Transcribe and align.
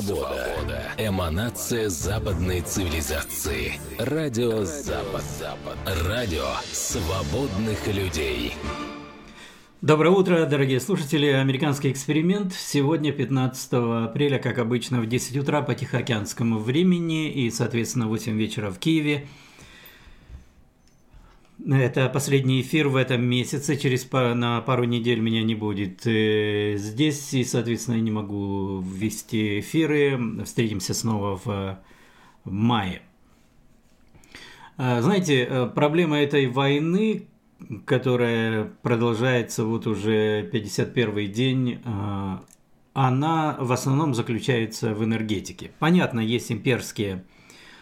Свобода. 0.00 0.44
Свобода. 0.54 0.82
Эманация 0.98 1.88
западной 1.88 2.60
цивилизации. 2.60 3.80
Радио 3.98 4.64
Запад. 4.64 5.22
Запад. 5.38 5.78
Радио 6.06 6.44
свободных 6.70 7.86
людей. 7.86 8.52
Доброе 9.80 10.10
утро, 10.10 10.44
дорогие 10.44 10.80
слушатели. 10.80 11.28
Американский 11.28 11.90
эксперимент. 11.90 12.52
Сегодня 12.52 13.10
15 13.10 13.72
апреля, 14.08 14.38
как 14.38 14.58
обычно, 14.58 15.00
в 15.00 15.06
10 15.06 15.38
утра 15.38 15.62
по 15.62 15.74
тихоокеанскому 15.74 16.58
времени 16.58 17.30
и, 17.30 17.50
соответственно, 17.50 18.06
8 18.06 18.36
вечера 18.36 18.70
в 18.70 18.78
Киеве. 18.78 19.26
Это 21.68 22.08
последний 22.08 22.60
эфир 22.60 22.86
в 22.88 22.94
этом 22.94 23.24
месяце. 23.24 23.76
Через 23.76 24.08
на 24.12 24.60
пару 24.60 24.84
недель 24.84 25.18
меня 25.18 25.42
не 25.42 25.56
будет 25.56 26.06
э, 26.06 26.76
здесь, 26.76 27.34
и, 27.34 27.42
соответственно, 27.42 27.96
я 27.96 28.02
не 28.02 28.12
могу 28.12 28.80
вести 28.80 29.58
эфиры. 29.58 30.44
Встретимся 30.44 30.94
снова 30.94 31.40
в 31.44 31.78
мае. 32.44 33.02
А, 34.76 35.02
знаете, 35.02 35.42
э, 35.42 35.66
проблема 35.66 36.18
этой 36.18 36.46
войны, 36.46 37.26
которая 37.84 38.70
продолжается 38.82 39.64
вот 39.64 39.88
уже 39.88 40.48
51 40.52 41.32
день, 41.32 41.80
э, 41.84 42.36
она 42.92 43.56
в 43.58 43.72
основном 43.72 44.14
заключается 44.14 44.94
в 44.94 45.02
энергетике. 45.02 45.72
Понятно, 45.80 46.20
есть 46.20 46.52
имперские 46.52 47.24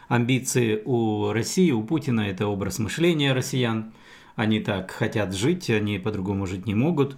амбиции 0.08 0.82
у 0.84 1.32
России, 1.32 1.70
у 1.70 1.82
Путина– 1.82 2.20
это 2.28 2.46
образ 2.46 2.78
мышления 2.78 3.32
россиян. 3.32 3.92
Они 4.36 4.60
так 4.60 4.90
хотят 4.90 5.34
жить, 5.34 5.70
они 5.70 5.98
по-другому 5.98 6.46
жить 6.46 6.66
не 6.66 6.74
могут. 6.74 7.16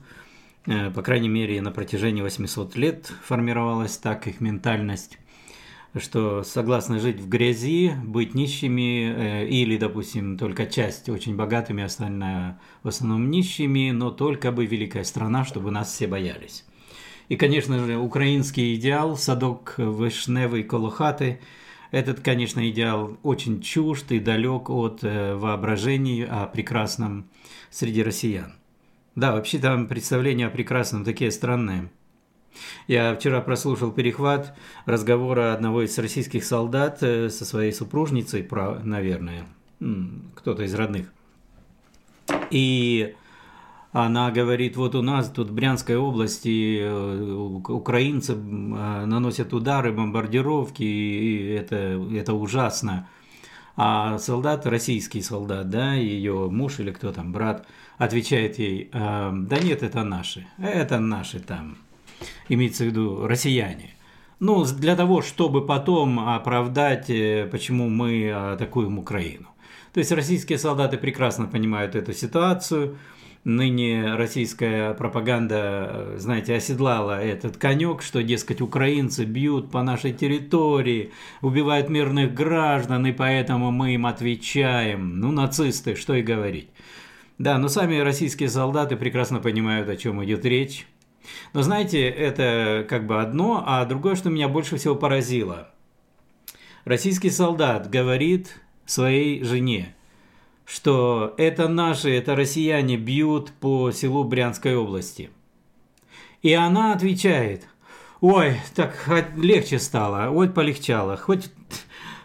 Э, 0.66 0.90
по 0.90 1.02
крайней 1.02 1.28
мере, 1.28 1.60
на 1.60 1.70
протяжении 1.70 2.22
800 2.22 2.76
лет 2.76 3.12
формировалась 3.24 3.96
так 3.96 4.26
их 4.26 4.40
ментальность 4.40 5.18
что 5.98 6.42
согласны 6.42 7.00
жить 7.00 7.20
в 7.20 7.28
грязи, 7.28 7.94
быть 8.04 8.34
нищими 8.34 9.14
э, 9.16 9.48
или, 9.48 9.78
допустим, 9.78 10.36
только 10.36 10.66
часть 10.66 11.08
очень 11.08 11.36
богатыми, 11.36 11.82
остальная 11.82 12.60
в 12.82 12.88
основном 12.88 13.30
нищими, 13.30 13.92
но 13.92 14.10
только 14.10 14.52
бы 14.52 14.66
великая 14.66 15.04
страна, 15.04 15.46
чтобы 15.46 15.70
нас 15.70 15.90
все 15.90 16.06
боялись. 16.06 16.66
И, 17.30 17.36
конечно 17.36 17.78
же, 17.78 17.96
украинский 17.96 18.74
идеал, 18.74 19.16
садок 19.16 19.76
вишневый 19.78 20.64
колохаты– 20.64 21.40
этот, 21.96 22.20
конечно, 22.20 22.68
идеал 22.68 23.16
очень 23.22 23.62
чужд 23.62 24.12
и 24.12 24.20
далек 24.20 24.68
от 24.68 25.02
э, 25.02 25.34
воображений 25.34 26.26
о 26.26 26.44
прекрасном 26.46 27.30
среди 27.70 28.02
россиян. 28.02 28.52
Да, 29.14 29.32
вообще 29.32 29.58
там 29.58 29.86
представления 29.86 30.48
о 30.48 30.50
прекрасном 30.50 31.04
такие 31.04 31.30
странные. 31.30 31.90
Я 32.86 33.14
вчера 33.14 33.40
прослушал 33.40 33.92
перехват 33.92 34.54
разговора 34.84 35.54
одного 35.54 35.82
из 35.84 35.98
российских 35.98 36.44
солдат 36.44 37.02
э, 37.02 37.30
со 37.30 37.46
своей 37.46 37.72
супружницей, 37.72 38.46
наверное, 38.82 39.46
кто-то 40.34 40.64
из 40.64 40.74
родных. 40.74 41.10
И 42.50 43.14
она 44.04 44.30
говорит, 44.30 44.76
вот 44.76 44.94
у 44.94 45.00
нас 45.00 45.30
тут 45.30 45.48
в 45.48 45.54
Брянской 45.54 45.96
области 45.96 46.80
э, 46.82 47.32
украинцы 47.32 48.34
э, 48.34 48.36
наносят 48.36 49.54
удары, 49.54 49.90
бомбардировки, 49.90 50.82
и 50.82 51.48
это, 51.54 51.76
это 52.12 52.34
ужасно. 52.34 53.08
А 53.74 54.18
солдат, 54.18 54.66
российский 54.66 55.22
солдат, 55.22 55.70
да, 55.70 55.94
ее 55.94 56.50
муж 56.50 56.78
или 56.78 56.90
кто 56.90 57.10
там, 57.10 57.32
брат, 57.32 57.66
отвечает 57.96 58.58
ей, 58.58 58.90
«Э, 58.92 59.30
да 59.32 59.58
нет, 59.60 59.82
это 59.82 60.04
наши, 60.04 60.46
это 60.58 61.00
наши 61.00 61.40
там, 61.40 61.78
имеется 62.50 62.84
в 62.84 62.88
виду 62.88 63.26
россияне. 63.26 63.94
Ну, 64.40 64.62
для 64.64 64.94
того, 64.94 65.22
чтобы 65.22 65.64
потом 65.64 66.20
оправдать, 66.20 67.06
почему 67.50 67.88
мы 67.88 68.30
атакуем 68.30 68.98
Украину. 68.98 69.46
То 69.94 70.00
есть 70.00 70.12
российские 70.12 70.58
солдаты 70.58 70.98
прекрасно 70.98 71.46
понимают 71.46 71.94
эту 71.94 72.12
ситуацию, 72.12 72.98
ныне 73.46 74.16
российская 74.16 74.92
пропаганда, 74.94 76.14
знаете, 76.16 76.56
оседлала 76.56 77.22
этот 77.22 77.56
конек, 77.56 78.02
что, 78.02 78.22
дескать, 78.22 78.60
украинцы 78.60 79.24
бьют 79.24 79.70
по 79.70 79.82
нашей 79.82 80.12
территории, 80.12 81.12
убивают 81.42 81.88
мирных 81.88 82.34
граждан, 82.34 83.06
и 83.06 83.12
поэтому 83.12 83.70
мы 83.70 83.94
им 83.94 84.04
отвечаем. 84.06 85.20
Ну, 85.20 85.30
нацисты, 85.30 85.94
что 85.94 86.14
и 86.14 86.22
говорить. 86.22 86.68
Да, 87.38 87.56
но 87.58 87.68
сами 87.68 87.98
российские 87.98 88.48
солдаты 88.48 88.96
прекрасно 88.96 89.38
понимают, 89.38 89.88
о 89.88 89.96
чем 89.96 90.24
идет 90.24 90.44
речь. 90.44 90.84
Но 91.52 91.62
знаете, 91.62 92.02
это 92.02 92.84
как 92.88 93.06
бы 93.06 93.20
одно, 93.20 93.62
а 93.64 93.84
другое, 93.84 94.16
что 94.16 94.28
меня 94.28 94.48
больше 94.48 94.76
всего 94.76 94.96
поразило. 94.96 95.70
Российский 96.84 97.30
солдат 97.30 97.90
говорит 97.90 98.60
своей 98.86 99.44
жене, 99.44 99.95
что 100.66 101.34
это 101.38 101.68
наши, 101.68 102.10
это 102.10 102.34
россияне 102.34 102.96
бьют 102.96 103.52
по 103.60 103.92
селу 103.92 104.24
Брянской 104.24 104.74
области. 104.74 105.30
И 106.42 106.52
она 106.52 106.92
отвечает, 106.92 107.66
ой, 108.20 108.56
так 108.74 109.08
легче 109.36 109.78
стало, 109.78 110.30
ой, 110.30 110.50
полегчало, 110.50 111.16
хоть 111.16 111.50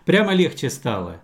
прямо 0.05 0.33
легче 0.33 0.69
стало. 0.69 1.21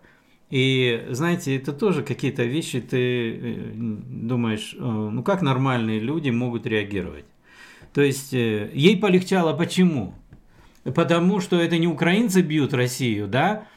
И 0.50 1.06
знаете, 1.10 1.58
это 1.58 1.74
тоже 1.74 2.04
какие-то 2.04 2.44
вещи, 2.44 2.80
ты 2.80 3.34
э, 3.34 3.74
думаешь, 3.74 4.76
э, 4.80 4.82
ну 4.82 5.22
как 5.22 5.42
нормальные 5.42 6.00
люди 6.00 6.30
могут 6.30 6.66
реагировать? 6.66 7.26
То 7.94 8.02
есть 8.02 8.34
э, 8.34 8.72
ей 8.74 8.96
полегчало 8.96 9.54
почему? 9.54 10.14
Потому 10.84 11.42
что 11.42 11.60
это 11.60 11.78
не 11.78 11.88
украинцы 11.88 12.42
бьют 12.42 12.74
Россию, 12.74 13.28
да, 13.28 13.68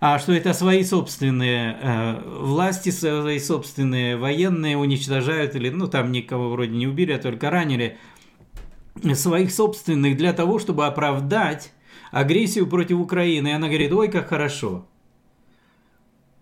а 0.00 0.18
что 0.18 0.32
это 0.32 0.52
свои 0.52 0.84
собственные 0.84 1.78
э, 1.80 2.22
власти, 2.40 2.90
свои 2.90 3.38
собственные 3.38 4.16
военные 4.16 4.76
уничтожают, 4.76 5.54
или, 5.54 5.70
ну, 5.70 5.88
там 5.88 6.12
никого 6.12 6.50
вроде 6.50 6.72
не 6.72 6.86
убили, 6.86 7.12
а 7.12 7.18
только 7.18 7.50
ранили, 7.50 7.98
своих 9.14 9.52
собственных 9.52 10.16
для 10.16 10.32
того, 10.32 10.58
чтобы 10.58 10.86
оправдать 10.86 11.72
агрессию 12.10 12.66
против 12.66 12.98
Украины. 12.98 13.48
И 13.48 13.52
она 13.52 13.68
говорит, 13.68 13.92
ой, 13.92 14.08
как 14.08 14.28
хорошо. 14.28 14.86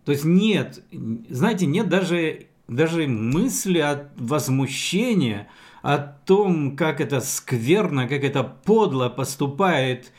То 0.04 0.12
есть 0.12 0.24
нет, 0.24 0.82
знаете, 1.28 1.66
нет 1.66 1.88
даже, 1.88 2.46
даже 2.68 3.06
мысли 3.06 3.78
от 3.78 4.08
возмущения 4.16 5.48
о 5.82 5.98
том, 5.98 6.76
как 6.76 7.00
это 7.00 7.20
скверно, 7.20 8.08
как 8.08 8.24
это 8.24 8.42
подло 8.42 9.08
поступает 9.08 10.12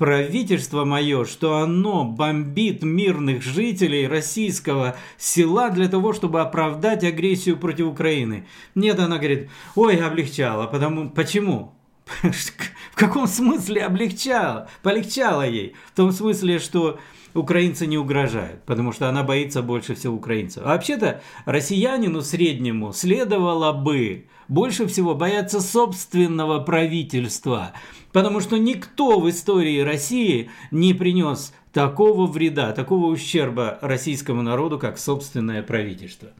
правительство 0.00 0.86
мое, 0.86 1.26
что 1.26 1.58
оно 1.58 2.04
бомбит 2.04 2.82
мирных 2.82 3.42
жителей 3.42 4.08
российского 4.08 4.96
села 5.18 5.68
для 5.68 5.88
того, 5.88 6.14
чтобы 6.14 6.40
оправдать 6.40 7.04
агрессию 7.04 7.58
против 7.58 7.88
Украины. 7.88 8.46
Нет, 8.74 8.98
она 8.98 9.18
говорит, 9.18 9.50
ой, 9.74 9.96
облегчало, 9.96 10.66
потому, 10.68 11.10
почему? 11.10 11.74
В 12.22 12.96
каком 12.96 13.26
смысле 13.26 13.82
облегчало? 13.82 14.70
Полегчало 14.82 15.46
ей. 15.46 15.74
В 15.92 15.96
том 15.96 16.12
смысле, 16.12 16.60
что 16.60 16.98
украинцы 17.34 17.86
не 17.86 17.98
угрожают, 17.98 18.62
потому 18.64 18.92
что 18.92 19.08
она 19.08 19.22
боится 19.22 19.62
больше 19.62 19.94
всего 19.94 20.16
украинцев. 20.16 20.62
А 20.64 20.70
вообще-то 20.70 21.22
россиянину 21.44 22.22
среднему 22.22 22.92
следовало 22.92 23.72
бы 23.72 24.26
больше 24.48 24.86
всего 24.86 25.14
бояться 25.14 25.60
собственного 25.60 26.58
правительства, 26.60 27.72
потому 28.12 28.40
что 28.40 28.58
никто 28.58 29.20
в 29.20 29.30
истории 29.30 29.80
России 29.80 30.50
не 30.70 30.92
принес 30.92 31.52
такого 31.72 32.26
вреда, 32.26 32.72
такого 32.72 33.06
ущерба 33.06 33.78
российскому 33.80 34.42
народу, 34.42 34.78
как 34.78 34.98
собственное 34.98 35.62
правительство. 35.62 36.30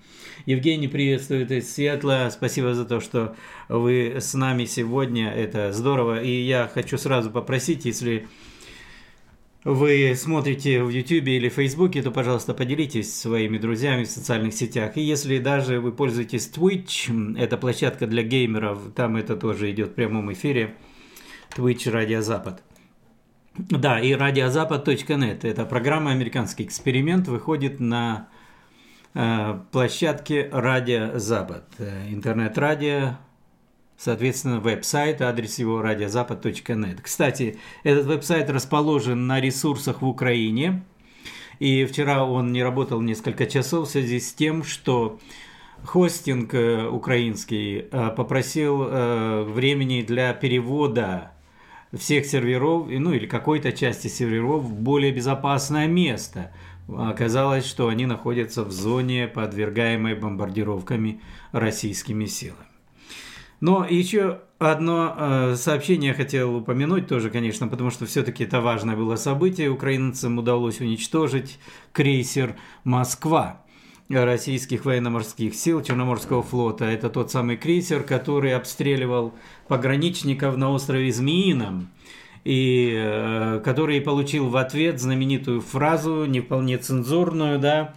Евгений 0.46 0.88
приветствует 0.88 1.52
из 1.52 1.72
Сиэтла. 1.72 2.30
Спасибо 2.32 2.74
за 2.74 2.84
то, 2.84 3.00
что 3.00 3.36
вы 3.68 4.16
с 4.18 4.34
нами 4.34 4.64
сегодня. 4.64 5.30
Это 5.30 5.72
здорово. 5.72 6.22
И 6.22 6.30
я 6.30 6.68
хочу 6.72 6.96
сразу 6.98 7.30
попросить, 7.30 7.84
если 7.84 8.26
вы 9.64 10.14
смотрите 10.16 10.82
в 10.82 10.88
YouTube 10.88 11.26
или 11.26 11.48
Фейсбуке, 11.48 12.02
то, 12.02 12.10
пожалуйста, 12.10 12.54
поделитесь 12.54 13.14
своими 13.14 13.58
друзьями 13.58 14.04
в 14.04 14.10
социальных 14.10 14.54
сетях. 14.54 14.96
И 14.96 15.02
если 15.02 15.38
даже 15.38 15.80
вы 15.80 15.92
пользуетесь 15.92 16.50
Twitch, 16.54 17.36
это 17.38 17.58
площадка 17.58 18.06
для 18.06 18.22
геймеров, 18.22 18.78
там 18.94 19.16
это 19.16 19.36
тоже 19.36 19.70
идет 19.70 19.90
в 19.90 19.94
прямом 19.94 20.32
эфире. 20.32 20.74
Twitch 21.54 21.90
Радио 21.90 22.22
Запад. 22.22 22.62
Да, 23.56 24.00
и 24.00 24.14
радиозапад.нет. 24.14 25.44
Это 25.44 25.64
программа 25.66 26.12
«Американский 26.12 26.64
эксперимент» 26.64 27.28
выходит 27.28 27.80
на 27.80 28.28
э, 29.12 29.60
площадке 29.72 30.48
Радио 30.52 31.18
Запад. 31.18 31.64
Э, 31.78 32.06
интернет-радио 32.08 33.18
соответственно, 34.00 34.60
веб-сайт, 34.60 35.20
адрес 35.20 35.58
его 35.58 35.82
радиозапад.нет. 35.82 37.00
Кстати, 37.02 37.58
этот 37.82 38.06
веб-сайт 38.06 38.48
расположен 38.48 39.26
на 39.26 39.40
ресурсах 39.40 40.00
в 40.00 40.06
Украине, 40.06 40.82
и 41.58 41.84
вчера 41.84 42.24
он 42.24 42.52
не 42.52 42.62
работал 42.62 43.02
несколько 43.02 43.46
часов 43.46 43.88
в 43.88 43.90
связи 43.90 44.18
с 44.18 44.32
тем, 44.32 44.64
что 44.64 45.18
хостинг 45.84 46.54
э, 46.54 46.88
украинский 46.88 47.88
э, 47.90 48.10
попросил 48.16 48.84
э, 48.84 49.42
времени 49.42 50.00
для 50.00 50.32
перевода 50.32 51.32
всех 51.92 52.24
серверов, 52.24 52.86
ну 52.88 53.12
или 53.12 53.26
какой-то 53.26 53.72
части 53.72 54.08
серверов 54.08 54.62
в 54.62 54.72
более 54.80 55.12
безопасное 55.12 55.86
место. 55.88 56.52
Оказалось, 56.88 57.66
что 57.66 57.88
они 57.88 58.06
находятся 58.06 58.64
в 58.64 58.72
зоне, 58.72 59.28
подвергаемой 59.28 60.14
бомбардировками 60.14 61.20
российскими 61.52 62.24
силами. 62.24 62.69
Но 63.60 63.86
еще 63.86 64.40
одно 64.58 65.14
э, 65.16 65.54
сообщение 65.56 66.14
хотел 66.14 66.56
упомянуть 66.56 67.06
тоже, 67.06 67.30
конечно, 67.30 67.68
потому 67.68 67.90
что 67.90 68.06
все-таки 68.06 68.44
это 68.44 68.60
важное 68.60 68.96
было 68.96 69.16
событие. 69.16 69.70
Украинцам 69.70 70.38
удалось 70.38 70.80
уничтожить 70.80 71.58
крейсер 71.92 72.56
«Москва» 72.84 73.62
российских 74.08 74.84
военно-морских 74.84 75.54
сил 75.54 75.82
Черноморского 75.82 76.42
флота. 76.42 76.84
Это 76.86 77.10
тот 77.10 77.30
самый 77.30 77.56
крейсер, 77.56 78.02
который 78.02 78.54
обстреливал 78.54 79.34
пограничников 79.68 80.56
на 80.56 80.70
острове 80.70 81.12
Змеином 81.12 81.90
и 82.44 82.94
э, 82.96 83.60
который 83.64 84.00
получил 84.00 84.48
в 84.48 84.56
ответ 84.56 85.00
знаменитую 85.00 85.60
фразу, 85.60 86.24
не 86.24 86.40
вполне 86.40 86.78
цензурную, 86.78 87.58
да, 87.58 87.94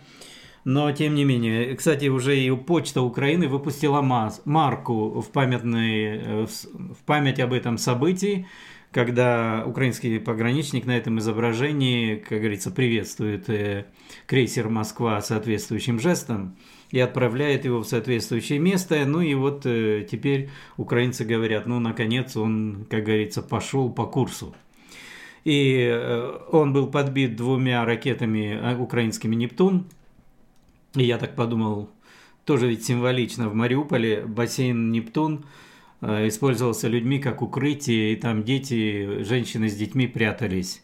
но 0.66 0.92
тем 0.92 1.16
не 1.16 1.26
менее. 1.26 1.76
Кстати, 1.76 2.08
уже 2.08 2.40
и 2.40 2.50
Почта 2.56 3.02
Украины 3.02 3.48
выпустила 3.48 4.02
марку 4.02 5.22
в, 5.22 5.30
памятной, 5.32 6.18
э, 6.18 6.46
в 6.46 7.04
память 7.06 7.40
об 7.40 7.54
этом 7.54 7.78
событии, 7.78 8.48
когда 8.92 9.64
украинский 9.66 10.20
пограничник 10.20 10.86
на 10.86 10.96
этом 10.96 11.20
изображении, 11.20 12.16
как 12.16 12.40
говорится, 12.40 12.72
приветствует 12.72 13.50
э, 13.50 13.86
крейсер 14.26 14.70
«Москва» 14.70 15.20
соответствующим 15.22 16.00
жестом 16.00 16.56
и 16.92 17.00
отправляет 17.00 17.66
его 17.66 17.82
в 17.82 17.88
соответствующее 17.88 18.60
место. 18.60 19.04
Ну 19.06 19.20
и 19.20 19.34
вот 19.34 19.66
э, 19.66 20.08
теперь 20.10 20.50
украинцы 20.78 21.26
говорят, 21.26 21.66
ну, 21.66 21.80
наконец 21.80 22.38
он, 22.38 22.86
как 22.90 23.04
говорится, 23.04 23.42
пошел 23.42 23.92
по 23.92 24.06
курсу. 24.06 24.56
И 25.44 26.40
он 26.54 26.72
был 26.72 26.88
подбит 26.88 27.36
двумя 27.36 27.84
ракетами 27.84 28.78
украинскими 28.80 29.36
«Нептун», 29.36 29.88
и 30.96 31.04
я 31.04 31.18
так 31.18 31.36
подумал, 31.36 31.90
тоже 32.46 32.68
ведь 32.68 32.86
символично, 32.86 33.50
в 33.50 33.56
Мариуполе 33.56 34.26
бассейн 34.26 34.92
«Нептун» 34.92 35.46
э, 36.02 36.28
использовался 36.28 36.88
людьми 36.88 37.20
как 37.20 37.42
укрытие, 37.42 38.14
и 38.14 38.16
там 38.16 38.44
дети, 38.44 39.24
женщины 39.24 39.70
с 39.70 39.76
детьми 39.76 40.08
прятались. 40.08 40.84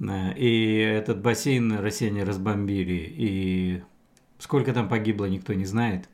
Э, 0.00 0.34
и 0.36 0.76
этот 0.76 1.22
бассейн 1.22 1.78
россияне 1.78 2.24
разбомбили. 2.24 3.12
И 3.16 3.82
сколько 4.38 4.72
там 4.72 4.88
погибло, 4.88 5.24
никто 5.24 5.54
не 5.54 5.64
знает. 5.64 6.08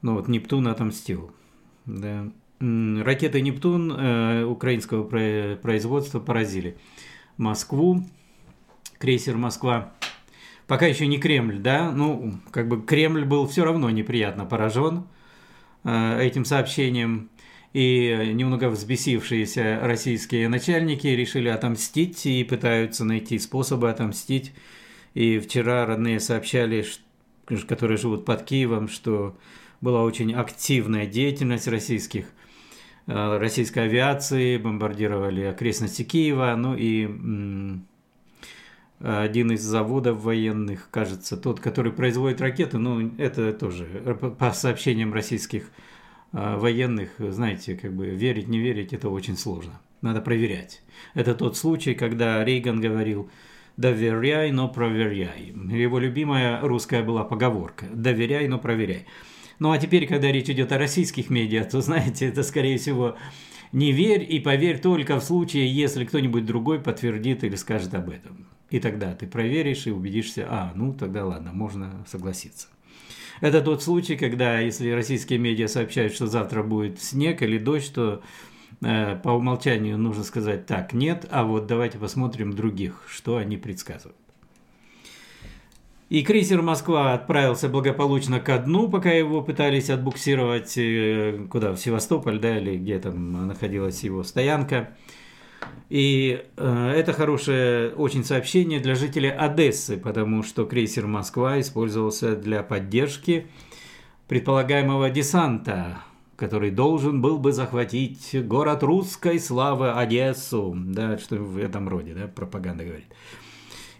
Ну 0.00 0.14
вот 0.14 0.28
Нептун 0.28 0.68
отомстил. 0.68 1.32
Да. 1.86 2.30
Ракеты 2.60 3.40
Нептун 3.40 3.92
э, 3.92 4.44
украинского 4.44 5.04
производства 5.56 6.20
поразили 6.20 6.76
Москву, 7.36 8.04
крейсер 8.98 9.36
Москва 9.36 9.92
пока 10.68 10.86
еще 10.86 11.08
не 11.08 11.18
Кремль, 11.18 11.58
да, 11.58 11.90
ну, 11.90 12.38
как 12.52 12.68
бы 12.68 12.80
Кремль 12.80 13.24
был 13.24 13.48
все 13.48 13.64
равно 13.64 13.90
неприятно 13.90 14.44
поражен 14.44 15.08
э, 15.82 16.20
этим 16.22 16.44
сообщением, 16.44 17.30
и 17.72 18.32
немного 18.34 18.68
взбесившиеся 18.68 19.80
российские 19.82 20.48
начальники 20.48 21.06
решили 21.06 21.48
отомстить 21.48 22.24
и 22.24 22.44
пытаются 22.44 23.04
найти 23.04 23.38
способы 23.38 23.90
отомстить. 23.90 24.54
И 25.14 25.38
вчера 25.38 25.84
родные 25.84 26.20
сообщали, 26.20 26.84
которые 27.66 27.98
живут 27.98 28.24
под 28.24 28.44
Киевом, 28.44 28.88
что 28.88 29.36
была 29.80 30.02
очень 30.02 30.34
активная 30.34 31.06
деятельность 31.06 31.68
российских 31.68 32.26
э, 33.06 33.38
российской 33.38 33.80
авиации, 33.80 34.58
бомбардировали 34.58 35.42
окрестности 35.42 36.02
Киева, 36.02 36.54
ну 36.56 36.74
и 36.76 37.06
один 39.00 39.52
из 39.52 39.62
заводов 39.62 40.22
военных, 40.22 40.88
кажется, 40.90 41.36
тот, 41.36 41.60
который 41.60 41.92
производит 41.92 42.40
ракеты, 42.40 42.78
ну, 42.78 43.12
это 43.16 43.52
тоже 43.52 43.84
по 44.38 44.52
сообщениям 44.52 45.12
российских 45.14 45.70
а, 46.32 46.58
военных, 46.58 47.10
знаете, 47.18 47.76
как 47.76 47.94
бы 47.94 48.08
верить, 48.08 48.48
не 48.48 48.58
верить, 48.58 48.92
это 48.92 49.08
очень 49.08 49.36
сложно. 49.36 49.80
Надо 50.02 50.20
проверять. 50.20 50.82
Это 51.14 51.34
тот 51.34 51.56
случай, 51.56 51.94
когда 51.94 52.44
Рейган 52.44 52.80
говорил 52.80 53.30
«доверяй, 53.76 54.52
но 54.52 54.68
проверяй». 54.68 55.54
Его 55.70 55.98
любимая 55.98 56.60
русская 56.60 57.02
была 57.02 57.24
поговорка 57.24 57.86
«доверяй, 57.92 58.48
но 58.48 58.58
проверяй». 58.58 59.06
Ну 59.58 59.72
а 59.72 59.78
теперь, 59.78 60.06
когда 60.06 60.30
речь 60.30 60.50
идет 60.50 60.70
о 60.72 60.78
российских 60.78 61.30
медиа, 61.30 61.64
то, 61.64 61.80
знаете, 61.80 62.26
это, 62.26 62.42
скорее 62.42 62.78
всего, 62.78 63.16
не 63.72 63.92
верь 63.92 64.24
и 64.28 64.38
поверь 64.38 64.78
только 64.78 65.18
в 65.18 65.24
случае, 65.24 65.72
если 65.72 66.04
кто-нибудь 66.04 66.46
другой 66.46 66.80
подтвердит 66.80 67.42
или 67.42 67.56
скажет 67.56 67.94
об 67.94 68.10
этом. 68.10 68.46
И 68.70 68.80
тогда 68.80 69.14
ты 69.14 69.26
проверишь 69.26 69.86
и 69.86 69.90
убедишься, 69.90 70.46
а, 70.48 70.72
ну 70.74 70.92
тогда 70.92 71.24
ладно, 71.24 71.52
можно 71.52 72.04
согласиться. 72.06 72.68
Это 73.40 73.62
тот 73.62 73.82
случай, 73.82 74.16
когда 74.16 74.58
если 74.58 74.90
российские 74.90 75.38
медиа 75.38 75.68
сообщают, 75.68 76.12
что 76.12 76.26
завтра 76.26 76.62
будет 76.62 77.00
снег 77.00 77.40
или 77.42 77.56
дождь, 77.56 77.92
то 77.94 78.20
э, 78.82 79.16
по 79.16 79.30
умолчанию 79.30 79.96
нужно 79.96 80.24
сказать 80.24 80.66
так, 80.66 80.92
нет, 80.92 81.26
а 81.30 81.44
вот 81.44 81.66
давайте 81.66 81.98
посмотрим 81.98 82.52
других, 82.52 83.04
что 83.08 83.36
они 83.36 83.56
предсказывают. 83.56 84.16
И 86.08 86.22
крейсер 86.22 86.62
«Москва» 86.62 87.12
отправился 87.12 87.68
благополучно 87.68 88.40
ко 88.40 88.58
дну, 88.58 88.88
пока 88.88 89.10
его 89.10 89.42
пытались 89.42 89.90
отбуксировать 89.90 90.72
э, 90.78 91.46
куда, 91.50 91.72
в 91.72 91.78
Севастополь, 91.78 92.38
да, 92.38 92.58
или 92.58 92.78
где 92.78 92.98
там 92.98 93.46
находилась 93.46 94.02
его 94.02 94.22
стоянка. 94.22 94.96
И 95.88 96.44
э, 96.56 96.92
это 96.96 97.12
хорошее 97.12 97.90
очень 97.90 98.24
сообщение 98.24 98.78
для 98.78 98.94
жителей 98.94 99.30
Одессы, 99.30 99.96
потому 99.96 100.42
что 100.42 100.66
крейсер 100.66 101.06
«Москва» 101.06 101.60
использовался 101.60 102.36
для 102.36 102.62
поддержки 102.62 103.46
предполагаемого 104.28 105.08
десанта, 105.08 106.02
который 106.36 106.70
должен 106.70 107.22
был 107.22 107.38
бы 107.38 107.52
захватить 107.52 108.36
город 108.46 108.82
русской 108.82 109.40
славы 109.40 109.92
Одессу. 109.92 110.74
Да, 110.76 111.16
что 111.16 111.36
в 111.36 111.56
этом 111.56 111.88
роде, 111.88 112.12
да, 112.14 112.28
пропаганда 112.28 112.84
говорит. 112.84 113.08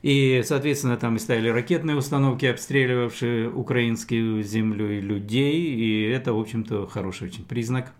И, 0.02 0.42
соответственно, 0.44 0.96
там 0.96 1.16
и 1.16 1.18
ставили 1.18 1.48
ракетные 1.48 1.96
установки, 1.96 2.46
обстреливавшие 2.46 3.50
украинскую 3.50 4.42
землю 4.42 4.98
и 4.98 5.00
людей. 5.00 5.74
И 5.74 6.02
это, 6.02 6.34
в 6.34 6.38
общем-то, 6.38 6.86
хороший 6.86 7.28
очень 7.28 7.44
признак. 7.44 7.92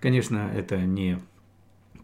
Конечно, 0.00 0.50
это 0.54 0.78
не 0.78 1.18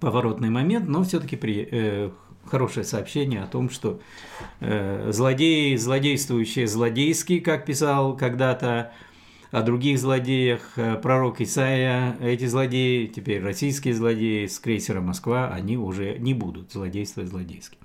поворотный 0.02 0.50
момент, 0.50 0.88
но 0.88 1.04
все-таки 1.04 1.36
при, 1.36 1.68
э, 1.70 2.10
хорошее 2.44 2.84
сообщение 2.84 3.40
о 3.40 3.46
том, 3.46 3.70
что 3.70 4.00
э, 4.58 5.10
злодеи, 5.12 5.76
злодействующие 5.76 6.66
злодейские, 6.66 7.40
как 7.40 7.64
писал 7.64 8.16
когда-то 8.16 8.92
о 9.52 9.62
других 9.62 10.00
злодеях 10.00 10.72
э, 10.74 10.96
пророк 10.96 11.40
Исаия, 11.40 12.16
эти 12.20 12.46
злодеи, 12.46 13.06
теперь 13.06 13.40
российские 13.44 13.94
злодеи 13.94 14.46
с 14.46 14.58
крейсера 14.58 15.00
«Москва», 15.00 15.52
они 15.54 15.76
уже 15.78 16.18
не 16.18 16.34
будут 16.34 16.72
злодействовать 16.72 17.30
злодейски. 17.30 17.78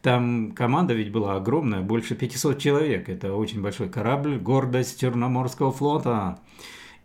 Там 0.00 0.52
команда 0.52 0.94
ведь 0.94 1.12
была 1.12 1.36
огромная, 1.36 1.82
больше 1.82 2.14
500 2.14 2.58
человек. 2.58 3.10
Это 3.10 3.34
очень 3.34 3.60
большой 3.60 3.90
корабль, 3.90 4.38
гордость 4.38 4.98
Черноморского 4.98 5.72
флота. 5.72 6.38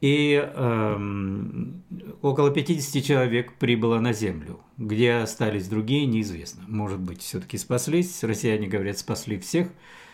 И 0.05 0.35
эм, 0.35 1.81
около 2.21 2.51
50 2.51 3.03
человек 3.03 3.53
прибыло 3.53 3.99
на 3.99 4.13
Землю. 4.13 4.59
Где 4.77 5.13
остались 5.13 5.67
другие, 5.67 6.05
неизвестно. 6.05 6.63
Может 6.67 6.99
быть, 6.99 7.23
все-таки 7.23 7.57
спаслись. 7.57 8.23
Россияне 8.23 8.67
говорят, 8.67 8.99
спасли 8.99 9.39
всех, 9.39 9.67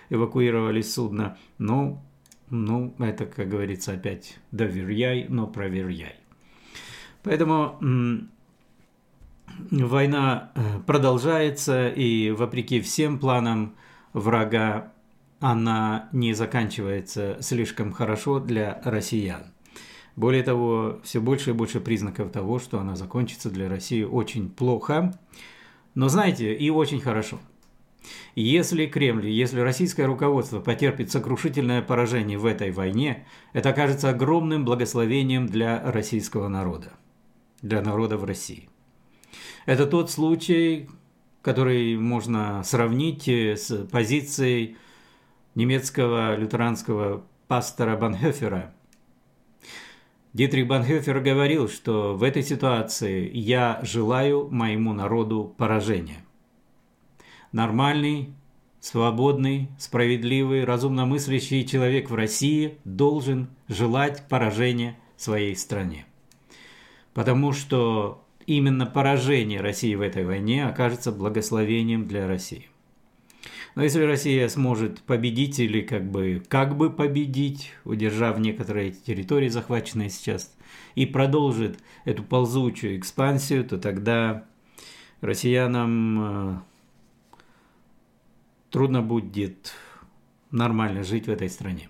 эвакуировали 0.09 0.81
судно. 0.81 1.37
Но, 1.57 2.01
ну, 2.49 2.95
это, 2.99 3.25
как 3.25 3.49
говорится, 3.49 3.91
опять 3.91 4.37
доверяй, 4.53 5.25
но 5.27 5.45
проверяй. 5.45 6.15
Поэтому 7.23 7.77
война 9.71 10.53
э, 10.55 10.79
продолжается, 10.87 11.89
и 11.89 12.31
вопреки 12.31 12.79
всем 12.79 13.19
планам 13.19 13.75
врага, 14.13 14.93
она 15.41 16.07
не 16.13 16.33
заканчивается 16.33 17.39
слишком 17.41 17.91
хорошо 17.91 18.39
для 18.39 18.81
россиян. 18.85 19.51
Более 20.15 20.43
того, 20.43 20.99
все 21.03 21.21
больше 21.21 21.51
и 21.51 21.53
больше 21.53 21.79
признаков 21.79 22.31
того, 22.31 22.59
что 22.59 22.79
она 22.79 22.95
закончится 22.95 23.49
для 23.49 23.69
России 23.69 24.03
очень 24.03 24.49
плохо. 24.49 25.17
Но 25.95 26.09
знаете, 26.09 26.53
и 26.53 26.69
очень 26.69 26.99
хорошо. 26.99 27.39
Если 28.35 28.87
Кремль, 28.87 29.27
если 29.27 29.59
российское 29.59 30.05
руководство 30.05 30.59
потерпит 30.59 31.11
сокрушительное 31.11 31.81
поражение 31.81 32.37
в 32.37 32.45
этой 32.45 32.71
войне, 32.71 33.25
это 33.53 33.69
окажется 33.69 34.09
огромным 34.09 34.65
благословением 34.65 35.47
для 35.47 35.81
российского 35.91 36.47
народа, 36.47 36.93
для 37.61 37.81
народа 37.81 38.17
в 38.17 38.23
России. 38.23 38.69
Это 39.65 39.85
тот 39.85 40.09
случай, 40.09 40.89
который 41.41 41.95
можно 41.97 42.63
сравнить 42.63 43.27
с 43.27 43.85
позицией 43.91 44.77
немецкого 45.53 46.35
лютеранского 46.35 47.23
пастора 47.47 47.95
Банхефера– 47.97 48.73
Дитрих 50.33 50.65
Банхёфер 50.65 51.19
говорил, 51.19 51.67
что 51.67 52.15
в 52.15 52.23
этой 52.23 52.41
ситуации 52.41 53.29
я 53.33 53.81
желаю 53.83 54.47
моему 54.49 54.93
народу 54.93 55.53
поражения. 55.57 56.23
Нормальный, 57.51 58.33
свободный, 58.79 59.67
справедливый, 59.77 60.63
разумно 60.63 61.05
мыслящий 61.05 61.65
человек 61.65 62.09
в 62.09 62.15
России 62.15 62.77
должен 62.85 63.49
желать 63.67 64.27
поражения 64.29 64.97
своей 65.17 65.53
стране. 65.53 66.05
Потому 67.13 67.51
что 67.51 68.23
именно 68.47 68.85
поражение 68.85 69.59
России 69.59 69.95
в 69.95 70.01
этой 70.01 70.23
войне 70.23 70.65
окажется 70.65 71.11
благословением 71.11 72.07
для 72.07 72.25
России. 72.25 72.70
Но 73.75 73.83
если 73.83 74.03
Россия 74.03 74.47
сможет 74.49 75.01
победить 75.01 75.59
или 75.59 75.81
как 75.81 76.09
бы, 76.09 76.43
как 76.47 76.75
бы 76.75 76.89
победить, 76.89 77.71
удержав 77.85 78.37
некоторые 78.37 78.91
территории, 78.91 79.47
захваченные 79.47 80.09
сейчас, 80.09 80.53
и 80.95 81.05
продолжит 81.05 81.79
эту 82.03 82.23
ползучую 82.23 82.97
экспансию, 82.97 83.63
то 83.63 83.77
тогда 83.77 84.45
россиянам 85.21 86.19
э, 86.19 86.59
трудно 88.71 89.01
будет 89.01 89.73
нормально 90.51 91.03
жить 91.03 91.27
в 91.27 91.29
этой 91.29 91.49
стране. 91.49 91.89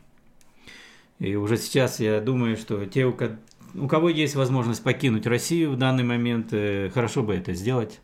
И 1.17 1.35
уже 1.35 1.57
сейчас 1.57 1.99
я 1.99 2.19
думаю, 2.21 2.57
что 2.57 2.85
те, 2.85 3.05
у 3.05 3.87
кого 3.87 4.09
есть 4.09 4.35
возможность 4.35 4.83
покинуть 4.83 5.25
Россию 5.25 5.71
в 5.71 5.77
данный 5.77 6.03
момент, 6.03 6.49
э, 6.51 6.91
хорошо 6.93 7.23
бы 7.23 7.33
это 7.33 7.53
сделать 7.53 8.01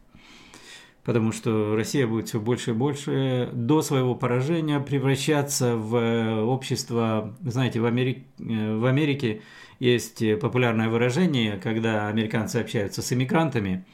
потому 1.08 1.32
что 1.32 1.74
Россия 1.74 2.06
будет 2.06 2.28
все 2.28 2.42
больше 2.42 2.72
и 2.72 2.74
больше 2.74 3.50
до 3.54 3.82
своего 3.82 4.14
поражения 4.14 4.82
превращаться 4.82 5.78
в 5.78 5.96
э, 5.96 6.42
общество, 6.42 7.34
знаете, 7.44 7.80
в, 7.80 7.86
Америке, 7.86 8.24
э, 8.40 8.76
в 8.76 8.86
Америке 8.86 9.42
есть 9.80 10.22
популярное 10.42 10.90
выражение, 10.90 11.62
когда 11.64 12.10
американцы 12.10 12.58
общаются 12.58 13.02
с 13.02 13.14
иммигрантами, 13.14 13.86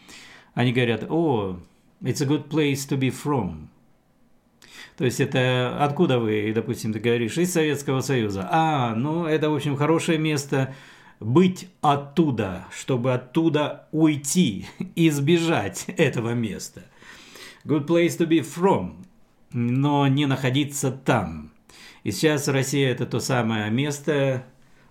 они 0.55 0.73
говорят, 0.73 1.05
о, 1.07 1.59
it's 2.01 2.23
a 2.23 2.27
good 2.27 2.49
place 2.49 2.89
to 2.89 2.97
be 2.97 3.13
from. 3.13 3.67
То 4.97 5.05
есть 5.05 5.19
это 5.19 5.77
откуда 5.85 6.17
вы, 6.17 6.51
допустим, 6.51 6.93
ты 6.93 6.99
говоришь, 6.99 7.37
из 7.37 7.53
Советского 7.53 8.01
Союза. 8.01 8.47
А, 8.49 8.95
ну 8.95 9.27
это, 9.27 9.51
в 9.51 9.55
общем, 9.55 9.75
хорошее 9.75 10.17
место 10.17 10.73
быть 11.19 11.69
оттуда, 11.81 12.65
чтобы 12.75 13.13
оттуда 13.13 13.87
уйти, 13.91 14.65
избежать 14.95 15.85
этого 15.97 16.33
места. 16.33 16.85
Good 17.65 17.87
place 17.87 18.17
to 18.17 18.27
be 18.27 18.41
from, 18.41 19.05
но 19.53 20.05
не 20.09 20.25
находиться 20.25 20.91
там. 20.91 21.53
И 22.03 22.11
сейчас 22.11 22.49
Россия 22.49 22.91
это 22.91 23.05
то 23.05 23.21
самое 23.21 23.71
место, 23.71 24.45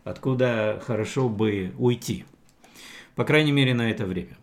откуда 0.04 0.82
хорошо 0.82 1.28
бы 1.28 1.74
уйти. 1.76 2.24
По 3.14 3.24
крайней 3.24 3.52
мере, 3.52 3.74
на 3.74 3.90
это 3.90 4.06
время. 4.06 4.38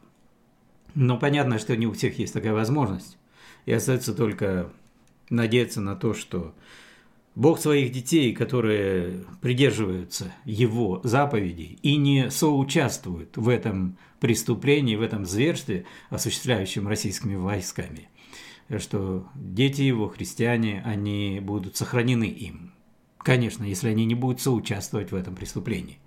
Но 0.93 1.17
понятно, 1.17 1.57
что 1.57 1.75
не 1.75 1.87
у 1.87 1.93
всех 1.93 2.19
есть 2.19 2.31
такая 2.31 2.53
возможность. 2.53 3.17
И 3.65 3.73
остается 3.73 4.13
только 4.13 4.71
надеяться 5.31 5.81
на 5.81 5.95
то, 5.95 6.13
что 6.13 6.53
Бог 7.33 7.59
своих 7.59 7.91
детей, 7.91 8.31
которые 8.33 9.25
придерживаются 9.41 10.31
Его 10.45 11.01
заповедей 11.03 11.79
и 11.81 11.97
не 11.97 12.29
соучаствуют 12.29 13.37
в 13.37 13.49
этом 13.49 13.97
преступлении, 14.19 14.95
в 14.95 15.01
этом 15.01 15.25
зверстве, 15.25 15.85
осуществляющем 16.11 16.87
российскими 16.87 17.33
войсками– 17.33 18.07
что 18.77 19.27
дети 19.35 19.81
его, 19.81 20.07
христиане, 20.09 20.83
они 20.85 21.39
будут 21.41 21.75
сохранены 21.75 22.25
им. 22.25 22.71
Конечно, 23.17 23.63
если 23.63 23.89
они 23.89 24.05
не 24.05 24.15
будут 24.15 24.41
соучаствовать 24.41 25.11
в 25.11 25.15
этом 25.15 25.35
преступлении. 25.35 25.97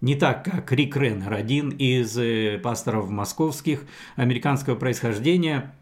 Не 0.00 0.16
так, 0.16 0.44
как 0.44 0.72
Рик 0.72 0.96
Реннер, 0.96 1.32
один 1.32 1.70
из 1.70 2.18
э, 2.18 2.58
пасторов 2.58 3.08
московских 3.08 3.84
американского 4.16 4.74
происхождения, 4.74 5.74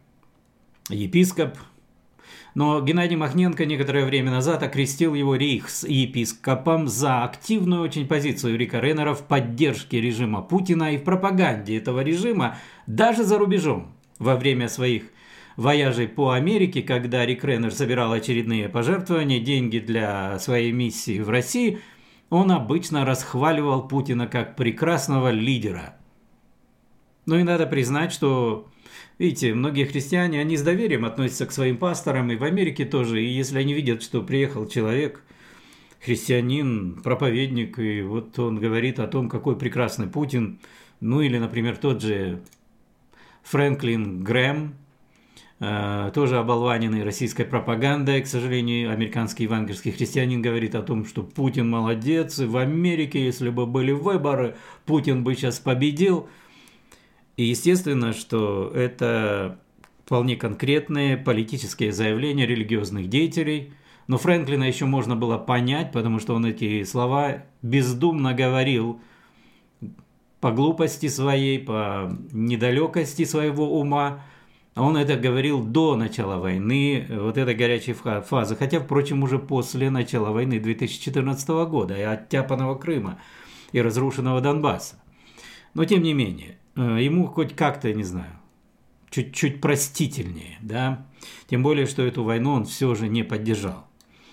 епископ, 0.90 1.56
но 2.54 2.80
Геннадий 2.80 3.16
Махненко 3.16 3.64
некоторое 3.64 4.04
время 4.04 4.30
назад 4.30 4.62
окрестил 4.62 5.14
его 5.14 5.36
рейхс-епископом 5.36 6.88
за 6.88 7.22
активную 7.24 7.82
очень 7.82 8.06
позицию 8.06 8.58
Рика 8.58 8.80
Реннера 8.80 9.14
в 9.14 9.26
поддержке 9.26 10.00
режима 10.00 10.42
Путина 10.42 10.92
и 10.92 10.98
в 10.98 11.04
пропаганде 11.04 11.76
этого 11.76 12.00
режима 12.00 12.58
даже 12.86 13.24
за 13.24 13.38
рубежом 13.38 13.94
во 14.18 14.36
время 14.36 14.68
своих 14.68 15.04
вояжей 15.60 16.08
по 16.08 16.30
Америке, 16.30 16.80
когда 16.80 17.26
Рик 17.26 17.44
Реннер 17.44 17.70
собирал 17.70 18.12
очередные 18.12 18.70
пожертвования, 18.70 19.40
деньги 19.40 19.78
для 19.78 20.38
своей 20.38 20.72
миссии 20.72 21.20
в 21.20 21.28
России, 21.28 21.80
он 22.30 22.50
обычно 22.50 23.04
расхваливал 23.04 23.86
Путина 23.86 24.26
как 24.26 24.56
прекрасного 24.56 25.30
лидера. 25.30 25.96
Ну 27.26 27.38
и 27.38 27.42
надо 27.42 27.66
признать, 27.66 28.10
что, 28.10 28.70
видите, 29.18 29.52
многие 29.52 29.84
христиане, 29.84 30.40
они 30.40 30.56
с 30.56 30.62
доверием 30.62 31.04
относятся 31.04 31.44
к 31.44 31.52
своим 31.52 31.76
пасторам, 31.76 32.32
и 32.32 32.36
в 32.36 32.44
Америке 32.44 32.86
тоже, 32.86 33.22
и 33.22 33.28
если 33.28 33.58
они 33.58 33.74
видят, 33.74 34.02
что 34.02 34.22
приехал 34.22 34.66
человек, 34.66 35.22
христианин, 36.02 37.02
проповедник, 37.02 37.78
и 37.78 38.00
вот 38.00 38.38
он 38.38 38.58
говорит 38.58 38.98
о 38.98 39.06
том, 39.06 39.28
какой 39.28 39.58
прекрасный 39.58 40.06
Путин, 40.06 40.58
ну 41.00 41.20
или, 41.20 41.36
например, 41.36 41.76
тот 41.76 42.00
же 42.00 42.40
Фрэнклин 43.42 44.24
Грэм, 44.24 44.74
тоже 45.60 46.38
оболваненный 46.38 47.04
российской 47.04 47.44
пропагандой. 47.44 48.22
К 48.22 48.26
сожалению, 48.26 48.90
американский 48.90 49.44
евангельский 49.44 49.92
христианин 49.92 50.40
говорит 50.40 50.74
о 50.74 50.82
том, 50.82 51.04
что 51.04 51.22
Путин 51.22 51.68
молодец, 51.68 52.38
и 52.38 52.46
в 52.46 52.56
Америке, 52.56 53.22
если 53.22 53.50
бы 53.50 53.66
были 53.66 53.92
выборы, 53.92 54.56
Путин 54.86 55.22
бы 55.22 55.34
сейчас 55.34 55.58
победил. 55.58 56.28
И 57.36 57.44
естественно, 57.44 58.14
что 58.14 58.72
это 58.74 59.58
вполне 60.06 60.36
конкретные 60.36 61.18
политические 61.18 61.92
заявления 61.92 62.46
религиозных 62.46 63.08
деятелей. 63.08 63.72
Но 64.08 64.18
Фрэнклина 64.18 64.64
еще 64.64 64.86
можно 64.86 65.14
было 65.14 65.38
понять, 65.38 65.92
потому 65.92 66.18
что 66.18 66.34
он 66.34 66.46
эти 66.46 66.82
слова 66.84 67.44
бездумно 67.62 68.32
говорил 68.34 69.00
по 70.40 70.50
глупости 70.52 71.06
своей, 71.08 71.58
по 71.58 72.18
недалекости 72.32 73.24
своего 73.24 73.78
ума, 73.78 74.24
он 74.82 74.96
это 74.96 75.16
говорил 75.16 75.62
до 75.62 75.96
начала 75.96 76.36
войны, 76.36 77.06
вот 77.08 77.36
этой 77.36 77.54
горячей 77.54 77.92
фазы, 77.92 78.56
хотя, 78.56 78.80
впрочем, 78.80 79.22
уже 79.22 79.38
после 79.38 79.90
начала 79.90 80.30
войны 80.30 80.60
2014 80.60 81.48
года 81.68 81.96
и 81.96 82.02
оттяпанного 82.02 82.76
Крыма 82.76 83.20
и 83.72 83.80
разрушенного 83.80 84.40
Донбасса. 84.40 84.96
Но, 85.74 85.84
тем 85.84 86.02
не 86.02 86.14
менее, 86.14 86.58
э, 86.76 86.98
ему 87.00 87.26
хоть 87.26 87.54
как-то, 87.54 87.92
не 87.92 88.04
знаю, 88.04 88.32
чуть-чуть 89.10 89.60
простительнее, 89.60 90.58
да, 90.60 91.06
тем 91.48 91.62
более, 91.62 91.86
что 91.86 92.02
эту 92.02 92.22
войну 92.24 92.52
он 92.52 92.64
все 92.64 92.94
же 92.94 93.08
не 93.08 93.22
поддержал. 93.22 93.86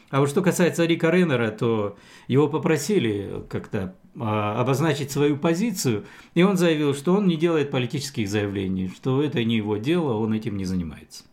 А 0.09 0.19
вот 0.19 0.29
что 0.29 0.41
касается 0.41 0.85
Рика 0.85 1.09
Реннера, 1.09 1.51
то 1.51 1.97
его 2.27 2.47
попросили 2.47 3.43
как-то 3.49 3.95
обозначить 4.19 5.11
свою 5.11 5.37
позицию, 5.37 6.05
и 6.33 6.43
он 6.43 6.57
заявил, 6.57 6.93
что 6.93 7.13
он 7.13 7.27
не 7.27 7.35
делает 7.35 7.71
политических 7.71 8.27
заявлений, 8.29 8.89
что 8.89 9.21
это 9.21 9.43
не 9.43 9.57
его 9.57 9.77
дело, 9.77 10.13
он 10.13 10.33
этим 10.33 10.57
не 10.57 10.65
занимается. 10.65 11.23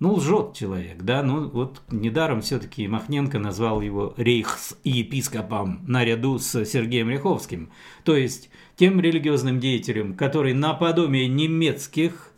Ну, 0.00 0.14
лжет 0.14 0.54
человек, 0.54 1.02
да, 1.02 1.22
ну 1.22 1.50
вот 1.50 1.82
недаром 1.90 2.40
все-таки 2.40 2.88
Махненко 2.88 3.38
назвал 3.38 3.82
его 3.82 4.14
рейхс-епископом 4.16 5.80
наряду 5.86 6.38
с 6.38 6.64
Сергеем 6.64 7.10
Ряховским, 7.10 7.70
то 8.04 8.16
есть 8.16 8.48
тем 8.76 8.98
религиозным 8.98 9.60
деятелем, 9.60 10.14
который 10.14 10.54
наподобие 10.54 11.28
немецких 11.28 12.32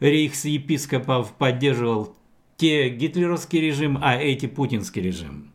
рейхс-епископов 0.00 1.32
поддерживал 1.38 2.14
те 2.58 2.90
гитлеровский 2.90 3.60
режим, 3.60 3.98
а 4.02 4.16
эти 4.16 4.44
путинский 4.44 5.00
режим. 5.00 5.52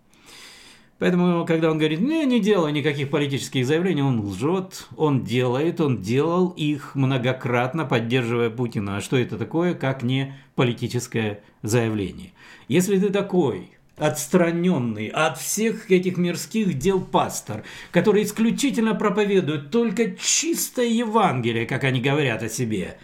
Поэтому, 1.02 1.48
когда 1.48 1.72
он 1.72 1.80
говорит, 1.80 2.00
не, 2.00 2.28
не 2.28 2.40
делаю 2.40 2.72
никаких 2.72 3.10
политических 3.10 3.66
заявлений, 3.66 4.04
он 4.04 4.20
лжет, 4.20 4.86
он 4.96 5.24
делает, 5.24 5.82
он 5.82 6.00
делал 6.00 6.50
их 6.50 6.94
многократно, 6.94 7.86
поддерживая 7.86 8.52
Путина. 8.52 8.98
А 8.98 9.02
что 9.02 9.18
это 9.18 9.40
такое, 9.40 9.74
как 9.74 10.04
не 10.04 10.36
политическое 10.54 11.42
заявление? 11.64 12.34
Если 12.68 13.00
ты 13.00 13.10
такой 13.10 13.72
отстраненный 13.98 15.08
от 15.08 15.40
всех 15.40 15.90
этих 15.90 16.18
мирских 16.18 16.78
дел 16.78 17.02
пастор, 17.02 17.64
который 17.90 18.22
исключительно 18.22 18.94
проповедует 18.94 19.72
только 19.72 20.12
чистое 20.12 20.86
Евангелие, 20.86 21.66
как 21.66 21.84
они 21.84 22.00
говорят 22.00 22.44
о 22.44 22.48
себе, 22.48 23.00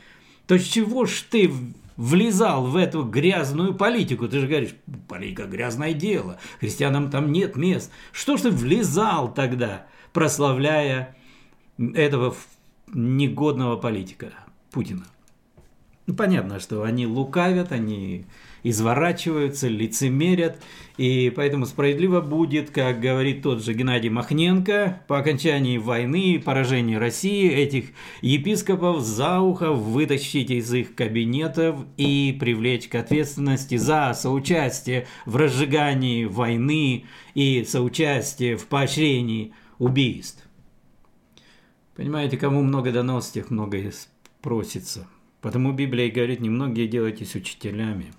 то 0.45 0.59
чего 0.59 1.07
ж 1.07 1.25
ты 1.31 1.51
влезал 1.97 2.65
в 2.65 2.75
эту 2.77 3.03
грязную 3.03 3.73
политику. 3.73 4.29
Ты 4.29 4.39
же 4.39 4.47
говоришь, 4.47 4.75
политика– 5.07 5.45
грязное 5.45 5.93
дело, 5.93 6.39
христианам 6.59 7.09
там 7.09 7.31
нет 7.31 7.55
мест. 7.55 7.91
Что 8.11 8.37
ж 8.37 8.41
ты 8.41 8.51
влезал 8.51 9.33
тогда, 9.33 9.87
прославляя 10.13 11.17
этого 11.77 12.35
негодного 12.93 13.75
политика 13.75 14.31
Путина? 14.71 15.05
Ну, 16.05 16.15
понятно, 16.15 16.59
что 16.59 16.83
они 16.83 17.05
лукавят, 17.05 17.73
они 17.73 18.25
изворачиваются, 18.63 19.67
лицемерят. 19.67 20.61
И 20.97 21.31
поэтому 21.35 21.65
справедливо 21.65 22.21
будет, 22.21 22.71
как 22.71 22.99
говорит 22.99 23.43
тот 23.43 23.63
же 23.63 23.73
Геннадий 23.73 24.09
Махненко, 24.09 25.03
по 25.07 25.19
окончании 25.19 25.77
войны 25.77 26.33
и 26.33 26.37
поражении 26.39 26.95
России 26.95 27.49
этих 27.49 27.91
епископов 28.21 29.01
за 29.01 29.39
ухо 29.41 29.71
вытащить 29.71 30.49
из 30.49 30.73
их 30.73 30.95
кабинетов 30.95 31.79
и 31.97 32.35
привлечь 32.39 32.87
к 32.87 32.95
ответственности 32.95 33.77
за 33.77 34.13
соучастие 34.15 35.07
в 35.25 35.35
разжигании 35.35 36.25
войны 36.25 37.05
и 37.35 37.63
соучастие 37.63 38.57
в 38.57 38.65
поощрении 38.67 39.53
убийств. 39.77 40.43
Понимаете, 41.95 42.37
кому 42.37 42.61
много 42.61 42.91
дано, 42.91 43.21
с 43.21 43.29
тех 43.29 43.49
много 43.49 43.77
и 43.77 43.91
просится. 44.41 45.07
Потому 45.41 45.71
Библия 45.71 46.11
говорит, 46.11 46.39
немногие 46.39 46.87
делайтесь 46.87 47.35
учителями. 47.35 48.13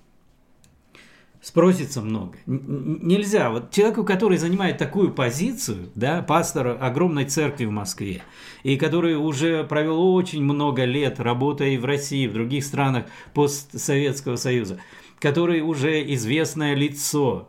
Спросится 1.41 2.01
много. 2.01 2.37
Нельзя. 2.45 3.49
Вот 3.49 3.71
человеку, 3.71 4.03
который 4.03 4.37
занимает 4.37 4.77
такую 4.77 5.13
позицию, 5.13 5.89
да, 5.95 6.21
пастор 6.21 6.77
огромной 6.81 7.25
церкви 7.25 7.63
в 7.63 7.71
Москве, 7.71 8.21
и 8.63 8.75
который 8.75 9.15
уже 9.15 9.63
провел 9.63 10.15
очень 10.15 10.43
много 10.43 10.83
лет, 10.83 11.19
работая 11.21 11.69
и 11.69 11.77
в 11.77 11.85
России, 11.85 12.25
и 12.25 12.27
в 12.27 12.33
других 12.33 12.65
странах 12.65 13.05
постсоветского 13.33 14.35
союза, 14.35 14.79
который 15.19 15.61
уже 15.61 16.13
известное 16.13 16.75
лицо, 16.75 17.47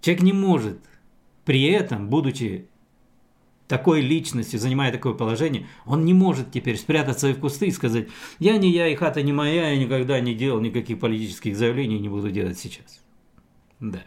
человек 0.00 0.22
не 0.22 0.32
может 0.32 0.78
при 1.44 1.64
этом, 1.64 2.08
будучи 2.08 2.69
такой 3.70 4.00
личностью, 4.00 4.58
занимая 4.58 4.90
такое 4.90 5.12
положение, 5.12 5.68
он 5.86 6.04
не 6.04 6.12
может 6.12 6.50
теперь 6.50 6.76
спрятаться 6.76 7.32
в 7.32 7.38
кусты 7.38 7.68
и 7.68 7.70
сказать, 7.70 8.08
я 8.40 8.58
не 8.58 8.68
я, 8.68 8.88
и 8.88 8.96
хата 8.96 9.22
не 9.22 9.32
моя, 9.32 9.70
я 9.70 9.76
никогда 9.76 10.18
не 10.18 10.34
делал 10.34 10.60
никаких 10.60 10.98
политических 10.98 11.56
заявлений, 11.56 12.00
не 12.00 12.08
буду 12.08 12.32
делать 12.32 12.58
сейчас. 12.58 13.00
Да. 13.78 14.02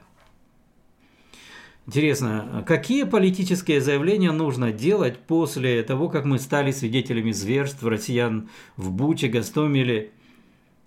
Интересно, 1.87 2.65
какие 2.67 3.05
политические 3.05 3.79
заявления 3.79 4.33
нужно 4.33 4.73
делать 4.73 5.17
после 5.19 5.81
того, 5.83 6.09
как 6.09 6.25
мы 6.25 6.39
стали 6.39 6.71
свидетелями 6.71 7.31
зверств 7.31 7.81
россиян 7.83 8.49
в 8.75 8.91
Буче, 8.91 9.29
Гастомеле, 9.29 10.11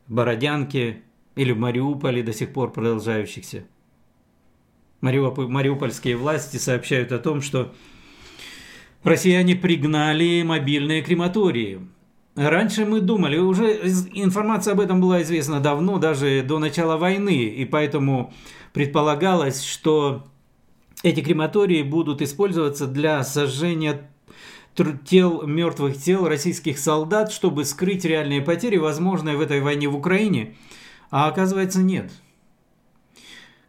Бородянке 0.06 1.00
или 1.34 1.52
в 1.52 1.58
Мариуполе 1.58 2.22
до 2.22 2.34
сих 2.34 2.52
пор 2.52 2.72
продолжающихся? 2.72 3.64
Мариупольские 5.00 6.18
власти 6.18 6.58
сообщают 6.58 7.12
о 7.12 7.18
том, 7.18 7.40
что 7.40 7.72
Россияне 9.06 9.54
пригнали 9.54 10.42
мобильные 10.42 11.00
крематории. 11.00 11.78
Раньше 12.34 12.84
мы 12.84 13.00
думали, 13.00 13.38
уже 13.38 13.74
информация 14.12 14.72
об 14.72 14.80
этом 14.80 15.00
была 15.00 15.22
известна 15.22 15.60
давно, 15.60 15.98
даже 15.98 16.42
до 16.42 16.58
начала 16.58 16.96
войны, 16.96 17.44
и 17.44 17.64
поэтому 17.64 18.34
предполагалось, 18.72 19.62
что 19.62 20.24
эти 21.04 21.20
крематории 21.20 21.84
будут 21.84 22.20
использоваться 22.20 22.88
для 22.88 23.22
сожжения 23.22 24.10
тел, 25.04 25.46
мертвых 25.46 25.96
тел 25.96 26.26
российских 26.26 26.76
солдат, 26.76 27.30
чтобы 27.30 27.64
скрыть 27.64 28.04
реальные 28.04 28.42
потери, 28.42 28.76
возможные 28.76 29.36
в 29.36 29.40
этой 29.40 29.60
войне 29.60 29.86
в 29.86 29.94
Украине. 29.94 30.56
А 31.12 31.28
оказывается, 31.28 31.80
нет. 31.80 32.10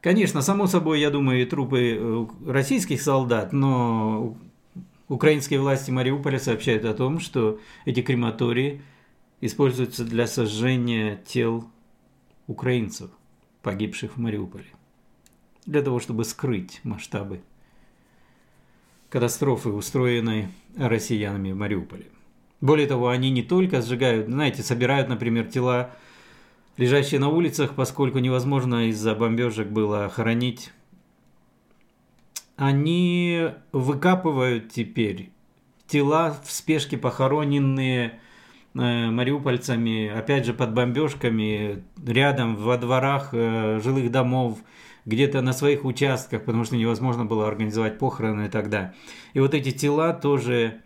Конечно, 0.01 0.41
само 0.41 0.65
собой, 0.65 0.99
я 0.99 1.11
думаю, 1.11 1.43
и 1.43 1.45
трупы 1.45 1.95
э, 1.95 2.25
российских 2.47 3.03
солдат, 3.03 3.53
но 3.53 4.35
Украинские 5.09 5.61
власти 5.61 5.89
Мариуполя 5.89 6.37
сообщают 6.37 6.83
о 6.83 6.93
том, 6.93 7.19
что 7.19 7.59
эти 7.85 8.01
крематории 8.01 8.81
используются 9.39 10.03
для 10.03 10.27
сожжения 10.27 11.21
тел 11.25 11.69
украинцев, 12.47 13.09
погибших 13.61 14.17
в 14.17 14.19
Мариуполе, 14.19 14.67
для 15.65 15.81
того, 15.81 15.99
чтобы 15.99 16.25
скрыть 16.25 16.81
масштабы 16.83 17.41
катастрофы, 19.09 19.69
устроенной 19.69 20.49
россиянами 20.75 21.51
в 21.51 21.55
Мариуполе. 21.55 22.07
Более 22.59 22.87
того, 22.87 23.07
они 23.07 23.29
не 23.29 23.43
только 23.43 23.81
сжигают, 23.81 24.27
знаете, 24.27 24.63
собирают, 24.63 25.07
например, 25.07 25.45
тела, 25.45 25.91
лежащие 26.75 27.19
на 27.21 27.29
улицах, 27.29 27.75
поскольку 27.75 28.19
невозможно 28.19 28.89
из-за 28.89 29.15
бомбежек 29.15 29.67
было 29.67 30.09
хоронить 30.09 30.71
они 32.57 33.51
выкапывают 33.71 34.71
теперь 34.71 35.31
тела 35.87 36.35
в 36.43 36.51
спешке 36.51 36.97
похороненные 36.97 38.19
э, 38.73 39.09
мариупольцами, 39.09 40.09
опять 40.09 40.45
же 40.45 40.53
под 40.53 40.73
бомбежками, 40.73 41.83
рядом 42.05 42.55
во 42.55 42.77
дворах 42.77 43.29
э, 43.31 43.79
жилых 43.81 44.11
домов, 44.11 44.59
где-то 45.05 45.41
на 45.41 45.53
своих 45.53 45.85
участках, 45.85 46.43
потому 46.43 46.65
что 46.65 46.75
невозможно 46.75 47.23
было 47.23 47.47
организовать 47.47 47.97
похороны 47.97 48.49
тогда. 48.49 48.93
И 49.33 49.39
вот 49.39 49.53
эти 49.53 49.71
тела 49.71 50.11
тоже 50.11 50.81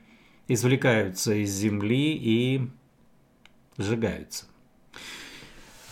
извлекаются 0.47 1.33
из 1.33 1.51
земли 1.51 2.13
и 2.13 2.69
сжигаются. 3.77 4.45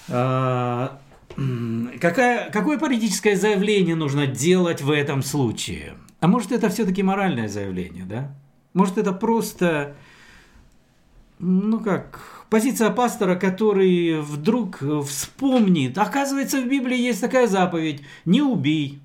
А, 0.09 0.99
Какая, 1.35 2.49
какое 2.49 2.77
политическое 2.77 3.35
заявление 3.35 3.95
нужно 3.95 4.27
делать 4.27 4.81
в 4.81 4.91
этом 4.91 5.23
случае? 5.23 5.95
А 6.19 6.27
может 6.27 6.51
это 6.51 6.69
все-таки 6.69 7.03
моральное 7.03 7.47
заявление, 7.47 8.03
да? 8.03 8.35
Может 8.73 8.97
это 8.97 9.13
просто, 9.13 9.95
ну 11.39 11.79
как, 11.79 12.45
позиция 12.49 12.89
пастора, 12.89 13.35
который 13.35 14.21
вдруг 14.21 14.81
вспомнит, 15.07 15.97
оказывается 15.97 16.61
в 16.61 16.67
Библии 16.67 16.97
есть 16.97 17.21
такая 17.21 17.47
заповедь, 17.47 18.01
не 18.25 18.41
убей. 18.41 18.99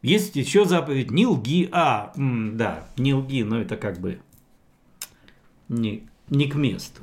Есть 0.00 0.34
еще 0.34 0.64
заповедь, 0.64 1.10
не 1.12 1.26
лги, 1.26 1.68
а, 1.70 2.12
да, 2.16 2.88
не 2.96 3.14
лги, 3.14 3.42
но 3.42 3.60
это 3.60 3.76
как 3.76 4.00
бы 4.00 4.18
не, 5.68 6.08
не 6.28 6.48
к 6.48 6.56
месту. 6.56 7.02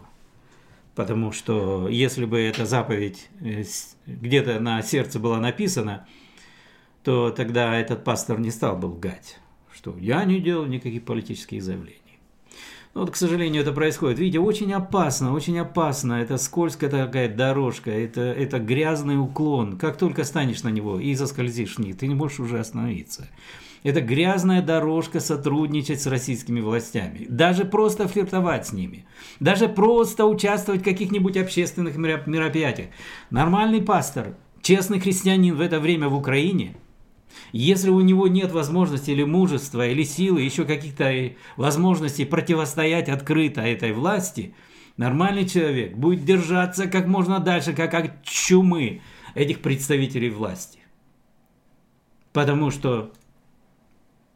Потому 0.95 1.31
что 1.31 1.87
если 1.87 2.25
бы 2.25 2.39
эта 2.39 2.65
заповедь 2.65 3.29
э, 3.41 3.63
где-то 4.05 4.59
на 4.59 4.81
сердце 4.81 5.19
была 5.19 5.39
написана, 5.39 6.07
то 7.03 7.29
тогда 7.29 7.75
этот 7.77 8.03
пастор 8.03 8.39
не 8.39 8.51
стал 8.51 8.75
бы 8.77 8.87
лгать, 8.87 9.39
что 9.71 9.95
я 9.97 10.25
не 10.25 10.39
делал 10.39 10.65
никаких 10.65 11.05
политических 11.05 11.63
заявлений. 11.63 11.99
Но 12.93 13.01
вот, 13.01 13.11
к 13.11 13.15
сожалению, 13.15 13.61
это 13.61 13.71
происходит. 13.71 14.17
Видите, 14.17 14.39
очень 14.39 14.73
опасно, 14.73 15.33
очень 15.33 15.57
опасно. 15.59 16.13
Это 16.13 16.37
скользкая 16.37 16.89
такая 16.89 17.29
дорожка, 17.29 17.91
это, 17.91 18.21
это 18.21 18.59
грязный 18.59 19.19
уклон. 19.19 19.77
Как 19.77 19.97
только 19.97 20.23
станешь 20.23 20.63
на 20.63 20.69
него 20.69 20.99
и 20.99 21.13
заскользишь 21.13 21.75
в 21.75 21.79
них, 21.79 21.97
ты 21.97 22.07
не 22.07 22.15
можешь 22.15 22.39
уже 22.39 22.59
остановиться. 22.59 23.29
Это 23.83 24.01
грязная 24.01 24.61
дорожка 24.61 25.19
сотрудничать 25.19 26.01
с 26.01 26.07
российскими 26.07 26.59
властями. 26.59 27.25
Даже 27.29 27.63
просто 27.65 28.07
флиртовать 28.07 28.67
с 28.67 28.73
ними. 28.73 29.05
Даже 29.39 29.69
просто 29.69 30.25
участвовать 30.25 30.81
в 30.81 30.85
каких-нибудь 30.85 31.37
общественных 31.37 31.95
мероприятиях. 31.95 32.89
Нормальный 33.29 33.81
пастор, 33.81 34.35
честный 34.61 34.99
христианин 34.99 35.55
в 35.55 35.61
это 35.61 35.79
время 35.79 36.09
в 36.09 36.15
Украине, 36.15 36.75
если 37.51 37.89
у 37.89 38.01
него 38.01 38.27
нет 38.27 38.51
возможности 38.51 39.11
или 39.11 39.23
мужества, 39.23 39.87
или 39.87 40.03
силы, 40.03 40.41
еще 40.41 40.65
каких-то 40.65 41.31
возможностей 41.57 42.25
противостоять 42.25 43.07
открыто 43.07 43.61
этой 43.61 43.93
власти, 43.93 44.55
нормальный 44.97 45.47
человек 45.47 45.95
будет 45.95 46.25
держаться 46.25 46.87
как 46.87 47.07
можно 47.07 47.39
дальше, 47.39 47.73
как 47.73 47.93
от 47.93 48.23
чумы 48.23 49.01
этих 49.35 49.61
представителей 49.61 50.29
власти. 50.29 50.79
Потому 52.33 52.71
что 52.71 53.13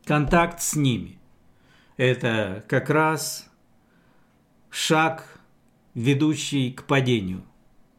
контакт 0.06 0.62
с 0.62 0.76
ними. 0.76 1.18
Это 1.98 2.64
как 2.68 2.90
раз 2.90 3.50
шаг, 4.70 5.40
ведущий 5.94 6.72
к 6.72 6.84
падению 6.84 7.44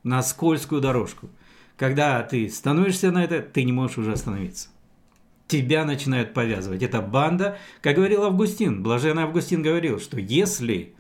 на 0.03 0.23
скользкую 0.23 0.81
дорожку. 0.81 1.31
Когда 1.77 2.23
ты 2.23 2.49
становишься 2.49 3.11
на 3.11 3.25
это, 3.25 3.41
ты 3.41 3.65
не 3.65 3.73
можешь 3.73 3.99
уже 3.99 4.13
остановиться. 4.13 4.69
Тебя 5.47 5.85
начинают 5.85 6.35
повязывать. 6.35 6.83
Это 6.83 7.03
банда, 7.03 7.59
как 7.83 7.97
говорил 7.97 8.25
Августин, 8.25 8.83
блаженный 8.83 9.25
Августин 9.25 9.63
говорил, 9.63 10.01
что 10.01 10.19
если 10.19 10.95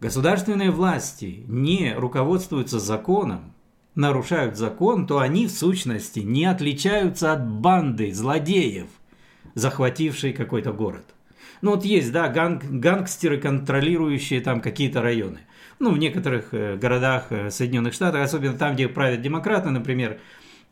государственные 0.00 0.70
власти 0.70 1.44
не 1.46 1.94
руководствуются 1.94 2.78
законом, 2.80 3.54
нарушают 3.94 4.56
закон, 4.56 5.06
то 5.06 5.18
они 5.18 5.46
в 5.46 5.50
сущности 5.50 6.20
не 6.20 6.44
отличаются 6.44 7.32
от 7.32 7.48
банды 7.48 8.12
злодеев, 8.12 8.88
захвативший 9.58 10.32
какой-то 10.32 10.72
город. 10.72 11.04
Ну 11.60 11.72
вот 11.72 11.84
есть, 11.84 12.12
да, 12.12 12.28
ганг, 12.28 12.64
гангстеры, 12.64 13.38
контролирующие 13.38 14.40
там 14.40 14.60
какие-то 14.60 15.02
районы. 15.02 15.40
Ну, 15.80 15.92
в 15.92 15.98
некоторых 15.98 16.52
э, 16.52 16.76
городах 16.76 17.26
э, 17.30 17.50
Соединенных 17.50 17.94
Штатов, 17.94 18.20
особенно 18.20 18.54
там, 18.54 18.74
где 18.74 18.88
правят 18.88 19.22
демократы, 19.22 19.70
например, 19.70 20.18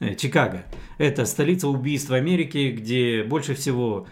э, 0.01 0.15
Чикаго. 0.15 0.65
Это 0.99 1.27
столица 1.27 1.69
убийств 1.69 2.11
Америки, 2.11 2.75
где 2.77 3.23
больше 3.25 3.55
всего, 3.55 4.07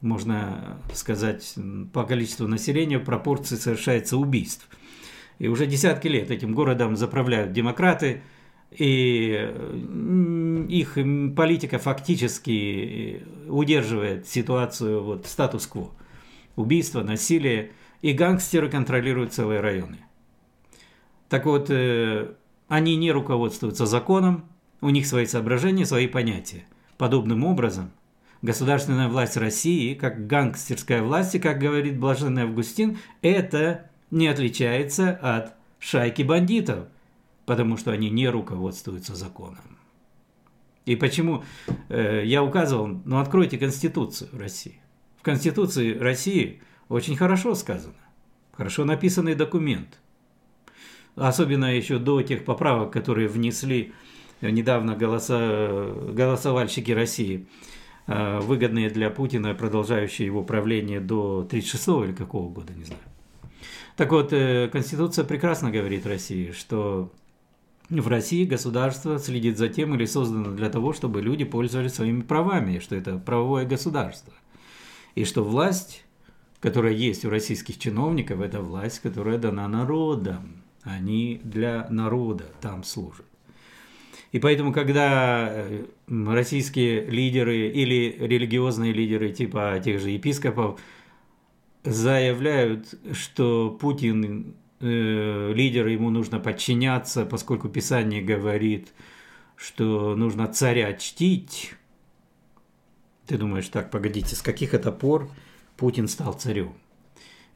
можно 0.00 0.78
сказать, 0.94 1.54
по 1.92 2.04
количеству 2.04 2.46
населения 2.46 2.98
в 2.98 3.04
пропорции 3.04 3.56
совершается 3.56 4.16
убийств. 4.16 4.68
И 5.38 5.48
уже 5.48 5.66
десятки 5.66 6.08
лет 6.08 6.30
этим 6.30 6.54
городом 6.54 6.96
заправляют 6.96 7.52
демократы, 7.52 8.22
и 8.70 9.52
их 10.68 10.98
политика 11.36 11.78
фактически 11.78 13.24
удерживает 13.48 14.28
ситуацию, 14.28 15.02
вот 15.02 15.26
статус-кво. 15.26 15.90
Убийство, 16.56 17.02
насилие, 17.02 17.72
и 18.02 18.12
гангстеры 18.12 18.68
контролируют 18.68 19.32
целые 19.32 19.60
районы. 19.60 19.98
Так 21.28 21.46
вот, 21.46 21.66
э, 21.70 22.32
они 22.68 22.96
не 22.96 23.12
руководствуются 23.12 23.86
законом, 23.86 24.44
у 24.80 24.90
них 24.90 25.06
свои 25.06 25.26
соображения, 25.26 25.84
свои 25.84 26.06
понятия. 26.06 26.64
Подобным 26.96 27.44
образом, 27.44 27.90
государственная 28.42 29.08
власть 29.08 29.36
России, 29.36 29.94
как 29.94 30.26
гангстерская 30.26 31.02
власть, 31.02 31.34
и, 31.34 31.38
как 31.38 31.58
говорит 31.58 31.98
блаженный 31.98 32.42
Августин, 32.42 32.98
это 33.22 33.90
не 34.10 34.28
отличается 34.28 35.18
от 35.22 35.54
шайки 35.78 36.22
бандитов, 36.22 36.86
потому 37.50 37.76
что 37.76 37.90
они 37.90 38.10
не 38.10 38.28
руководствуются 38.28 39.16
законом. 39.16 39.76
И 40.86 40.94
почему 40.94 41.42
э, 41.88 42.22
я 42.24 42.44
указывал, 42.44 42.86
ну 43.04 43.18
откройте 43.18 43.58
Конституцию 43.58 44.30
России. 44.38 44.80
В 45.18 45.22
Конституции 45.22 45.98
России 45.98 46.62
очень 46.88 47.16
хорошо 47.16 47.56
сказано, 47.56 47.96
хорошо 48.52 48.84
написанный 48.84 49.34
документ. 49.34 49.98
Особенно 51.16 51.76
еще 51.76 51.98
до 51.98 52.22
тех 52.22 52.44
поправок, 52.44 52.92
которые 52.92 53.26
внесли 53.26 53.94
недавно 54.40 54.94
голоса, 54.94 55.92
голосовальщики 56.12 56.92
России, 56.92 57.48
э, 58.06 58.38
выгодные 58.38 58.90
для 58.90 59.10
Путина, 59.10 59.54
продолжающие 59.54 60.24
его 60.24 60.44
правление 60.44 61.00
до 61.00 61.42
36 61.50 61.88
или 62.04 62.12
какого 62.12 62.48
года, 62.48 62.74
не 62.74 62.84
знаю. 62.84 63.02
Так 63.96 64.12
вот, 64.12 64.32
э, 64.32 64.68
Конституция 64.68 65.24
прекрасно 65.24 65.72
говорит 65.72 66.06
России, 66.06 66.52
что 66.52 67.10
в 67.90 68.06
России 68.06 68.44
государство 68.44 69.18
следит 69.18 69.58
за 69.58 69.68
тем 69.68 69.94
или 69.94 70.04
создано 70.04 70.52
для 70.52 70.70
того, 70.70 70.92
чтобы 70.92 71.20
люди 71.20 71.44
пользовались 71.44 71.94
своими 71.94 72.22
правами, 72.22 72.78
что 72.78 72.94
это 72.94 73.18
правовое 73.18 73.66
государство. 73.66 74.32
И 75.16 75.24
что 75.24 75.42
власть, 75.42 76.04
которая 76.60 76.92
есть 76.92 77.24
у 77.24 77.30
российских 77.30 77.78
чиновников, 77.78 78.40
это 78.40 78.60
власть, 78.60 79.00
которая 79.00 79.38
дана 79.38 79.66
народом. 79.66 80.62
Они 80.82 81.40
для 81.44 81.86
народа 81.90 82.44
там 82.60 82.84
служат. 82.84 83.26
И 84.32 84.38
поэтому, 84.38 84.72
когда 84.72 85.48
э, 85.50 85.84
российские 86.08 87.04
лидеры 87.06 87.68
или 87.68 88.16
религиозные 88.18 88.92
лидеры 88.92 89.32
типа 89.32 89.80
тех 89.84 90.00
же 90.00 90.10
епископов 90.10 90.80
заявляют, 91.82 92.94
что 93.12 93.76
Путин 93.80 94.54
э, 94.80 95.52
лидер, 95.54 95.86
ему 95.86 96.10
нужно 96.10 96.40
подчиняться, 96.40 97.24
поскольку 97.24 97.68
Писание 97.68 98.22
говорит, 98.22 98.92
что 99.56 100.16
нужно 100.16 100.48
царя 100.48 100.92
чтить. 100.94 101.74
Ты 103.26 103.38
думаешь, 103.38 103.68
так, 103.68 103.90
погодите, 103.90 104.34
с 104.34 104.42
каких 104.42 104.74
это 104.74 104.90
пор 104.90 105.30
Путин 105.76 106.08
стал 106.08 106.32
царем? 106.32 106.74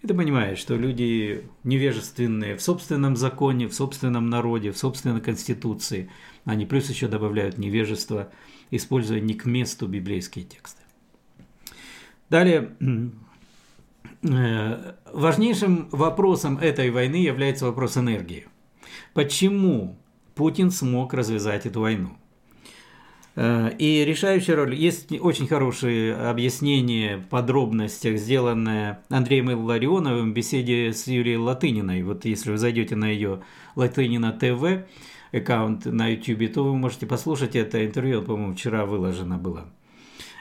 И 0.03 0.07
ты 0.07 0.13
понимаешь, 0.13 0.59
что 0.59 0.77
люди 0.77 1.49
невежественные 1.65 2.57
в 2.57 2.63
собственном 2.63 3.17
законе, 3.17 3.69
в 3.69 3.75
собственном 3.75 4.29
народе, 4.29 4.71
в 4.71 4.77
собственной 4.77 5.23
конституции, 5.23 6.11
они 6.45 6.67
плюс 6.67 6.91
еще 6.91 7.09
добавляют 7.09 7.57
невежество, 7.57 8.31
используя 8.71 9.21
не 9.21 9.33
к 9.33 9.47
месту 9.47 9.89
библейские 9.89 10.45
тексты. 10.45 10.83
Далее, 12.29 12.77
важнейшим 14.23 15.89
вопросом 15.91 16.59
этой 16.59 16.91
войны 16.91 17.17
является 17.17 17.67
вопрос 17.67 17.97
энергии. 17.97 18.47
Почему 19.13 19.97
Путин 20.35 20.71
смог 20.71 21.15
развязать 21.15 21.67
эту 21.67 21.81
войну? 21.81 22.17
Э, 23.37 23.71
и 23.79 24.05
решающая 24.05 24.57
роль, 24.57 24.75
есть 24.75 25.13
очень 25.21 25.47
хорошее 25.47 26.15
объяснение 26.15 27.19
в 27.19 27.27
подробностях, 27.27 28.19
сделанное 28.19 29.03
Андреем 29.09 29.51
Илларионовым 29.51 30.31
в 30.31 30.35
беседе 30.35 30.93
с 30.93 31.07
Юлией 31.07 31.37
Латыниной. 31.37 32.03
Вот 32.03 32.25
если 32.25 32.51
вы 32.51 32.59
зайдете 32.59 32.97
на 32.97 33.09
ее 33.09 33.43
Латынина 33.75 34.33
ТВ 34.33 34.87
аккаунт 35.33 35.87
на 35.87 36.09
YouTube, 36.09 36.53
то 36.53 36.65
вы 36.65 36.77
можете 36.77 37.07
послушать 37.07 37.57
это 37.57 37.85
интервью, 37.85 38.23
по-моему, 38.23 38.55
вчера 38.55 38.87
выложено 38.87 39.37
было. 39.37 39.67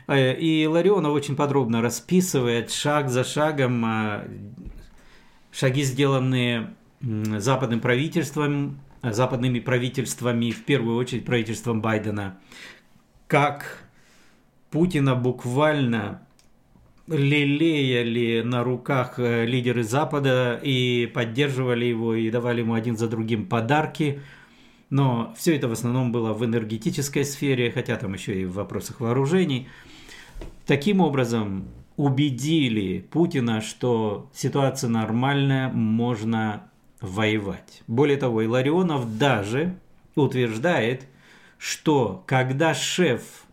Э, 0.08 0.36
и 0.36 0.66
Ларионов 0.68 1.14
очень 1.14 1.36
подробно 1.36 1.82
расписывает 1.82 2.72
шаг 2.72 3.10
за 3.10 3.24
шагом 3.24 3.84
э, 3.86 4.28
шаги, 5.52 5.84
сделанные 5.84 6.74
западным 7.02 7.82
правительством, 7.82 8.80
западными 9.02 9.60
правительствами, 9.60 10.52
в 10.52 10.64
первую 10.64 10.96
очередь 10.98 11.26
правительством 11.26 11.82
Байдена, 11.82 12.40
как 13.28 13.84
Путина 14.72 15.16
буквально 15.16 16.22
лелеяли 17.08 18.42
на 18.42 18.64
руках 18.64 19.16
э, 19.18 19.46
лидеры 19.46 19.84
Запада 19.84 20.60
и 20.64 21.12
поддерживали 21.14 21.86
его 21.86 22.16
и 22.16 22.30
давали 22.30 22.62
ему 22.62 22.74
один 22.74 22.98
за 22.98 23.08
другим 23.08 23.46
подарки. 23.46 24.22
Но 24.90 25.34
все 25.38 25.56
это 25.56 25.68
в 25.68 25.72
основном 25.72 26.12
было 26.12 26.34
в 26.34 26.46
энергетической 26.46 27.26
сфере, 27.26 27.72
хотя 27.72 27.98
там 27.98 28.14
еще 28.14 28.42
и 28.42 28.46
в 28.46 28.54
вопросах 28.54 29.00
вооружений. 29.00 29.68
Таким 30.66 31.02
образом, 31.02 31.68
убедили 31.96 33.00
Путина, 33.00 33.62
что 33.62 34.30
ситуация 34.34 34.90
нормальная, 34.90 35.70
можно 35.70 36.70
воевать. 37.02 37.84
Более 37.88 38.18
того, 38.18 38.42
Иларионов 38.44 39.18
даже 39.18 39.78
утверждает, 40.16 41.08
что 41.58 42.24
когда 42.26 42.74
шеф 42.74 43.46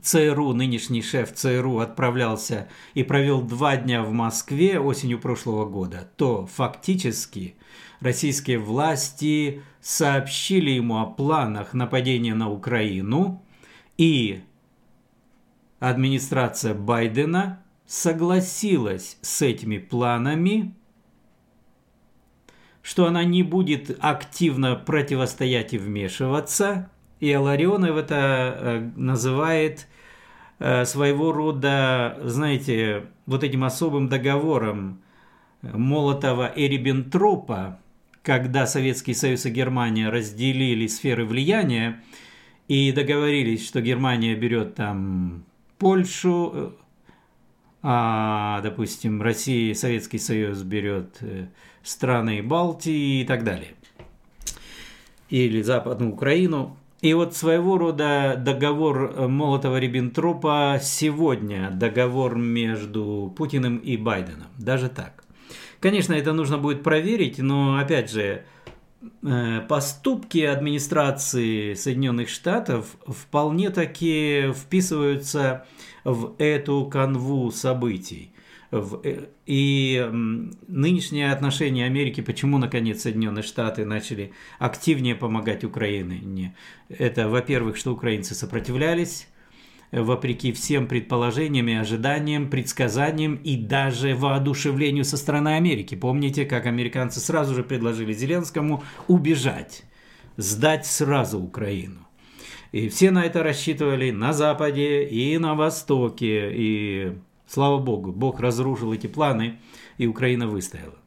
ЦРУ, 0.00 0.52
нынешний 0.52 1.02
шеф 1.02 1.32
ЦРУ 1.32 1.78
отправлялся 1.78 2.68
и 2.92 3.02
провел 3.02 3.40
два 3.40 3.76
дня 3.76 4.02
в 4.02 4.12
Москве 4.12 4.78
осенью 4.78 5.18
прошлого 5.18 5.64
года, 5.64 6.08
то 6.16 6.46
фактически 6.46 7.56
российские 8.00 8.58
власти 8.58 9.62
сообщили 9.80 10.70
ему 10.70 10.98
о 10.98 11.06
планах 11.06 11.72
нападения 11.72 12.34
на 12.34 12.50
Украину, 12.50 13.42
и 13.96 14.42
администрация 15.80 16.74
Байдена 16.74 17.62
согласилась 17.86 19.18
с 19.20 19.42
этими 19.42 19.78
планами 19.78 20.74
что 22.84 23.06
она 23.06 23.24
не 23.24 23.42
будет 23.42 23.96
активно 23.98 24.76
противостоять 24.76 25.72
и 25.72 25.78
вмешиваться. 25.78 26.90
И 27.18 27.32
Аларионов 27.32 27.96
это 27.96 28.56
э, 28.60 28.90
называет 28.94 29.88
э, 30.58 30.84
своего 30.84 31.32
рода, 31.32 32.18
знаете, 32.22 33.06
вот 33.24 33.42
этим 33.42 33.64
особым 33.64 34.10
договором 34.10 35.00
Молотова 35.62 36.46
и 36.46 36.68
Риббентропа, 36.68 37.80
когда 38.22 38.66
Советский 38.66 39.14
Союз 39.14 39.46
и 39.46 39.50
Германия 39.50 40.10
разделили 40.10 40.86
сферы 40.86 41.24
влияния 41.24 42.02
и 42.68 42.92
договорились, 42.92 43.66
что 43.66 43.80
Германия 43.80 44.34
берет 44.34 44.74
там 44.74 45.46
Польшу, 45.78 46.52
э, 46.54 46.70
а, 47.82 48.60
допустим, 48.62 49.20
Россия, 49.22 49.74
Советский 49.74 50.18
Союз 50.18 50.62
берет 50.62 51.18
страны 51.82 52.42
Балтии 52.42 53.20
и 53.20 53.24
так 53.24 53.44
далее. 53.44 53.74
Или 55.28 55.62
Западную 55.62 56.12
Украину. 56.12 56.76
И 57.02 57.12
вот 57.12 57.36
своего 57.36 57.76
рода 57.76 58.34
договор 58.38 59.28
Молотова-Риббентропа 59.28 60.78
сегодня, 60.80 61.70
договор 61.70 62.36
между 62.36 63.32
Путиным 63.36 63.76
и 63.76 63.98
Байденом. 63.98 64.48
Даже 64.58 64.88
так. 64.88 65.24
Конечно, 65.80 66.14
это 66.14 66.32
нужно 66.32 66.56
будет 66.56 66.82
проверить, 66.82 67.38
но 67.38 67.78
опять 67.78 68.10
же, 68.10 68.22
э, 68.22 68.42
поступки 69.68 70.38
администрации 70.38 71.74
Соединенных 71.74 72.28
Штатов 72.28 72.96
вполне 73.06 73.70
таки 73.70 74.52
вписываются 74.54 75.66
в 76.04 76.34
эту 76.38 76.86
канву 76.86 77.50
событий. 77.50 78.34
Э, 78.74 79.26
и 79.46 80.08
нынешнее 80.12 81.32
отношение 81.32 81.86
Америки, 81.86 82.20
почему, 82.20 82.58
наконец, 82.58 83.02
Соединенные 83.02 83.42
Штаты 83.42 83.84
начали 83.84 84.32
активнее 84.58 85.14
помогать 85.14 85.64
Украине? 85.64 86.54
Это, 86.88 87.28
во-первых, 87.28 87.76
что 87.76 87.92
украинцы 87.92 88.34
сопротивлялись, 88.34 89.28
э, 89.28 89.33
вопреки 90.02 90.52
всем 90.52 90.86
предположениям 90.86 91.68
и 91.68 91.74
ожиданиям, 91.74 92.50
предсказаниям 92.50 93.36
и 93.36 93.56
даже 93.56 94.14
воодушевлению 94.14 95.04
со 95.04 95.16
стороны 95.16 95.56
Америки. 95.56 95.94
Помните, 95.94 96.44
как 96.44 96.66
американцы 96.66 97.20
сразу 97.20 97.54
же 97.54 97.62
предложили 97.62 98.12
Зеленскому 98.12 98.82
убежать, 99.08 99.84
сдать 100.36 100.86
сразу 100.86 101.40
Украину. 101.40 102.00
И 102.72 102.88
все 102.88 103.10
на 103.10 103.24
это 103.24 103.42
рассчитывали 103.42 104.10
на 104.10 104.32
Западе 104.32 105.04
и 105.04 105.38
на 105.38 105.54
Востоке. 105.54 106.50
И 106.52 107.12
Слава 107.46 107.78
Богу, 107.78 108.10
Бог 108.12 108.40
разрушил 108.40 108.92
эти 108.92 109.06
планы, 109.06 109.60
и 109.98 110.06
Украина 110.06 110.48
выстояла. 110.48 110.98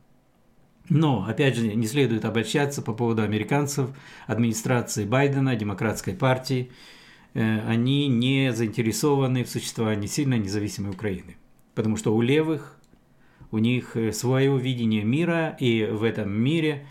Но, 0.89 1.25
опять 1.27 1.57
же, 1.57 1.75
не 1.75 1.87
следует 1.87 2.23
обольщаться 2.23 2.81
по 2.81 2.93
поводу 2.93 3.21
американцев, 3.21 3.89
администрации 4.27 5.03
Байдена, 5.03 5.55
демократской 5.55 6.13
партии. 6.13 6.71
Э, 7.33 7.67
они 7.67 8.07
не 8.07 8.53
заинтересованы 8.53 9.43
в 9.43 9.49
существовании 9.49 10.07
сильно 10.07 10.35
независимой 10.35 10.91
Украины. 10.91 11.37
Потому 11.75 11.97
что 11.97 12.15
у 12.15 12.21
левых, 12.21 12.77
у 13.51 13.57
них 13.59 13.95
э, 13.95 14.11
свое 14.11 14.57
видение 14.57 15.03
мира, 15.03 15.55
и 15.59 15.85
в 15.85 16.03
этом 16.03 16.31
мире 16.31 16.85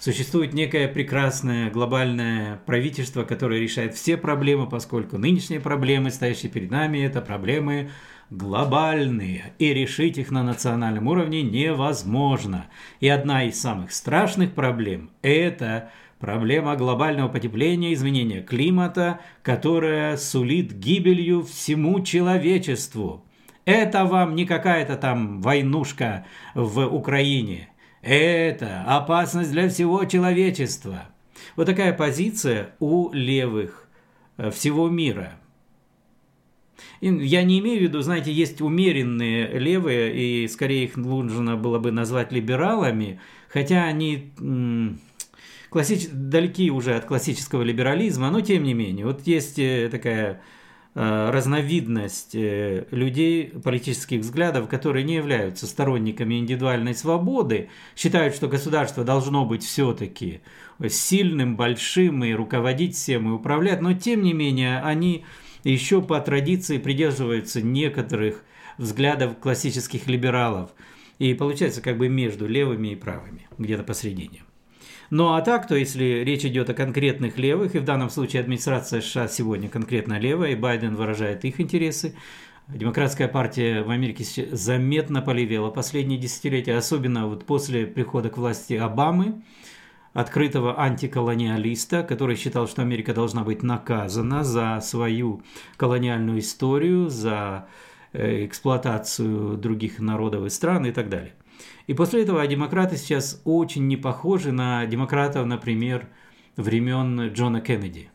существует 0.00 0.52
некое 0.52 0.88
прекрасное 0.88 1.70
глобальное 1.70 2.60
правительство, 2.66 3.22
которое 3.22 3.60
решает 3.60 3.94
все 3.94 4.16
проблемы, 4.16 4.68
поскольку 4.68 5.16
нынешние 5.16 5.60
проблемы, 5.60 6.10
стоящие 6.10 6.50
перед 6.50 6.70
нами, 6.70 6.98
это 6.98 7.20
проблемы 7.20 7.90
глобальные, 8.28 9.52
и 9.58 9.74
решить 9.74 10.18
их 10.18 10.30
на 10.30 10.42
национальном 10.42 11.06
уровне 11.06 11.42
невозможно. 11.42 12.66
И 12.98 13.08
одна 13.08 13.44
из 13.44 13.60
самых 13.60 13.92
страшных 13.92 14.54
проблем– 14.54 15.10
это 15.22 15.90
проблема 16.22 16.76
глобального 16.76 17.28
потепления, 17.28 17.92
изменения 17.94 18.42
климата, 18.42 19.18
которая 19.42 20.16
сулит 20.16 20.72
гибелью 20.72 21.42
всему 21.42 22.00
человечеству. 22.00 23.24
Это 23.64 24.04
вам 24.04 24.36
не 24.36 24.46
какая-то 24.46 24.94
там 24.96 25.42
войнушка 25.42 26.24
в 26.54 26.86
Украине. 26.86 27.70
Это 28.02 28.84
опасность 28.86 29.50
для 29.50 29.68
всего 29.68 30.04
человечества. 30.04 31.08
Вот 31.56 31.66
такая 31.66 31.92
позиция 31.92 32.70
у 32.78 33.12
левых 33.12 33.88
э, 34.36 34.50
всего 34.52 34.88
мира– 34.88 35.32
я 37.00 37.42
не 37.42 37.58
имею 37.58 37.80
в 37.80 37.82
виду, 37.82 38.00
знаете, 38.00 38.32
есть 38.32 38.60
умеренные 38.60 39.58
левые, 39.58 40.44
и 40.44 40.46
скорее 40.46 40.84
их 40.84 40.96
нужно 40.96 41.56
было 41.56 41.80
бы 41.80 41.90
назвать 41.90 42.30
либералами, 42.30 43.18
хотя 43.48 43.84
они 43.84 44.32
классич... 45.72 46.08
далеки 46.12 46.70
уже 46.70 46.94
от 46.94 47.06
классического 47.06 47.62
либерализма, 47.62 48.30
но 48.30 48.40
тем 48.40 48.62
не 48.62 48.74
менее. 48.74 49.06
Вот 49.06 49.26
есть 49.26 49.58
э, 49.58 49.88
такая 49.90 50.42
э, 50.94 51.30
разновидность 51.30 52.34
э, 52.34 52.86
людей 52.90 53.46
политических 53.48 54.20
взглядов, 54.20 54.68
которые 54.68 55.04
не 55.04 55.14
являются 55.14 55.66
сторонниками 55.66 56.38
индивидуальной 56.38 56.94
свободы, 56.94 57.70
считают, 57.96 58.34
что 58.34 58.48
государство 58.48 59.02
должно 59.02 59.44
быть 59.46 59.64
все-таки 59.64 60.42
сильным, 60.88 61.56
большим 61.56 62.22
и 62.22 62.32
руководить 62.32 62.94
всем 62.94 63.28
и 63.28 63.32
управлять, 63.32 63.80
но 63.80 63.94
тем 63.94 64.22
не 64.22 64.34
менее 64.34 64.80
они 64.80 65.24
еще 65.64 66.02
по 66.02 66.20
традиции 66.20 66.78
придерживаются 66.78 67.62
некоторых 67.62 68.44
взглядов 68.78 69.38
классических 69.38 70.06
либералов. 70.06 70.70
И 71.18 71.34
получается 71.34 71.80
как 71.80 71.98
бы 71.98 72.08
между 72.08 72.48
левыми 72.48 72.88
и 72.88 72.96
правыми, 72.96 73.46
где-то 73.58 73.84
посередине. 73.84 74.42
Ну 75.14 75.34
а 75.34 75.42
так, 75.42 75.68
то 75.68 75.76
если 75.76 76.24
речь 76.24 76.46
идет 76.46 76.70
о 76.70 76.74
конкретных 76.74 77.36
левых, 77.36 77.74
и 77.74 77.78
в 77.80 77.84
данном 77.84 78.08
случае 78.08 78.40
администрация 78.40 79.02
США 79.02 79.28
сегодня 79.28 79.68
конкретно 79.68 80.18
левая, 80.18 80.52
и 80.52 80.54
Байден 80.54 80.96
выражает 80.96 81.44
их 81.44 81.60
интересы, 81.60 82.14
Демократская 82.66 83.28
партия 83.28 83.82
в 83.82 83.90
Америке 83.90 84.24
заметно 84.52 85.20
полевела 85.20 85.68
последние 85.68 86.18
десятилетия, 86.18 86.78
особенно 86.78 87.26
вот 87.26 87.44
после 87.44 87.84
прихода 87.86 88.30
к 88.30 88.38
власти 88.38 88.72
Обамы 88.72 89.42
открытого 90.14 90.80
антиколониалиста, 90.80 92.04
который 92.04 92.36
считал, 92.36 92.66
что 92.66 92.80
Америка 92.80 93.12
должна 93.12 93.44
быть 93.44 93.62
наказана 93.62 94.44
за 94.44 94.80
свою 94.80 95.42
колониальную 95.76 96.38
историю, 96.38 97.10
за 97.10 97.68
э, 98.14 98.46
эксплуатацию 98.46 99.58
других 99.58 99.98
народов 99.98 100.46
и 100.46 100.48
стран 100.48 100.86
и 100.86 100.90
так 100.90 101.10
далее. 101.10 101.34
И 101.86 101.94
после 101.94 102.22
этого 102.22 102.46
демократы 102.46 102.96
сейчас 102.96 103.40
очень 103.44 103.86
не 103.86 103.96
похожи 103.96 104.52
на 104.52 104.86
демократов, 104.86 105.46
например, 105.46 106.08
времен 106.56 107.28
Джона 107.28 107.60
Кеннеди. 107.60 108.10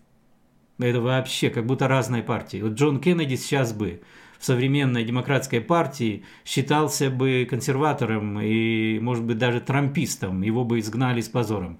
Это 0.79 1.01
вообще 1.01 1.49
как 1.49 1.65
будто 1.65 1.87
разные 1.87 2.23
партии. 2.23 2.61
Вот 2.61 2.73
Джон 2.73 2.99
Кеннеди 2.99 3.35
сейчас 3.35 3.73
бы 3.73 4.01
в 4.39 4.45
современной 4.45 5.03
демократской 5.03 5.61
партии 5.61 6.23
считался 6.45 7.09
бы 7.09 7.47
консерватором 7.49 8.39
и, 8.39 8.99
может 8.99 9.23
быть, 9.23 9.37
даже 9.37 9.59
трампистом, 9.59 10.43
его 10.43 10.63
бы 10.63 10.79
изгнали 10.79 11.21
с 11.21 11.29
позором. 11.29 11.79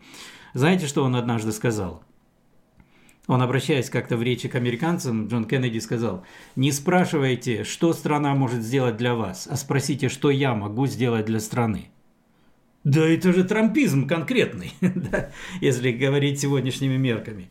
Знаете, 0.54 0.88
что 0.88 1.04
он 1.04 1.15
однажды 1.15 1.52
сказал? 1.52 2.04
Он, 3.28 3.42
обращаясь 3.42 3.90
как-то 3.90 4.16
в 4.16 4.24
речи 4.24 4.48
к 4.48 4.56
американцам, 4.56 5.28
Джон 5.28 5.46
Кеннеди 5.46 5.80
сказал, 5.80 6.24
«Не 6.56 6.72
спрашивайте, 6.72 7.66
что 7.66 7.92
страна 7.92 8.34
может 8.34 8.62
сделать 8.62 8.96
для 8.96 9.16
вас, 9.16 9.48
а 9.52 9.58
спросите, 9.58 10.08
что 10.08 10.32
я 10.32 10.56
могу 10.56 10.88
сделать 10.88 11.26
для 11.26 11.42
страны». 11.42 11.90
Да 12.86 13.06
это 13.06 13.34
же 13.34 13.44
трампизм 13.44 14.08
конкретный, 14.08 14.72
если 15.62 15.92
говорить 15.92 16.40
сегодняшними 16.40 16.96
мерками. 16.96 17.50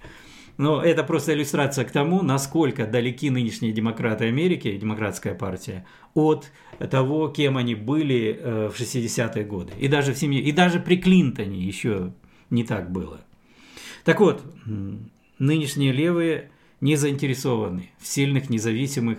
Но 0.56 0.82
это 0.82 1.04
просто 1.04 1.34
иллюстрация 1.34 1.84
к 1.84 1.90
тому, 1.90 2.22
насколько 2.22 2.86
далеки 2.86 3.28
нынешние 3.28 3.72
демократы 3.72 4.24
Америки, 4.24 4.78
демократская 4.78 5.34
партия, 5.34 5.84
от 6.14 6.50
того, 6.90 7.28
кем 7.28 7.58
они 7.58 7.74
были 7.74 8.40
э, 8.40 8.70
в 8.70 8.80
60-е 8.80 9.44
годы. 9.44 9.74
И 9.78 9.88
даже, 9.88 10.14
в 10.14 10.16
семье, 10.16 10.40
и 10.40 10.52
даже 10.52 10.80
при 10.80 10.96
Клинтоне 10.96 11.60
еще 11.60 12.14
не 12.48 12.64
так 12.64 12.90
было. 12.90 13.20
Так 14.04 14.20
вот, 14.20 14.42
нынешние 15.38 15.92
левые 15.92 16.50
не 16.80 16.96
заинтересованы 16.96 17.90
в 17.98 18.06
сильных, 18.06 18.50
независимых, 18.50 19.18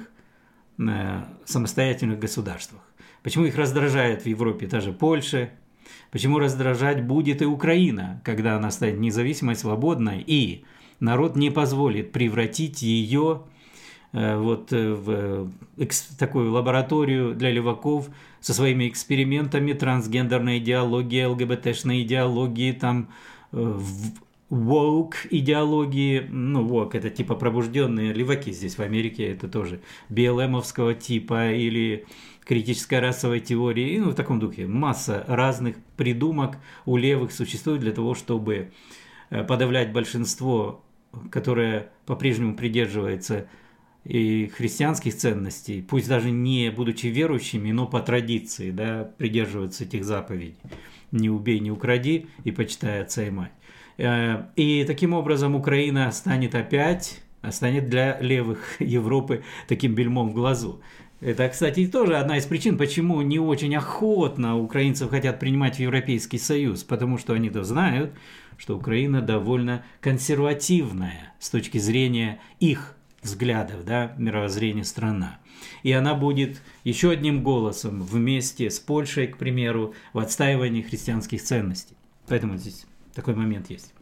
э, 0.80 1.24
самостоятельных 1.46 2.20
государствах. 2.20 2.82
Почему 3.24 3.46
их 3.46 3.56
раздражает 3.56 4.24
в 4.24 4.26
Европе 4.28 4.68
та 4.68 4.80
же 4.80 4.94
Польша, 4.94 5.50
почему 6.12 6.40
раздражать 6.40 7.04
будет 7.06 7.42
и 7.42 7.46
Украина, 7.46 8.22
когда 8.24 8.56
она 8.56 8.72
станет 8.72 9.00
независимой, 9.00 9.56
свободной 9.56 10.24
и 10.26 10.64
народ 11.00 11.36
не 11.36 11.50
позволит 11.50 12.12
превратить 12.12 12.82
ее 12.82 13.44
э, 14.14 14.38
вот 14.38 14.72
э, 14.72 14.94
в 14.94 15.52
такую 16.18 16.52
лабораторию 16.52 17.34
для 17.34 17.52
леваков 17.52 18.10
со 18.40 18.54
своими 18.54 18.88
экспериментами 18.88 19.74
трансгендерной 19.74 20.60
идеологии, 20.60 21.26
ЛГБТшной 21.26 22.04
идеологии, 22.04 22.72
там 22.72 23.10
э, 24.50 25.28
идеологии, 25.32 26.26
ну, 26.30 26.68
woke 26.68 26.92
это 26.94 27.10
типа 27.10 27.36
пробужденные 27.36 28.14
леваки 28.14 28.52
здесь 28.52 28.78
в 28.78 28.82
Америке, 28.82 29.28
это 29.28 29.48
тоже 29.48 29.82
БЛМовского 30.10 30.94
типа 30.94 31.52
или 31.52 32.06
критической 32.46 33.00
расовой 33.00 33.42
теории, 33.42 34.00
ну, 34.00 34.12
в 34.12 34.16
таком 34.16 34.40
духе. 34.40 34.68
Масса 34.68 35.26
разных 35.28 35.76
придумок 35.98 36.58
у 36.86 36.98
левых 36.98 37.32
существует 37.32 37.82
для 37.82 37.92
того, 37.92 38.16
чтобы 38.16 38.72
подавлять 39.30 39.92
большинство 39.92 40.84
которая 41.32 41.90
по-прежнему 42.06 42.56
придерживается 42.56 43.48
и 44.04 44.48
христианских 44.48 45.16
ценностей, 45.16 45.82
пусть 45.82 46.08
даже 46.08 46.32
не 46.32 46.72
будучи 46.72 47.08
верующими, 47.08 47.72
но 47.72 47.88
по 47.88 48.00
традиции, 48.00 48.72
да, 48.72 49.04
придерживаются 49.18 49.84
этих 49.84 50.06
заповедей. 50.06 50.56
Не 51.12 51.30
убей, 51.30 51.60
не 51.60 51.72
укради 51.72 52.28
и 52.44 52.52
почитай 52.52 53.02
отца 53.02 53.24
и 53.24 53.30
мать. 53.30 53.52
Э, 53.98 54.46
и 54.56 54.84
таким 54.86 55.14
образом 55.14 55.56
Украина 55.56 56.12
станет 56.12 56.56
опять, 56.56 57.22
станет 57.52 57.90
для 57.90 58.20
левых 58.20 58.60
Европы 58.80 59.44
таким 59.68 59.96
бельмом 59.96 60.30
в 60.30 60.34
глазу. 60.34 60.82
Это, 61.20 61.50
кстати, 61.50 61.88
тоже 61.88 62.18
одна 62.18 62.38
из 62.38 62.46
причин, 62.46 62.78
почему 62.78 63.22
не 63.22 63.40
очень 63.40 63.76
охотно 63.76 64.58
украинцев 64.58 65.10
хотят 65.10 65.40
принимать 65.40 65.78
в 65.78 65.80
Европейский 65.80 66.38
Союз, 66.38 66.84
потому 66.84 67.18
что 67.18 67.34
они-то 67.34 67.64
знают, 67.64 68.12
что 68.56 68.78
Украина 68.78 69.22
довольно 69.22 69.84
консервативная 70.00 71.34
с 71.40 71.50
точки 71.50 71.80
зрения 71.80 72.40
их 72.60 72.96
взглядов, 73.24 73.84
да, 73.84 74.14
мировоззрения 74.20 74.84
страна. 74.84 75.40
И 75.82 75.92
она 75.92 76.14
будет 76.14 76.62
еще 76.84 77.10
одним 77.10 77.42
голосом 77.42 78.04
вместе 78.04 78.70
с 78.70 78.80
Польшей, 78.80 79.26
к 79.26 79.38
примеру, 79.38 79.96
в 80.14 80.20
отстаивании 80.20 80.84
христианских 80.84 81.42
ценностей. 81.42 81.96
Поэтому 82.28 82.58
здесь 82.58 82.86
такой 83.18 83.36
момент 83.36 83.70
есть. 83.70 83.94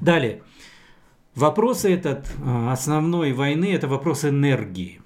Далее. 0.00 0.42
Вопрос 1.34 1.84
этот 1.84 2.32
а, 2.42 2.72
основной 2.72 3.32
войны– 3.32 3.72
это 3.74 3.86
вопрос 3.86 4.24
энергии. 4.24 5.00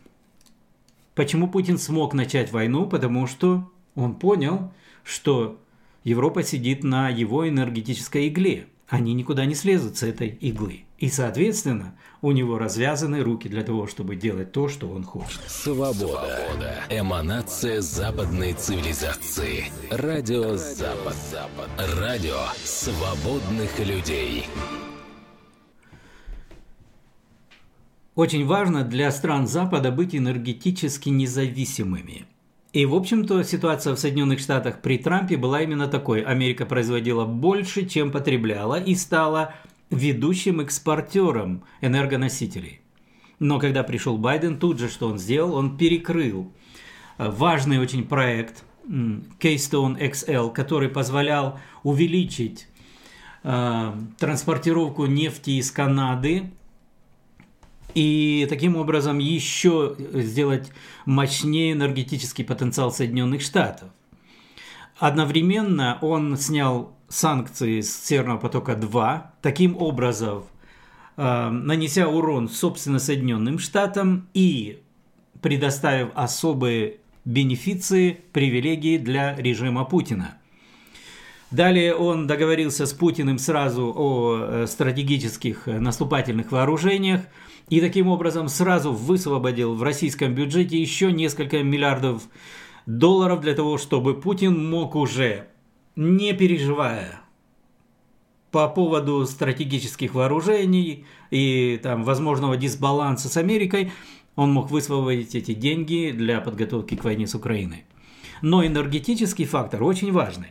Почему 1.15 1.49
Путин 1.49 1.77
смог 1.77 2.15
начать 2.15 2.53
войну? 2.53 2.87
Потому 2.87 3.27
что 3.27 3.71
он 3.95 4.15
понял, 4.15 4.73
что 5.03 5.61
Европа 6.05 6.43
сидит 6.43 6.85
на 6.85 7.09
его 7.09 7.49
энергетической 7.49 8.29
игле. 8.29 8.69
Они 8.89 9.13
никуда 9.13 9.45
не 9.45 9.55
слезут 9.55 9.97
с 9.97 10.03
этой 10.03 10.29
иглы. 10.29 10.84
И, 10.99 11.09
соответственно, 11.09 11.99
у 12.23 12.31
него 12.31 12.57
развязаны 12.57 13.21
руки 13.23 13.49
для 13.49 13.63
того, 13.63 13.89
чтобы 13.89 14.15
делать 14.15 14.53
то, 14.53 14.69
что 14.69 14.89
он 14.89 15.03
хочет. 15.03 15.41
Свобода. 15.49 15.95
Свобода. 15.95 16.75
Эманация 16.89 17.81
западной 17.81 18.53
цивилизации. 18.53 19.65
Радио 19.91 20.57
Запад. 20.57 21.15
Запад. 21.31 21.69
Радио 21.99 22.39
свободных 22.63 23.79
людей. 23.81 24.47
Очень 28.15 28.47
важно 28.47 28.85
для 28.85 29.11
стран 29.11 29.49
Запада 29.49 29.91
быть 29.91 30.15
энергетически 30.15 31.09
независимыми. 31.09 32.27
И, 32.73 32.87
в 32.87 32.95
общем-то, 32.95 33.43
ситуация 33.43 33.95
в 33.95 33.99
Соединенных 33.99 34.39
Штатах 34.39 34.81
при 34.81 34.99
Трампе 34.99 35.37
была 35.37 35.63
именно 35.63 35.89
такой. 35.89 36.23
Америка 36.23 36.65
производила 36.67 37.25
больше, 37.25 37.87
чем 37.87 38.13
потребляла, 38.13 38.81
и 38.81 38.95
стала 38.95 39.55
ведущим 39.91 40.61
экспортером 40.61 41.65
энергоносителей. 41.81 42.81
Но 43.39 43.59
когда 43.59 43.83
пришел 43.83 44.17
Байден, 44.17 44.59
тут 44.59 44.79
же 44.79 44.89
что 44.89 45.09
он 45.09 45.19
сделал? 45.19 45.55
Он 45.55 45.77
перекрыл 45.77 46.53
э, 47.19 47.29
важный 47.29 47.79
очень 47.79 48.07
проект 48.07 48.65
Keystone 48.87 49.99
XL, 49.99 50.53
который 50.53 50.89
позволял 50.89 51.59
увеличить 51.83 52.69
э, 53.43 53.93
транспортировку 54.19 55.07
нефти 55.07 55.51
из 55.51 55.71
Канады 55.71 56.51
и 57.95 58.47
таким 58.49 58.77
образом 58.77 59.19
еще 59.19 59.97
сделать 59.99 60.71
мощнее 61.07 61.73
энергетический 61.73 62.45
потенциал 62.45 62.93
Соединенных 62.93 63.41
Штатов. 63.41 63.91
Одновременно 64.99 65.99
он 66.03 66.37
снял 66.37 66.94
санкции 67.09 67.81
с 67.81 68.05
Северного 68.05 68.39
потока-2, 68.39 69.23
таким 69.43 69.77
образом 69.77 70.45
э, 71.17 71.49
нанеся 71.51 72.09
урон, 72.09 72.49
собственно, 72.49 72.99
Соединенным 72.99 73.59
Штатам 73.59 74.29
и 74.35 74.83
предоставив 75.41 76.11
особые 76.15 76.99
бенефиции, 77.25 78.21
привилегии 78.33 78.99
для 78.99 79.37
режима 79.37 79.85
Путина. 79.85 80.39
Далее 81.51 81.95
он 81.95 82.27
договорился 82.27 82.85
с 82.87 82.93
Путиным 82.93 83.39
сразу 83.39 83.93
о 83.95 84.39
э, 84.39 84.67
стратегических 84.67 85.67
наступательных 85.67 86.51
вооружениях 86.51 87.21
и 87.69 87.81
таким 87.81 88.09
образом 88.09 88.49
сразу 88.49 88.93
высвободил 88.93 89.75
в 89.75 89.83
российском 89.83 90.35
бюджете 90.35 90.81
еще 90.81 91.13
несколько 91.13 91.63
миллиардов 91.63 92.25
долларов 92.87 93.41
для 93.41 93.55
того, 93.55 93.79
чтобы 93.79 94.21
Путин 94.21 94.69
мог 94.69 94.95
уже, 94.97 95.47
не 95.97 96.33
переживая 96.33 97.21
по 98.51 98.69
поводу 98.69 99.27
стратегических 99.27 100.15
вооружений 100.15 101.07
и 101.31 101.79
там 101.83 102.05
возможного 102.05 102.57
дисбаланса 102.57 103.29
с 103.29 103.37
Америкой, 103.37 103.93
он 104.37 104.53
мог 104.53 104.71
высвободить 104.71 105.35
эти 105.35 105.55
деньги 105.55 106.13
для 106.15 106.41
подготовки 106.41 106.97
к 106.97 107.05
войне 107.05 107.27
с 107.27 107.35
Украиной. 107.35 107.85
Но 108.43 108.65
энергетический 108.65 109.45
фактор 109.45 109.83
очень 109.83 110.13
важный. 110.13 110.51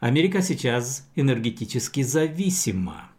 Америка 0.00 0.42
сейчас 0.42 1.08
энергетически 1.14 2.02
зависима. 2.02 3.10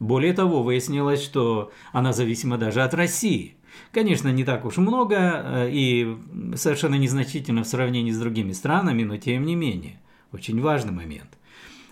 Более 0.00 0.32
того, 0.32 0.64
выяснилось, 0.64 1.22
что 1.22 1.70
она 1.92 2.12
зависима 2.12 2.58
даже 2.58 2.82
от 2.82 2.94
России. 2.94 3.54
Конечно, 3.92 4.28
не 4.28 4.44
так 4.44 4.64
уж 4.64 4.76
много 4.76 5.16
э, 5.16 5.70
и 5.72 6.16
совершенно 6.56 6.96
незначительно 6.96 7.62
в 7.62 7.68
сравнении 7.68 8.10
с 8.10 8.18
другими 8.18 8.52
странами, 8.52 9.04
но 9.04 9.16
тем 9.16 9.46
не 9.46 9.54
менее, 9.54 10.00
очень 10.32 10.60
важный 10.60 10.92
момент. 10.92 11.38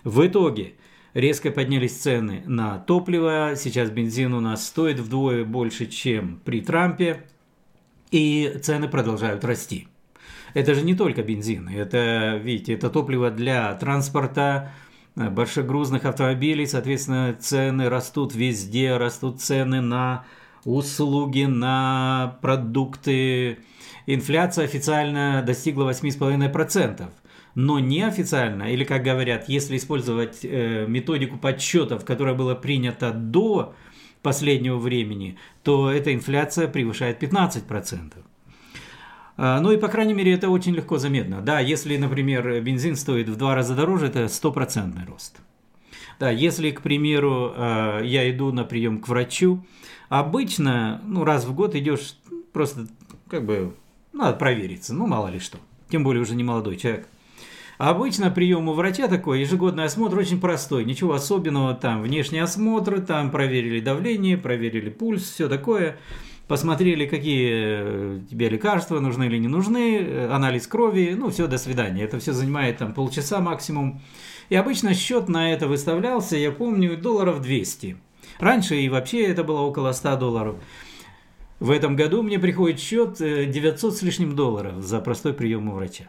В 0.03 0.25
итоге 0.25 0.73
резко 1.13 1.51
поднялись 1.51 1.97
цены 1.97 2.43
на 2.45 2.79
топливо, 2.79 3.53
сейчас 3.55 3.89
бензин 3.89 4.33
у 4.33 4.39
нас 4.39 4.65
стоит 4.65 4.99
вдвое 4.99 5.43
больше, 5.43 5.87
чем 5.87 6.39
при 6.43 6.61
Трампе, 6.61 7.25
и 8.11 8.59
цены 8.61 8.87
продолжают 8.87 9.45
расти. 9.45 9.87
Это 10.53 10.75
же 10.75 10.81
не 10.81 10.95
только 10.95 11.23
бензин, 11.23 11.69
это, 11.69 12.39
видите, 12.43 12.73
это 12.73 12.89
топливо 12.89 13.31
для 13.31 13.73
транспорта, 13.75 14.73
Э, 15.15 15.29
большегрузных 15.29 16.05
автомобилей, 16.05 16.65
соответственно, 16.65 17.35
цены 17.39 17.89
растут 17.89 18.33
везде, 18.33 18.95
растут 18.95 19.41
цены 19.41 19.81
на 19.81 20.25
услуги, 20.63 21.43
на 21.43 22.37
продукты. 22.41 23.59
Инфляция 24.05 24.65
официально 24.65 25.43
достигла 25.45 25.89
8,5%. 25.89 27.09
Но 27.55 27.79
неофициально, 27.79 28.71
или 28.71 28.83
как 28.83 29.03
говорят, 29.03 29.49
если 29.49 29.77
использовать 29.77 30.39
э, 30.43 30.85
методику 30.87 31.37
подсчетов, 31.37 32.05
которая 32.05 32.33
была 32.33 32.55
принята 32.55 33.11
до 33.11 33.73
последнего 34.21 34.77
времени, 34.77 35.37
то 35.63 35.91
эта 35.91 36.13
инфляция 36.13 36.67
превышает 36.67 37.21
15%. 37.21 38.13
А, 39.37 39.59
ну 39.59 39.71
и, 39.71 39.77
по 39.77 39.87
крайней 39.87 40.13
мере, 40.13 40.33
это 40.33 40.49
очень 40.49 40.73
легко 40.73 40.97
заметно. 40.97 41.41
Да, 41.41 41.59
если, 41.59 41.97
например, 41.97 42.61
бензин 42.61 42.95
стоит 42.95 43.29
в 43.29 43.37
два 43.37 43.55
раза 43.55 43.75
дороже, 43.75 44.07
это 44.07 44.27
стопроцентный 44.27 45.05
рост. 45.05 45.41
Да, 46.19 46.29
если, 46.29 46.69
к 46.71 46.81
примеру, 46.81 47.53
а, 47.55 48.01
я 48.01 48.29
иду 48.29 48.51
на 48.51 48.63
прием 48.63 48.99
к 48.99 49.07
врачу, 49.07 49.65
обычно, 50.09 51.01
ну, 51.05 51.23
раз 51.23 51.45
в 51.45 51.55
год 51.55 51.75
идешь 51.75 52.17
просто, 52.53 52.87
как 53.27 53.45
бы, 53.45 53.73
надо 54.13 54.37
провериться, 54.37 54.93
ну, 54.93 55.07
мало 55.07 55.29
ли 55.29 55.39
что. 55.39 55.57
Тем 55.89 56.03
более 56.03 56.21
уже 56.21 56.35
не 56.35 56.43
молодой 56.43 56.77
человек. 56.77 57.07
Обычно 57.81 58.29
прием 58.29 58.69
у 58.69 58.73
врача 58.73 59.07
такой, 59.07 59.39
ежегодный 59.39 59.85
осмотр 59.85 60.19
очень 60.19 60.39
простой, 60.39 60.85
ничего 60.85 61.13
особенного, 61.13 61.73
там 61.73 62.03
внешний 62.03 62.37
осмотр, 62.37 63.01
там 63.01 63.31
проверили 63.31 63.79
давление, 63.79 64.37
проверили 64.37 64.91
пульс, 64.91 65.23
все 65.23 65.49
такое 65.49 65.97
посмотрели, 66.47 67.07
какие 67.07 67.49
э, 67.51 68.19
тебе 68.29 68.49
лекарства 68.49 68.99
нужны 68.99 69.23
или 69.23 69.39
не 69.39 69.47
нужны, 69.47 69.97
э, 69.97 70.29
анализ 70.31 70.67
крови, 70.67 71.15
ну 71.17 71.31
все, 71.31 71.47
до 71.47 71.57
свидания. 71.57 72.03
Это 72.03 72.19
все 72.19 72.33
занимает 72.33 72.77
там 72.77 72.93
полчаса 72.93 73.39
максимум. 73.39 73.99
И 74.49 74.55
обычно 74.55 74.93
счет 74.93 75.27
на 75.27 75.51
это 75.51 75.67
выставлялся, 75.67 76.37
я 76.37 76.51
помню, 76.51 76.95
долларов 76.97 77.41
200. 77.41 77.97
Раньше 78.37 78.75
и 78.75 78.89
вообще 78.89 79.23
это 79.23 79.43
было 79.43 79.61
около 79.61 79.91
100 79.91 80.17
долларов. 80.17 80.57
В 81.59 81.71
этом 81.71 81.95
году 81.95 82.21
мне 82.21 82.37
приходит 82.37 82.79
счет 82.79 83.17
900 83.17 83.91
э, 83.91 83.97
с 83.97 84.01
лишним 84.03 84.35
долларов 84.35 84.83
за 84.83 84.99
простой 84.99 85.33
прием 85.33 85.67
у 85.67 85.71
врача. 85.71 86.05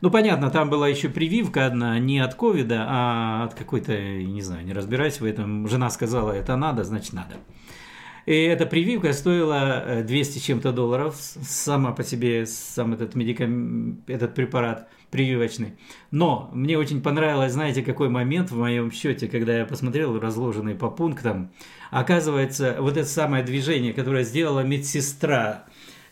Ну, 0.00 0.10
понятно, 0.10 0.50
там 0.50 0.70
была 0.70 0.88
еще 0.88 1.10
прививка 1.10 1.66
одна 1.66 1.98
не 1.98 2.20
от 2.20 2.34
ковида, 2.34 2.86
а 2.88 3.44
от 3.44 3.54
какой-то, 3.54 3.96
не 3.98 4.40
знаю, 4.40 4.64
не 4.64 4.72
разбираюсь 4.72 5.20
в 5.20 5.24
этом. 5.24 5.68
Жена 5.68 5.90
сказала, 5.90 6.32
это 6.32 6.56
надо, 6.56 6.84
значит 6.84 7.12
надо. 7.12 7.36
И 8.26 8.34
эта 8.34 8.64
прививка 8.64 9.12
стоила 9.12 10.02
200 10.04 10.38
э, 10.38 10.40
чем-то 10.40 10.72
долларов, 10.72 11.16
сама 11.16 11.92
по 11.92 12.02
себе, 12.02 12.46
сам 12.46 12.94
этот 12.94 13.14
медикамент, 13.14 14.08
этот 14.08 14.34
препарат 14.34 14.88
прививочный. 15.10 15.74
Но 16.10 16.50
мне 16.52 16.78
очень 16.78 17.02
понравилось, 17.02 17.52
знаете, 17.52 17.82
какой 17.82 18.08
момент 18.08 18.50
в 18.50 18.58
моем 18.58 18.92
счете, 18.92 19.26
когда 19.28 19.58
я 19.58 19.64
посмотрел 19.64 20.18
разложенный 20.18 20.74
по 20.74 20.90
пунктам. 20.90 21.50
Оказывается, 21.90 22.76
вот 22.78 22.96
это 22.96 23.08
самое 23.08 23.42
движение, 23.42 23.92
которое 23.92 24.22
сделала 24.22 24.60
медсестра, 24.60 25.64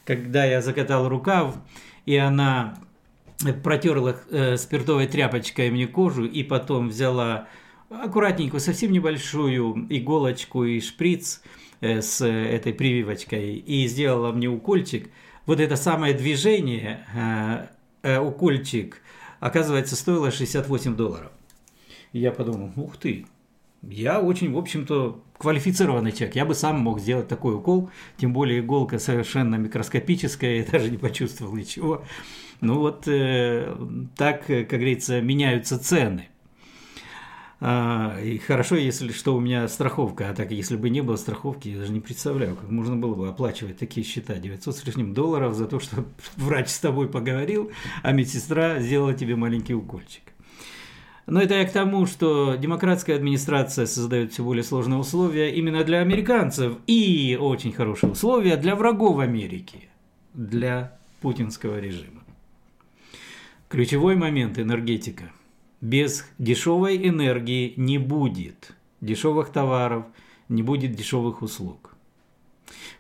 когда 0.05 0.45
я 0.45 0.61
закатал 0.61 1.09
рукав, 1.09 1.57
и 2.05 2.17
она 2.17 2.75
протерла 3.63 4.17
э, 4.31 4.57
спиртовой 4.57 5.07
тряпочкой 5.07 5.71
мне 5.71 5.87
кожу 5.87 6.25
и 6.25 6.43
потом 6.43 6.89
взяла 6.89 7.49
аккуратненькую, 7.91 8.61
совсем 8.61 8.93
небольшую 8.93 9.87
иголочку 9.89 10.65
и 10.65 10.81
шприц 10.81 11.43
э, 11.81 12.03
с 12.03 12.25
этой 12.25 12.73
прививочкой 12.73 13.57
и 13.57 13.87
сделала 13.87 14.33
мне 14.33 14.49
укольчик. 14.49 15.09
Вот 15.47 15.61
это 15.61 15.77
самое 15.77 16.15
движение, 16.15 17.07
э, 17.15 17.67
э, 18.03 18.19
укольчик, 18.19 19.01
оказывается, 19.41 19.97
стоило 19.97 20.31
68 20.31 20.97
долларов. 20.97 21.31
Я 22.13 22.33
подумал, 22.33 22.73
ух 22.77 22.97
ты, 22.97 23.27
я 23.83 24.21
очень, 24.21 24.53
в 24.53 24.59
общем-то, 24.59 25.23
квалифицированный 25.39 26.13
человек. 26.13 26.37
Я 26.37 26.45
бы 26.45 26.55
сам 26.55 26.81
мог 26.81 27.01
сделать 27.01 27.29
такой 27.29 27.55
укол, 27.55 27.91
тем 28.17 28.33
более 28.33 28.61
иголка 28.61 28.99
совершенно 28.99 29.55
микроскопическая, 29.55 30.57
я 30.57 30.65
даже 30.65 30.91
не 30.91 30.99
почувствовал 30.99 31.55
ничего. 31.55 32.05
Ну 32.61 32.79
вот 32.79 33.07
э, 33.07 33.77
так, 34.17 34.47
как 34.47 34.69
говорится, 34.69 35.21
меняются 35.21 35.79
цены. 35.79 36.29
А, 37.61 38.17
и 38.23 38.39
хорошо, 38.39 38.77
если 38.77 39.11
что 39.11 39.35
у 39.35 39.41
меня 39.41 39.67
страховка, 39.67 40.31
а 40.31 40.35
так 40.35 40.53
если 40.53 40.77
бы 40.77 40.91
не 40.91 41.01
было 41.01 41.17
страховки, 41.17 41.69
я 41.69 41.79
даже 41.79 41.93
не 41.93 42.01
представляю, 42.01 42.55
как 42.55 42.71
можно 42.71 42.97
было 42.97 43.15
бы 43.15 43.29
оплачивать 43.29 43.79
такие 43.79 44.07
счета. 44.07 44.35
900 44.35 44.77
с 44.77 44.87
лишним 44.87 45.13
долларов 45.13 45.55
за 45.55 45.67
то, 45.67 45.81
что 45.81 46.05
врач 46.37 46.69
с 46.69 46.79
тобой 46.79 47.09
поговорил, 47.09 47.71
а 48.03 48.13
медсестра 48.13 48.79
сделала 48.79 49.15
тебе 49.15 49.35
маленький 49.35 49.75
укольчик. 49.75 50.23
Но 51.27 51.43
это 51.43 51.55
я 51.55 51.67
к 51.67 51.73
тому, 51.73 52.07
что 52.07 52.55
демократская 52.55 53.15
администрация 53.15 53.85
создает 53.87 54.33
все 54.33 54.43
более 54.43 54.63
сложные 54.63 54.99
условия 54.99 55.55
именно 55.55 55.85
для 55.85 55.99
американцев 55.99 56.79
и 56.87 57.37
очень 57.39 57.73
хорошие 57.73 58.13
условия 58.13 58.57
для 58.57 58.75
врагов 58.75 59.19
Америки, 59.19 59.91
для 60.33 60.97
путинского 61.21 61.81
режима. 61.81 62.18
Ключевой 63.69 64.17
момент– 64.17 64.59
энергетика. 64.59 65.31
Без 65.83 66.25
дешевой 66.39 66.97
энергии 67.07 67.75
не 67.77 67.99
будет 67.99 68.73
дешевых 69.03 69.51
товаров, 69.51 70.07
не 70.49 70.63
будет 70.63 70.93
дешевых 70.95 71.43
услуг. 71.43 71.95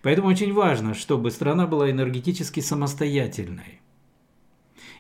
Поэтому 0.03 0.29
очень 0.29 0.53
важно, 0.53 0.93
чтобы 0.93 1.31
страна 1.31 1.67
была 1.67 1.91
энергетически 1.91 2.61
самостоятельной. 2.61 3.81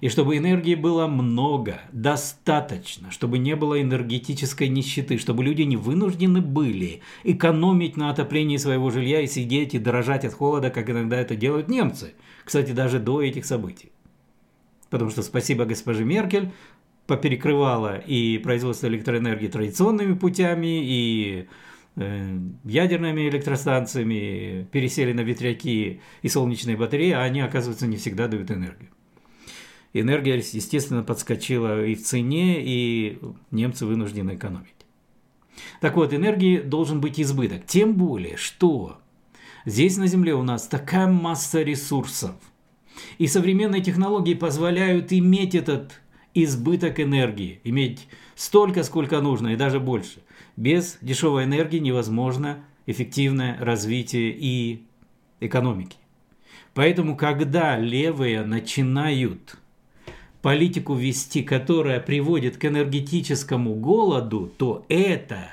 И 0.00 0.08
чтобы 0.08 0.38
энергии 0.38 0.74
было 0.74 1.06
много, 1.06 1.82
достаточно, 1.92 3.10
чтобы 3.10 3.36
не 3.36 3.54
было 3.54 3.82
энергетической 3.82 4.68
нищеты, 4.68 5.18
чтобы 5.18 5.44
люди 5.44 5.62
не 5.62 5.76
вынуждены 5.76 6.40
были 6.40 7.02
экономить 7.24 7.98
на 7.98 8.08
отоплении 8.08 8.56
своего 8.56 8.88
жилья 8.88 9.20
и 9.20 9.26
сидеть 9.26 9.74
и 9.74 9.78
дрожать 9.78 10.24
от 10.24 10.32
холода, 10.32 10.70
как 10.70 10.88
иногда 10.88 11.20
это 11.20 11.36
делают 11.36 11.68
немцы. 11.68 12.14
Кстати, 12.46 12.72
даже 12.72 13.00
до 13.00 13.20
этих 13.20 13.44
событий. 13.44 13.90
Потому 14.90 15.10
что 15.10 15.22
спасибо 15.22 15.64
госпоже 15.64 16.04
Меркель, 16.04 16.50
поперекрывала 17.06 17.96
и 17.96 18.38
производство 18.38 18.86
электроэнергии 18.86 19.48
традиционными 19.48 20.14
путями, 20.14 20.80
и 20.82 21.48
э, 21.96 22.38
ядерными 22.64 23.28
электростанциями, 23.28 24.68
пересели 24.70 25.12
на 25.12 25.20
ветряки 25.20 26.00
и 26.22 26.28
солнечные 26.28 26.76
батареи, 26.76 27.12
а 27.12 27.22
они, 27.22 27.40
оказывается, 27.40 27.86
не 27.86 27.96
всегда 27.96 28.28
дают 28.28 28.50
энергию. 28.50 28.90
Энергия, 29.94 30.36
естественно, 30.36 31.02
подскочила 31.02 31.84
и 31.84 31.94
в 31.94 32.02
цене, 32.02 32.62
и 32.62 33.18
немцы 33.50 33.86
вынуждены 33.86 34.34
экономить. 34.34 34.74
Так 35.80 35.96
вот, 35.96 36.12
энергии 36.12 36.58
должен 36.58 37.00
быть 37.00 37.18
избыток. 37.18 37.64
Тем 37.66 37.94
более, 37.94 38.36
что 38.36 38.98
здесь 39.64 39.96
на 39.96 40.06
Земле 40.06 40.34
у 40.34 40.42
нас 40.42 40.68
такая 40.68 41.06
масса 41.06 41.62
ресурсов. 41.62 42.34
И 43.18 43.26
современные 43.26 43.82
технологии 43.82 44.34
позволяют 44.34 45.12
иметь 45.12 45.54
этот 45.54 46.00
избыток 46.34 47.00
энергии, 47.00 47.60
иметь 47.64 48.08
столько, 48.34 48.82
сколько 48.82 49.20
нужно, 49.20 49.48
и 49.48 49.56
даже 49.56 49.80
больше. 49.80 50.20
Без 50.56 50.98
дешевой 51.00 51.44
энергии 51.44 51.78
невозможно 51.78 52.64
эффективное 52.86 53.56
развитие 53.60 54.34
и 54.36 54.82
экономики. 55.40 55.96
Поэтому, 56.74 57.16
когда 57.16 57.76
левые 57.78 58.44
начинают 58.44 59.56
политику 60.42 60.94
вести, 60.94 61.42
которая 61.42 62.00
приводит 62.00 62.56
к 62.56 62.64
энергетическому 62.64 63.74
голоду, 63.74 64.52
то 64.56 64.84
это 64.88 65.50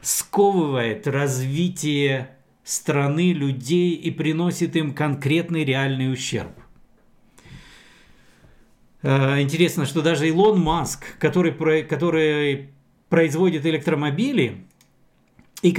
сковывает 0.00 1.06
развитие 1.06 2.30
страны, 2.68 3.32
людей 3.32 3.94
и 3.94 4.10
приносит 4.10 4.76
им 4.76 4.92
конкретный 4.92 5.64
реальный 5.64 6.12
ущерб. 6.12 6.52
Э, 9.02 9.40
интересно, 9.40 9.86
что 9.86 10.02
даже 10.02 10.28
Илон 10.28 10.60
Маск, 10.60 11.16
который, 11.18 11.52
который 11.84 12.70
производит 13.08 13.64
электромобили, 13.64 14.66
и 15.62 15.72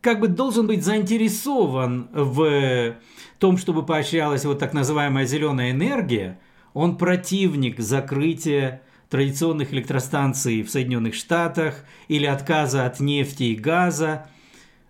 как 0.00 0.20
бы 0.20 0.28
должен 0.28 0.66
быть 0.66 0.84
заинтересован 0.84 2.08
в 2.12 2.96
том, 3.38 3.56
чтобы 3.56 3.84
поощрялась 3.84 4.44
вот 4.44 4.58
так 4.58 4.74
называемая 4.74 5.24
зеленая 5.24 5.70
энергия, 5.70 6.38
он 6.74 6.98
противник 6.98 7.80
закрытия 7.80 8.82
традиционных 9.08 9.72
электростанций 9.72 10.62
в 10.62 10.70
Соединенных 10.70 11.14
Штатах 11.14 11.84
или 12.08 12.26
отказа 12.26 12.84
от 12.84 13.00
нефти 13.00 13.44
и 13.44 13.54
газа. 13.54 14.28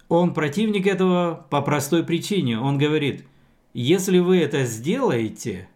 Он 0.08 0.34
противник 0.34 0.86
этого 0.86 1.46
по 1.50 1.62
простой 1.62 2.04
причине. 2.04 2.58
Он 2.58 2.78
говорит, 2.78 3.24
если 3.72 4.18
вы 4.18 4.38
это 4.38 4.64
сделаете, 4.64 5.68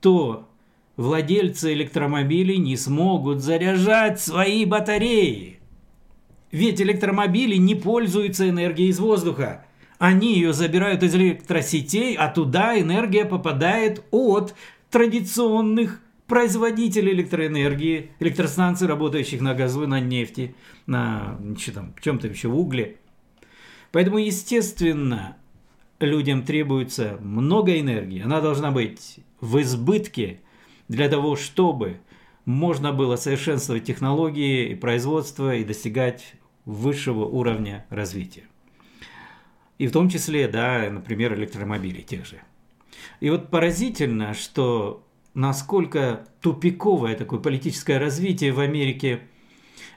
то 0.00 0.48
владельцы 0.96 1.72
электромобилей 1.72 2.58
не 2.58 2.76
смогут 2.76 3.40
заряжать 3.40 4.20
свои 4.20 4.64
батареи. 4.64 5.60
Ведь 6.50 6.82
электромобили 6.82 7.56
не 7.56 7.74
пользуются 7.74 8.48
энергией 8.48 8.90
из 8.90 9.00
воздуха. 9.00 9.64
Они 9.98 10.34
ее 10.34 10.52
забирают 10.52 11.02
из 11.02 11.14
электросетей, 11.14 12.14
а 12.14 12.28
туда 12.28 12.78
энергия 12.78 13.24
попадает 13.24 14.04
от 14.10 14.54
традиционных 14.90 16.00
производителей 16.26 17.12
электроэнергии, 17.12 18.10
электростанций, 18.18 18.88
работающих 18.88 19.40
на 19.40 19.54
газу, 19.54 19.86
на 19.86 20.00
нефти, 20.00 20.54
на 20.86 21.38
что 21.58 21.72
там, 21.72 21.94
чем-то 22.02 22.26
еще, 22.26 22.48
угле. 22.48 22.98
Поэтому, 23.92 24.18
естественно, 24.18 25.36
людям 26.00 26.42
требуется 26.42 27.18
много 27.20 27.78
энергии. 27.78 28.22
Она 28.22 28.40
должна 28.40 28.70
быть 28.70 29.20
в 29.40 29.60
избытке 29.60 30.40
для 30.88 31.08
того, 31.08 31.36
чтобы 31.36 32.00
можно 32.44 32.92
было 32.92 33.16
совершенствовать 33.16 33.84
технологии 33.84 34.70
и 34.70 34.74
производство 34.74 35.54
и 35.54 35.62
достигать 35.62 36.34
высшего 36.64 37.24
уровня 37.24 37.86
развития. 37.90 38.44
И 39.78 39.86
в 39.86 39.92
том 39.92 40.08
числе, 40.08 40.48
да, 40.48 40.88
например, 40.90 41.34
электромобилей 41.34 42.02
тех 42.02 42.26
же. 42.26 42.40
И 43.20 43.30
вот 43.30 43.50
поразительно, 43.50 44.34
что 44.34 45.06
насколько 45.34 46.26
тупиковое 46.40 47.16
такое 47.16 47.40
политическое 47.40 47.98
развитие 47.98 48.52
в 48.52 48.60
Америке 48.60 49.20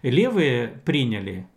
левые 0.01 0.81
приняли, 0.85 1.47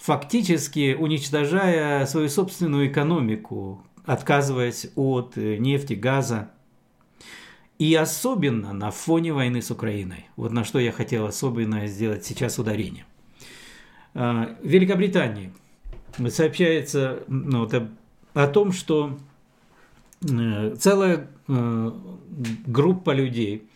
фактически 0.00 0.94
уничтожая 0.94 2.06
свою 2.06 2.28
собственную 2.28 2.88
экономику, 2.88 3.84
отказываясь 4.04 4.88
от 4.96 5.36
нефти, 5.36 5.94
газа. 5.94 6.50
И 7.78 7.94
особенно 7.94 8.72
на 8.72 8.90
фоне 8.90 9.32
войны 9.32 9.62
с 9.62 9.70
Украиной. 9.70 10.26
Вот 10.36 10.52
на 10.52 10.64
что 10.64 10.78
я 10.78 10.92
хотел 10.92 11.26
особенно 11.26 11.86
сделать 11.86 12.24
сейчас 12.24 12.58
ударение. 12.58 13.06
А, 14.14 14.56
в 14.62 14.66
Великобритании 14.66 15.52
сообщается 16.28 17.22
ну, 17.28 17.68
о, 18.34 18.46
том, 18.48 18.72
что 18.72 19.16
Э, 20.28 20.74
целая 20.78 21.28
э, 21.48 21.90
группа 22.66 23.12
людей, 23.12 23.68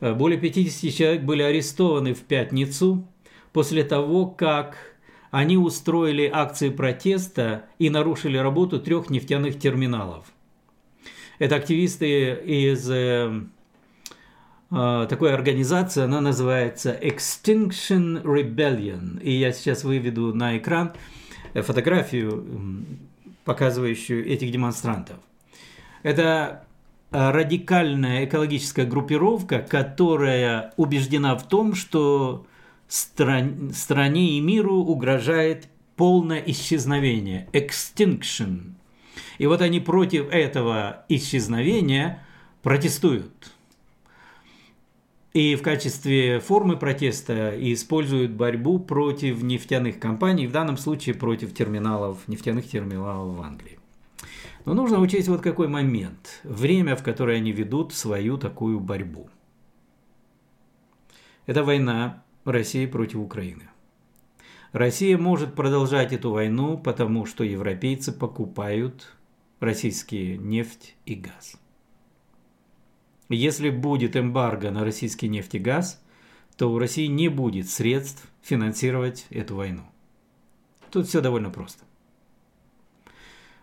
э, 0.00 0.14
более 0.14 0.38
50 0.38 0.94
человек 0.94 1.22
были 1.22 1.42
арестованы 1.42 2.14
в 2.14 2.20
пятницу 2.20 3.04
после 3.52 3.82
того, 3.82 4.26
как 4.26 4.76
они 5.30 5.56
устроили 5.56 6.30
акции 6.32 6.70
протеста 6.70 7.64
и 7.78 7.90
нарушили 7.90 8.36
работу 8.36 8.80
трех 8.80 9.10
нефтяных 9.10 9.58
терминалов. 9.58 10.24
Это 11.38 11.56
активисты 11.56 12.34
из 12.34 12.90
такой 14.70 15.34
организации, 15.34 16.02
она 16.02 16.20
называется 16.20 16.96
Extinction 17.00 18.22
Rebellion. 18.22 19.20
И 19.20 19.32
я 19.32 19.52
сейчас 19.52 19.82
выведу 19.82 20.32
на 20.32 20.58
экран 20.58 20.92
фотографию, 21.54 22.46
показывающую 23.44 24.24
этих 24.24 24.52
демонстрантов. 24.52 25.16
Это 26.04 26.64
э, 27.10 27.30
радикальная 27.30 28.24
экологическая 28.24 28.86
группировка, 28.86 29.58
которая 29.58 30.72
убеждена 30.76 31.36
в 31.36 31.48
том, 31.48 31.74
что 31.74 32.46
стран, 32.90 33.70
стране 33.72 34.36
и 34.36 34.40
миру 34.40 34.76
угрожает 34.76 35.68
полное 35.96 36.42
исчезновение, 36.44 37.48
extinction. 37.52 38.72
И 39.38 39.46
вот 39.46 39.62
они 39.62 39.80
против 39.80 40.28
этого 40.30 41.04
исчезновения 41.08 42.26
протестуют. 42.62 43.52
И 45.32 45.54
в 45.54 45.62
качестве 45.62 46.40
формы 46.40 46.76
протеста 46.76 47.54
используют 47.72 48.32
борьбу 48.32 48.80
против 48.80 49.42
нефтяных 49.42 50.00
компаний, 50.00 50.48
в 50.48 50.52
данном 50.52 50.76
случае 50.76 51.14
против 51.14 51.54
терминалов, 51.54 52.26
нефтяных 52.26 52.68
терминалов 52.68 53.38
в 53.38 53.40
Англии. 53.40 53.78
Но 54.64 54.74
нужно 54.74 54.98
учесть 54.98 55.28
вот 55.28 55.40
какой 55.40 55.68
момент. 55.68 56.40
Время, 56.42 56.96
в 56.96 57.04
которое 57.04 57.36
они 57.36 57.52
ведут 57.52 57.94
свою 57.94 58.36
такую 58.36 58.80
борьбу. 58.80 59.30
Это 61.46 61.62
война 61.62 62.24
России 62.44 62.86
против 62.86 63.18
Украины. 63.18 63.68
Россия 64.72 65.18
может 65.18 65.54
продолжать 65.54 66.12
эту 66.12 66.30
войну, 66.30 66.78
потому 66.78 67.26
что 67.26 67.44
европейцы 67.44 68.12
покупают 68.12 69.12
российские 69.58 70.38
нефть 70.38 70.94
и 71.06 71.16
газ. 71.16 71.56
Если 73.28 73.70
будет 73.70 74.16
эмбарго 74.16 74.70
на 74.70 74.84
российский 74.84 75.28
нефть 75.28 75.54
и 75.54 75.58
газ, 75.58 76.02
то 76.56 76.72
у 76.72 76.78
России 76.78 77.06
не 77.06 77.28
будет 77.28 77.68
средств 77.68 78.26
финансировать 78.42 79.26
эту 79.30 79.56
войну. 79.56 79.82
Тут 80.90 81.06
все 81.06 81.20
довольно 81.20 81.50
просто. 81.50 81.84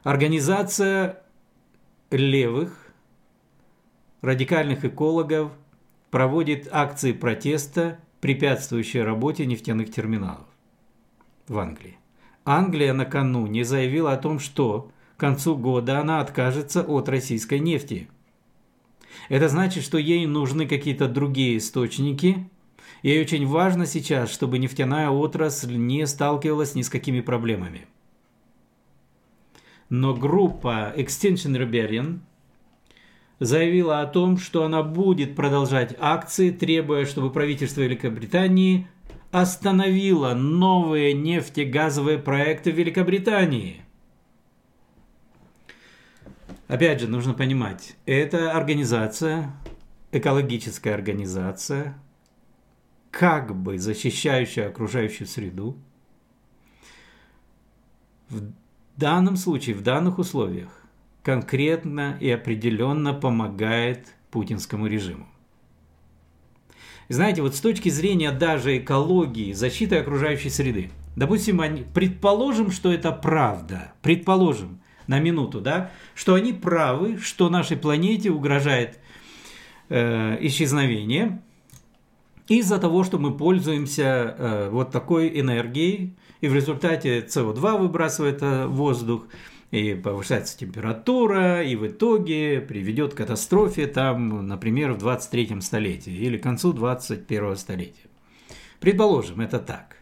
Организация 0.04 1.22
левых 2.12 2.94
радикальных 4.22 4.86
экологов 4.86 5.52
проводит 6.12 6.70
акции 6.72 7.12
протеста, 7.12 8.00
препятствующие 8.22 9.04
работе 9.04 9.46
нефтяных 9.46 9.92
терминалов 9.92 10.48
в 11.48 11.58
Англии. 11.58 11.98
Англия 12.46 12.94
накануне 12.94 13.64
заявила 13.64 14.14
о 14.14 14.18
том, 14.18 14.40
что 14.40 14.92
к 15.16 15.20
концу 15.20 15.56
года 15.58 16.00
она 16.00 16.22
откажется 16.22 16.82
от 16.84 17.10
российской 17.10 17.60
нефти. 17.60 18.10
Это 19.30 19.50
значит, 19.50 19.84
что 19.84 19.98
ей 19.98 20.26
нужны 20.26 20.68
какие-то 20.68 21.08
другие 21.08 21.58
источники. 21.58 22.50
Ей 23.04 23.22
очень 23.22 23.46
важно 23.46 23.86
сейчас, 23.86 24.32
чтобы 24.32 24.60
нефтяная 24.60 25.10
отрасль 25.10 25.76
не 25.76 26.06
сталкивалась 26.08 26.76
ни 26.76 26.82
с 26.82 26.90
какими 26.90 27.22
проблемами 27.22 27.88
но 29.90 30.14
группа 30.14 30.94
Extinction 30.96 31.56
Rebellion 31.56 32.20
заявила 33.40 34.02
о 34.02 34.08
том, 34.08 34.38
что 34.38 34.64
она 34.64 34.84
будет 34.84 35.36
продолжать 35.36 35.96
акции, 36.00 36.52
требуя, 36.52 37.06
чтобы 37.06 37.32
правительство 37.32 37.82
Великобритании 37.82 38.88
остановило 39.32 40.34
новые 40.34 41.14
нефтегазовые 41.14 42.18
проекты 42.18 42.72
в 42.72 42.76
Великобритании. 42.76 43.82
Опять 46.68 47.00
же, 47.00 47.08
нужно 47.08 47.34
понимать, 47.34 47.96
это 48.06 48.52
организация, 48.52 49.54
экологическая 50.12 50.94
организация, 50.94 51.98
как 53.12 53.56
бы 53.56 53.78
защищающая 53.78 54.68
окружающую 54.68 55.28
среду. 55.28 55.78
В 58.30 58.52
данном 58.98 59.38
случае, 59.38 59.76
в 59.76 59.84
данных 59.84 60.20
условиях, 60.20 60.77
конкретно 61.28 62.18
и 62.22 62.30
определенно 62.32 63.14
помогает 63.14 64.16
путинскому 64.32 64.88
режиму. 64.88 65.28
Знаете, 67.10 67.42
вот 67.42 67.54
с 67.54 67.60
точки 67.60 67.90
зрения 67.90 68.32
даже 68.32 68.78
экологии, 68.78 69.52
защиты 69.52 69.98
окружающей 69.98 70.50
среды, 70.50 70.90
допустим, 71.18 71.60
они, 71.60 71.84
предположим, 71.94 72.72
что 72.72 72.94
это 72.94 73.12
правда, 73.12 73.92
предположим, 74.02 74.80
на 75.08 75.20
минуту, 75.20 75.60
да, 75.60 75.92
что 76.16 76.34
они 76.34 76.54
правы, 76.54 77.18
что 77.18 77.50
нашей 77.50 77.76
планете 77.76 78.32
угрожает 78.32 78.98
э, 79.90 80.38
исчезновение 80.40 81.42
из-за 82.48 82.78
того, 82.78 83.04
что 83.04 83.20
мы 83.20 83.36
пользуемся 83.36 84.34
э, 84.38 84.70
вот 84.70 84.92
такой 84.92 85.38
энергией, 85.38 86.16
и 86.40 86.48
в 86.48 86.56
результате 86.56 87.20
СО2 87.20 87.80
выбрасывает 87.80 88.42
э, 88.42 88.66
воздух, 88.68 89.28
и 89.72 89.96
повышается 89.96 90.58
температура, 90.58 91.64
и 91.64 91.76
в 91.76 91.88
итоге 91.88 92.62
приведет 92.62 93.14
к 93.14 93.18
катастрофе 93.18 93.88
там, 93.88 94.48
например, 94.48 94.94
в 94.94 94.98
23 94.98 95.62
столетии 95.62 96.14
или 96.14 96.38
к 96.38 96.44
концу 96.44 96.74
21 96.74 97.56
столетия. 97.58 98.10
Предположим, 98.80 99.42
это 99.42 99.60
так. 99.60 99.98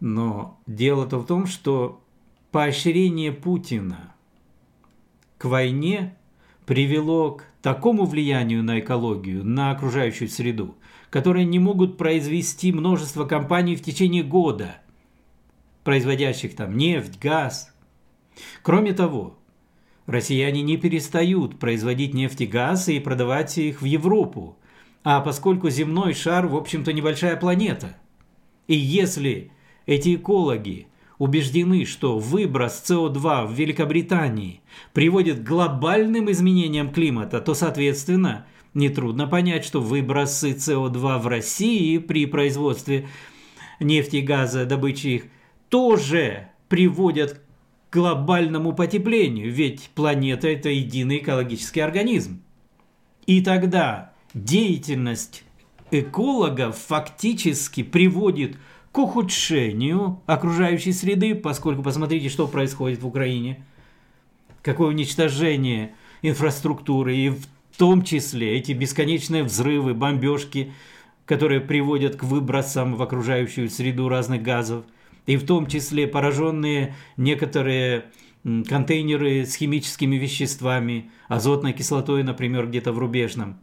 Но 0.00 0.60
дело-то 0.66 1.18
в 1.18 1.26
том, 1.26 1.46
что 1.46 2.02
поощрение 2.50 3.32
Путина 3.32 4.14
к 5.38 5.44
войне 5.44 6.16
привело 6.66 7.32
к 7.32 7.44
такому 7.62 8.04
влиянию 8.04 8.62
на 8.62 8.80
экологию, 8.80 9.44
на 9.44 9.70
окружающую 9.70 10.28
среду, 10.28 10.74
которые 11.10 11.44
не 11.44 11.58
могут 11.58 11.96
произвести 11.96 12.72
множество 12.72 13.24
компаний 13.24 13.76
в 13.76 13.82
течение 13.82 14.22
года, 14.22 14.76
производящих 15.84 16.56
там 16.56 16.76
нефть, 16.76 17.18
газ. 17.20 17.73
Кроме 18.62 18.92
того, 18.92 19.38
россияне 20.06 20.62
не 20.62 20.76
перестают 20.76 21.58
производить 21.58 22.14
нефть 22.14 22.42
и 22.42 22.46
газ 22.46 22.88
и 22.88 23.00
продавать 23.00 23.56
их 23.58 23.82
в 23.82 23.84
Европу, 23.84 24.56
а 25.02 25.20
поскольку 25.20 25.70
земной 25.70 26.14
шар, 26.14 26.46
в 26.46 26.56
общем-то, 26.56 26.92
небольшая 26.92 27.36
планета. 27.36 27.96
И 28.66 28.74
если 28.74 29.50
эти 29.86 30.16
экологи 30.16 30.88
убеждены, 31.18 31.84
что 31.84 32.18
выброс 32.18 32.82
СО2 32.86 33.46
в 33.46 33.52
Великобритании 33.52 34.60
приводит 34.92 35.40
к 35.40 35.46
глобальным 35.46 36.30
изменениям 36.30 36.90
климата, 36.90 37.40
то, 37.40 37.54
соответственно, 37.54 38.46
нетрудно 38.72 39.26
понять, 39.26 39.64
что 39.64 39.80
выбросы 39.80 40.52
СО2 40.52 41.18
в 41.18 41.26
России 41.26 41.98
при 41.98 42.26
производстве 42.26 43.08
нефти 43.80 44.16
и 44.16 44.22
газа, 44.22 44.64
добычи 44.64 45.06
их, 45.08 45.24
тоже 45.68 46.48
приводят 46.68 47.34
к 47.34 47.43
глобальному 47.94 48.72
потеплению, 48.72 49.52
ведь 49.52 49.90
планета– 49.94 50.48
это 50.48 50.68
единый 50.68 51.18
экологический 51.18 51.80
организм. 51.80 52.42
И 53.24 53.40
тогда 53.40 54.12
деятельность 54.34 55.44
экологов 55.92 56.76
фактически 56.76 57.84
приводит 57.84 58.56
к 58.90 58.98
ухудшению 58.98 60.20
окружающей 60.26 60.92
среды, 60.92 61.36
поскольку 61.36 61.84
посмотрите, 61.84 62.28
что 62.28 62.48
происходит 62.48 63.00
в 63.00 63.06
Украине. 63.06 63.64
Какое 64.62 64.88
уничтожение 64.88 65.94
инфраструктуры, 66.22 67.16
и 67.16 67.28
в 67.28 67.46
том 67.78 68.02
числе 68.02 68.58
эти 68.58 68.72
бесконечные 68.72 69.44
взрывы, 69.44 69.94
бомбежки, 69.94 70.72
которые 71.26 71.60
приводят 71.60 72.16
к 72.16 72.24
выбросам 72.24 72.96
в 72.96 73.02
окружающую 73.02 73.70
среду 73.70 74.08
разных 74.08 74.42
газов, 74.42 74.84
и 75.26 75.36
в 75.36 75.46
том 75.46 75.66
числе 75.66 76.06
пораженные 76.06 76.94
некоторые 77.16 78.06
контейнеры 78.42 79.46
с 79.46 79.54
химическими 79.56 80.16
веществами, 80.16 81.10
азотной 81.28 81.72
кислотой, 81.72 82.22
например, 82.22 82.66
где-то 82.66 82.92
в 82.92 82.98
рубежном. 82.98 83.58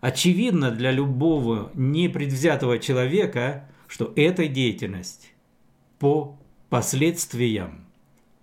Очевидно 0.00 0.70
для 0.70 0.90
любого 0.90 1.70
непредвзятого 1.74 2.78
человека, 2.78 3.68
что 3.88 4.12
эта 4.16 4.46
деятельность 4.46 5.32
по 5.98 6.38
последствиям 6.70 7.86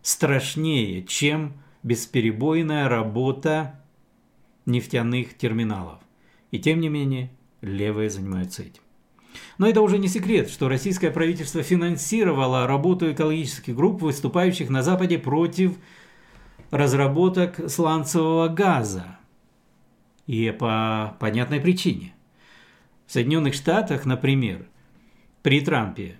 страшнее, 0.01 1.03
чем 1.03 1.53
бесперебойная 1.81 2.89
работа 2.89 3.81
нефтяных 4.65 5.37
терминалов. 5.37 5.99
И 6.51 6.59
тем 6.59 6.79
не 6.81 6.89
менее, 6.89 7.31
левые 7.61 8.09
занимаются 8.09 8.63
этим. 8.63 8.81
Но 9.57 9.67
это 9.67 9.81
уже 9.81 9.97
не 9.97 10.07
секрет, 10.07 10.49
что 10.49 10.67
российское 10.69 11.11
правительство 11.11 11.63
финансировало 11.63 12.67
работу 12.67 13.11
экологических 13.11 13.75
групп, 13.75 14.01
выступающих 14.01 14.69
на 14.69 14.83
Западе 14.83 15.17
против 15.17 15.73
разработок 16.71 17.69
сланцевого 17.69 18.47
газа. 18.47 19.17
И 20.27 20.55
по 20.57 21.15
понятной 21.19 21.59
причине. 21.59 22.13
В 23.05 23.11
Соединенных 23.13 23.53
Штатах, 23.53 24.05
например, 24.05 24.65
при 25.43 25.61
Трампе. 25.61 26.17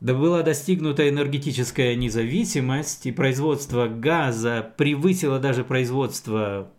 Да 0.00 0.12
была 0.12 0.42
достигнута 0.42 1.08
энергетическая 1.08 1.94
независимость, 1.94 3.06
и 3.06 3.12
производство 3.12 3.86
газа 3.88 4.72
превысило 4.76 5.38
даже 5.38 5.64
производство 5.64 6.70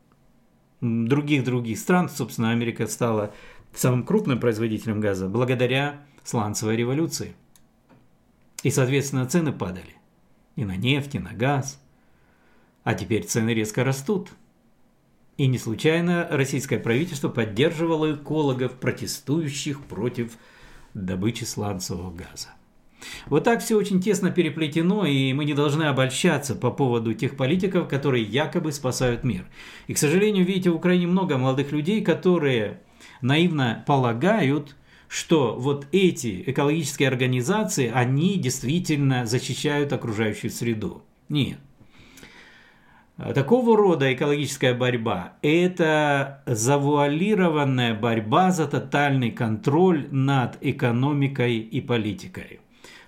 других-других 0.82 1.80
стран. 1.80 2.10
Собственно, 2.10 2.52
Америка 2.52 2.86
стала 2.88 3.34
самым 3.80 4.04
крупным 4.04 4.40
производителем 4.40 5.00
газа 5.00 5.28
благодаря 5.28 6.06
сланцевой 6.24 6.76
революции. 6.76 7.36
И, 8.64 8.72
соответственно, 8.72 9.26
цены 9.28 9.52
падали. 9.52 9.96
И 10.56 10.66
на 10.66 10.76
нефть, 10.76 11.16
и 11.16 11.20
на 11.20 11.34
газ. 11.34 11.80
А 12.84 12.94
теперь 12.96 13.24
цены 13.24 13.52
резко 13.54 13.84
растут. 13.84 14.30
И 15.38 15.46
не 15.46 15.60
случайно 15.60 16.28
российское 16.32 16.80
правительство 16.80 17.30
поддерживало 17.30 18.16
экологов, 18.16 18.74
протестующих 18.74 19.84
против 19.84 20.38
добычи 20.96 21.44
сланцевого 21.44 22.12
газа. 22.12 22.50
Вот 23.28 23.44
так 23.44 23.62
все 23.62 23.78
очень 23.78 24.02
тесно 24.02 24.32
переплетено, 24.32 25.06
и 25.06 25.32
мы 25.34 25.46
не 25.46 25.54
должны 25.54 25.84
обольщаться 25.84 26.56
по 26.56 26.72
поводу 26.72 27.14
тех 27.14 27.38
политиков, 27.38 27.88
которые 27.88 28.24
якобы 28.24 28.72
спасают 28.72 29.24
мир. 29.24 29.46
И, 29.86 29.94
к 29.94 30.00
сожалению, 30.00 30.46
видите, 30.46 30.72
в 30.72 30.76
Украине 30.76 31.06
много 31.06 31.38
молодых 31.38 31.72
людей, 31.72 32.02
которые 32.04 32.82
наивно 33.22 33.84
полагают, 33.88 34.76
что 35.08 35.56
вот 35.58 35.88
эти 35.92 36.44
экологические 36.46 37.08
организации, 37.08 37.92
они 37.94 38.38
действительно 38.38 39.26
защищают 39.26 39.94
окружающую 39.94 40.52
среду. 40.52 41.04
Нет. 41.30 41.60
Такого 43.34 43.76
рода 43.76 44.14
экологическая 44.14 44.76
борьба– 44.76 45.34
это 45.42 46.44
завуалированная 46.46 47.96
борьба 47.96 48.52
за 48.52 48.68
тотальный 48.68 49.32
контроль 49.32 50.08
над 50.12 50.58
экономикой 50.62 51.58
и 51.58 51.82
политикой. 51.82 52.60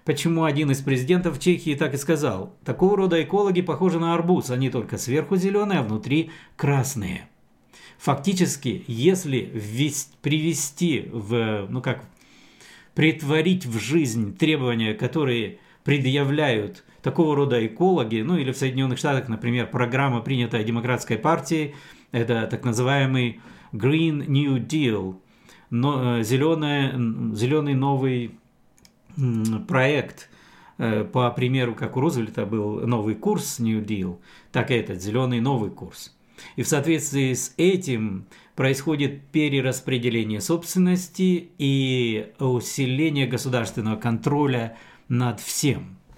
Почему 0.06 0.46
один 0.46 0.72
из 0.72 0.82
президентов 0.82 1.40
Чехии 1.40 1.76
так 1.76 1.94
и 1.94 1.98
сказал? 1.98 2.56
Такого 2.66 2.98
рода 2.98 3.22
экологи 3.22 3.62
похожи 3.62 4.00
на 4.00 4.16
арбуз, 4.16 4.50
они 4.50 4.72
только 4.72 4.98
сверху 4.98 5.36
зеленые, 5.36 5.82
а 5.82 5.84
внутри 5.84 6.32
красные. 6.56 7.30
Фактически, 8.00 8.86
если 8.88 9.52
ввести, 9.54 10.14
привести 10.22 11.10
в, 11.12 11.68
ну 11.70 11.82
как, 11.82 12.06
притворить 12.96 13.66
в 13.66 13.78
жизнь 13.78 14.38
требования, 14.38 14.94
которые 14.94 15.60
предъявляют 15.84 16.86
такого 17.02 17.36
рода 17.36 17.66
экологи, 17.66 18.22
ну 18.22 18.38
или 18.38 18.54
в 18.54 18.58
Соединенных 18.58 19.00
Штатах, 19.00 19.28
например, 19.28 19.68
программа, 19.68 20.22
принятая 20.22 20.64
Демократской 20.64 21.18
партией, 21.18 21.76
это 22.14 22.48
так 22.48 22.64
называемый 22.64 23.42
Green 23.74 24.26
New 24.28 24.66
Deal, 24.66 25.18
но, 25.70 26.20
э, 26.20 26.24
зеленый 26.24 27.74
новый 27.74 28.40
проект, 29.68 30.30
э, 30.78 31.04
по 31.04 31.30
примеру, 31.32 31.76
как 31.76 31.98
у 31.98 32.00
Рузвельта 32.00 32.46
был 32.46 32.88
новый 32.88 33.16
курс 33.16 33.60
New 33.60 33.84
Deal, 33.84 34.20
так 34.54 34.72
и 34.72 34.76
этот 34.76 35.02
зеленый 35.02 35.42
новый 35.42 35.70
курс. 35.70 36.16
И 36.56 36.64
в 36.64 36.68
соответствии 36.68 37.34
с 37.34 37.54
этим 37.58 38.26
происходит 38.56 39.22
перераспределение 39.32 40.42
собственности 40.42 41.50
и 41.58 42.32
усиление 42.40 43.28
государственного 43.28 43.96
контроля 43.96 44.78
над 45.08 45.40
всем– 45.40 45.98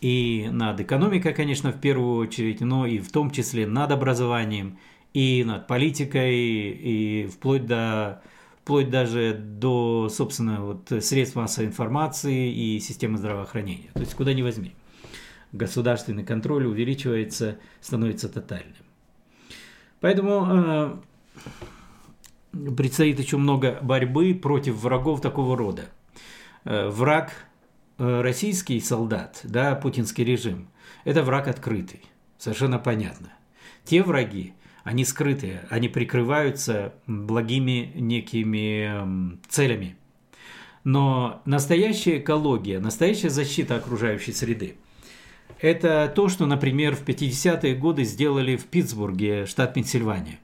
и 0.00 0.48
над 0.50 0.80
экономикой, 0.80 1.34
конечно, 1.34 1.72
в 1.72 1.80
первую 1.80 2.16
очередь, 2.16 2.60
но 2.60 2.86
и 2.86 2.98
в 2.98 3.12
том 3.12 3.30
числе 3.30 3.66
над 3.66 3.92
образованием, 3.92 4.78
и 5.12 5.44
над 5.44 5.66
политикой, 5.66 6.34
и 6.34 7.26
вплоть 7.26 7.66
до 7.66 8.22
вплоть 8.62 8.90
даже 8.90 9.34
до, 9.34 10.08
собственно, 10.08 10.60
вот 10.60 10.92
средств 11.02 11.34
массовой 11.34 11.66
информации 11.66 12.52
и 12.52 12.78
системы 12.78 13.18
здравоохранения. 13.18 13.90
То 13.94 14.00
есть 14.00 14.14
куда 14.14 14.32
ни 14.32 14.42
возьми. 14.42 14.74
Государственный 15.52 16.24
контроль 16.24 16.66
увеличивается, 16.66 17.58
становится 17.80 18.28
тотальным. 18.28 18.76
Поэтому 20.00 20.46
э, 22.52 22.70
предстоит 22.76 23.20
еще 23.20 23.36
много 23.36 23.78
борьбы 23.82 24.34
против 24.34 24.76
врагов 24.76 25.20
такого 25.20 25.56
рода. 25.56 25.90
Э, 26.64 26.88
враг 26.88 27.32
э, 27.98 28.20
российский 28.22 28.80
солдат, 28.80 29.40
да, 29.44 29.74
путинский 29.74 30.24
режим, 30.24 30.68
это 31.04 31.22
враг 31.22 31.48
открытый, 31.48 32.02
совершенно 32.38 32.78
понятно. 32.78 33.32
Те 33.84 34.02
враги, 34.02 34.54
они 34.84 35.04
скрытые, 35.04 35.66
они 35.68 35.88
прикрываются 35.88 36.94
благими 37.06 37.92
некими 37.94 39.38
целями. 39.48 39.96
Но 40.82 41.42
настоящая 41.44 42.20
экология, 42.20 42.78
настоящая 42.78 43.28
защита 43.28 43.76
окружающей 43.76 44.32
среды– 44.32 44.76
это 45.60 46.10
то, 46.14 46.28
что, 46.28 46.46
например, 46.46 46.96
в 46.96 47.04
50-е 47.04 47.74
годы 47.74 48.04
сделали 48.04 48.56
в 48.56 48.66
Питтсбурге, 48.66 49.46
штат 49.46 49.74
Пенсильвания. 49.74 50.38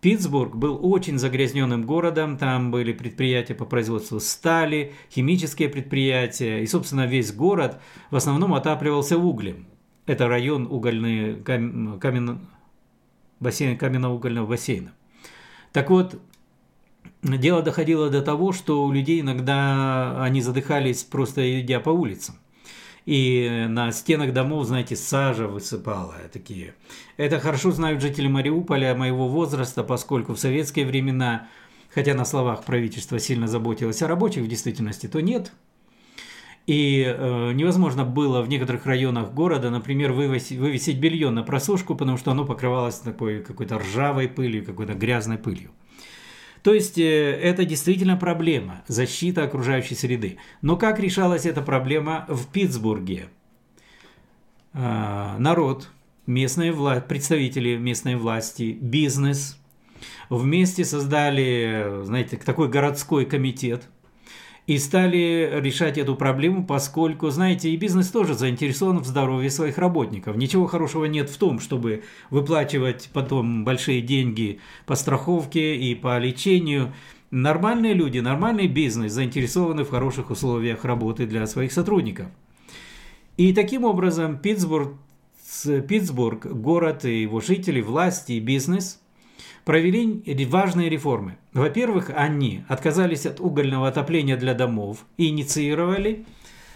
Питтсбург 0.00 0.54
был 0.54 0.78
очень 0.82 1.18
загрязненным 1.18 1.84
городом, 1.84 2.36
там 2.36 2.70
были 2.70 2.92
предприятия 2.92 3.54
по 3.54 3.64
производству 3.64 4.20
стали, 4.20 4.92
химические 5.10 5.70
предприятия, 5.70 6.62
и, 6.62 6.66
собственно, 6.66 7.06
весь 7.06 7.32
город 7.32 7.80
в 8.10 8.16
основном 8.16 8.52
отапливался 8.52 9.16
углем. 9.16 9.66
Это 10.04 10.28
район 10.28 10.66
угольный, 10.70 11.36
камен, 11.36 12.40
бассейн, 13.40 13.78
каменно-угольного 13.78 14.46
бассейна. 14.46 14.92
Так 15.72 15.88
вот, 15.88 16.20
дело 17.22 17.62
доходило 17.62 18.10
до 18.10 18.20
того, 18.20 18.52
что 18.52 18.84
у 18.84 18.92
людей 18.92 19.22
иногда 19.22 20.22
они 20.22 20.42
задыхались 20.42 21.02
просто 21.02 21.62
идя 21.62 21.80
по 21.80 21.88
улицам. 21.88 22.34
И 23.06 23.66
на 23.68 23.92
стенах 23.92 24.32
домов, 24.32 24.66
знаете, 24.66 24.96
сажа 24.96 25.46
высыпала 25.46 26.14
такие. 26.32 26.74
Это 27.16 27.38
хорошо 27.38 27.70
знают 27.70 28.00
жители 28.00 28.28
Мариуполя 28.28 28.94
моего 28.94 29.28
возраста, 29.28 29.84
поскольку 29.84 30.32
в 30.32 30.38
советские 30.38 30.86
времена, 30.86 31.48
хотя 31.90 32.14
на 32.14 32.24
словах 32.24 32.64
правительство 32.64 33.18
сильно 33.18 33.46
заботилось 33.46 34.00
о 34.02 34.08
рабочих, 34.08 34.44
в 34.44 34.48
действительности 34.48 35.06
то 35.06 35.20
нет– 35.20 35.52
и 36.66 37.04
э, 37.06 37.52
невозможно 37.52 38.04
было 38.04 38.40
в 38.40 38.48
некоторых 38.48 38.86
районах 38.86 39.32
города, 39.32 39.68
например, 39.68 40.12
вывесить, 40.12 40.58
вывесить 40.58 40.98
белье 40.98 41.28
на 41.28 41.42
просушку, 41.42 41.94
потому 41.94 42.16
что 42.16 42.30
оно 42.30 42.46
покрывалось 42.46 42.98
такой 42.98 43.42
какой-то 43.42 43.78
ржавой 43.78 44.28
пылью, 44.28 44.64
какой-то 44.64 44.94
грязной 44.94 45.36
пылью. 45.36 45.70
То 46.64 46.72
есть 46.72 46.96
э, 46.96 47.02
это 47.02 47.66
действительно 47.66 48.16
проблема– 48.16 48.82
защита 48.88 49.44
окружающей 49.44 49.94
среды. 49.94 50.38
Но 50.62 50.78
как 50.78 50.98
решалась 50.98 51.44
эта 51.44 51.60
проблема 51.60 52.24
в 52.26 52.46
Питтсбурге? 52.46 53.26
Э, 54.72 55.36
народ, 55.38 55.90
местные 56.26 56.72
вла... 56.72 57.00
представители 57.00 57.76
местной 57.76 58.16
власти, 58.16 58.78
бизнес 58.80 59.58
вместе 60.30 60.86
создали, 60.86 62.02
знаете, 62.04 62.38
такой 62.38 62.70
городской 62.70 63.26
комитет– 63.26 63.88
и 64.66 64.78
стали 64.78 65.60
решать 65.60 65.98
эту 65.98 66.16
проблему, 66.16 66.64
поскольку, 66.64 67.28
знаете, 67.30 67.70
и 67.70 67.76
бизнес 67.76 68.08
тоже 68.08 68.34
заинтересован 68.34 68.98
в 68.98 69.06
здоровье 69.06 69.50
своих 69.50 69.76
работников. 69.76 70.36
Ничего 70.36 70.66
хорошего 70.66 71.04
нет 71.04 71.28
в 71.28 71.36
том, 71.36 71.60
чтобы 71.60 72.04
выплачивать 72.30 73.10
потом 73.12 73.64
большие 73.64 74.00
деньги 74.00 74.60
по 74.86 74.94
страховке 74.94 75.76
и 75.76 75.94
по 75.94 76.18
лечению. 76.18 76.94
Нормальные 77.30 77.92
люди, 77.92 78.20
нормальный 78.20 78.66
бизнес 78.66 79.12
заинтересованы 79.12 79.84
в 79.84 79.90
хороших 79.90 80.30
условиях 80.30 80.84
работы 80.84 81.26
для 81.26 81.46
своих 81.46 81.72
сотрудников. 81.72 82.28
И 83.36 83.52
таким 83.52 83.84
образом 83.84 84.38
Питтсбург, 84.38 84.94
Питтсбург 85.88 86.46
город 86.46 87.04
и 87.04 87.20
его 87.22 87.40
жители, 87.40 87.82
власти 87.82 88.32
и 88.32 88.40
бизнес– 88.40 89.00
провели 89.64 90.22
важные 90.44 90.88
реформы. 90.88 91.36
Во-первых, 91.52 92.10
они 92.14 92.64
отказались 92.68 93.26
от 93.26 93.40
угольного 93.40 93.88
отопления 93.88 94.36
для 94.36 94.54
домов 94.54 95.04
и 95.16 95.28
инициировали, 95.28 96.24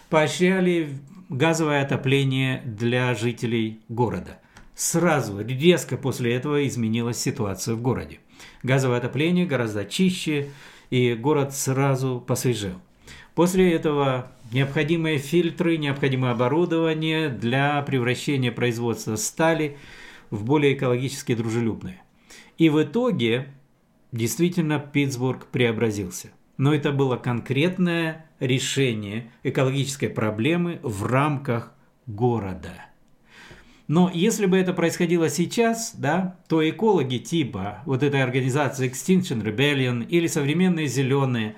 поощряли 0.08 0.88
газовое 1.28 1.82
отопление 1.82 2.62
для 2.64 3.14
жителей 3.14 3.80
города. 3.88 4.38
Сразу, 4.74 5.40
резко 5.40 5.96
после 5.96 6.34
этого 6.34 6.66
изменилась 6.66 7.18
ситуация 7.18 7.74
в 7.74 7.82
городе. 7.82 8.20
Газовое 8.62 8.98
отопление 8.98 9.44
гораздо 9.44 9.84
чище, 9.84 10.50
и 10.90 11.14
город 11.14 11.54
сразу 11.54 12.22
посвежел. 12.26 12.74
После 13.34 13.72
этого 13.72 14.32
необходимые 14.52 15.18
фильтры, 15.18 15.76
необходимое 15.76 16.32
оборудование 16.32 17.28
для 17.28 17.82
превращения 17.82 18.50
производства 18.50 19.16
стали 19.16 19.76
в 20.30 20.44
более 20.44 20.74
экологически 20.74 21.34
дружелюбное. 21.34 22.02
И 22.58 22.68
в 22.68 22.82
итоге 22.82 23.54
действительно 24.12 24.78
Питтсбург 24.78 25.46
преобразился. 25.46 26.30
Но 26.56 26.74
это 26.74 26.90
было 26.90 27.16
конкретное 27.16 28.26
решение 28.40 29.30
экологической 29.44 30.08
проблемы 30.08 30.80
в 30.82 31.06
рамках 31.06 31.72
города. 32.06 32.86
Но 33.86 34.10
если 34.12 34.46
бы 34.46 34.58
это 34.58 34.74
происходило 34.74 35.30
сейчас, 35.30 35.94
да, 35.96 36.36
то 36.48 36.68
экологи 36.68 37.16
типа 37.16 37.78
вот 37.86 38.02
этой 38.02 38.22
организации 38.22 38.90
Extinction 38.90 39.42
Rebellion 39.42 40.04
или 40.06 40.26
современные 40.26 40.88
зеленые 40.88 41.56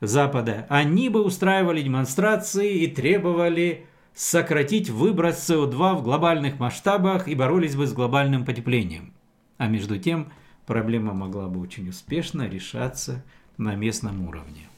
Запада, 0.00 0.66
они 0.68 1.08
бы 1.08 1.22
устраивали 1.22 1.80
демонстрации 1.80 2.80
и 2.80 2.86
требовали 2.86 3.86
сократить 4.14 4.90
выброс 4.90 5.48
СО2 5.48 5.96
в 5.96 6.02
глобальных 6.02 6.58
масштабах 6.58 7.28
и 7.28 7.34
боролись 7.34 7.76
бы 7.76 7.86
с 7.86 7.92
глобальным 7.92 8.44
потеплением. 8.44 9.14
А 9.56 9.68
между 9.68 9.98
тем 9.98 10.32
проблема 10.70 11.14
могла 11.14 11.48
бы 11.48 11.58
очень 11.58 11.88
успешно 11.88 12.48
решаться 12.48 13.24
на 13.58 13.74
местном 13.74 14.28
уровне. 14.28 14.68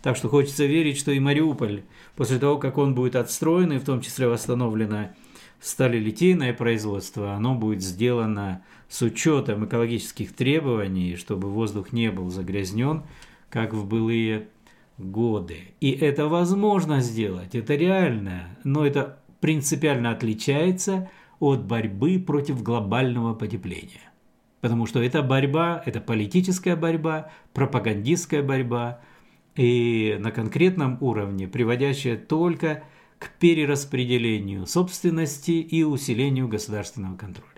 Так 0.00 0.16
что 0.16 0.30
хочется 0.30 0.64
верить, 0.64 0.96
что 0.96 1.12
и 1.12 1.18
Мариуполь, 1.18 1.82
после 2.16 2.38
того, 2.38 2.56
как 2.56 2.78
он 2.78 2.94
будет 2.94 3.14
отстроен 3.14 3.70
и 3.74 3.78
в 3.78 3.84
том 3.84 4.00
числе 4.00 4.28
восстановлено 4.28 5.10
сталелитейное 5.60 6.54
производство, 6.54 7.34
оно 7.34 7.54
будет 7.54 7.82
сделано 7.82 8.62
с 8.88 9.02
учетом 9.02 9.66
экологических 9.66 10.32
требований, 10.32 11.16
чтобы 11.16 11.50
воздух 11.50 11.92
не 11.92 12.10
был 12.10 12.30
загрязнен, 12.30 13.02
как 13.50 13.74
в 13.74 13.86
былые 13.86 14.48
годы. 14.96 15.74
И 15.82 15.90
это 15.90 16.28
возможно 16.28 17.02
сделать, 17.02 17.54
это 17.54 17.74
реально, 17.74 18.56
но 18.64 18.86
это 18.86 19.18
принципиально 19.40 20.12
отличается 20.12 21.10
от 21.40 21.62
борьбы 21.62 22.18
против 22.26 22.62
глобального 22.62 23.34
потепления. 23.34 24.00
Потому 24.64 24.86
что 24.86 25.02
это 25.02 25.22
борьба, 25.22 25.82
это 25.84 26.00
политическая 26.00 26.74
борьба, 26.74 27.30
пропагандистская 27.52 28.42
борьба, 28.42 29.02
и 29.56 30.16
на 30.18 30.30
конкретном 30.30 30.96
уровне, 31.02 31.46
приводящая 31.46 32.16
только 32.16 32.82
к 33.18 33.28
перераспределению 33.38 34.66
собственности 34.66 35.50
и 35.50 35.82
усилению 35.82 36.48
государственного 36.48 37.14
контроля. 37.14 37.50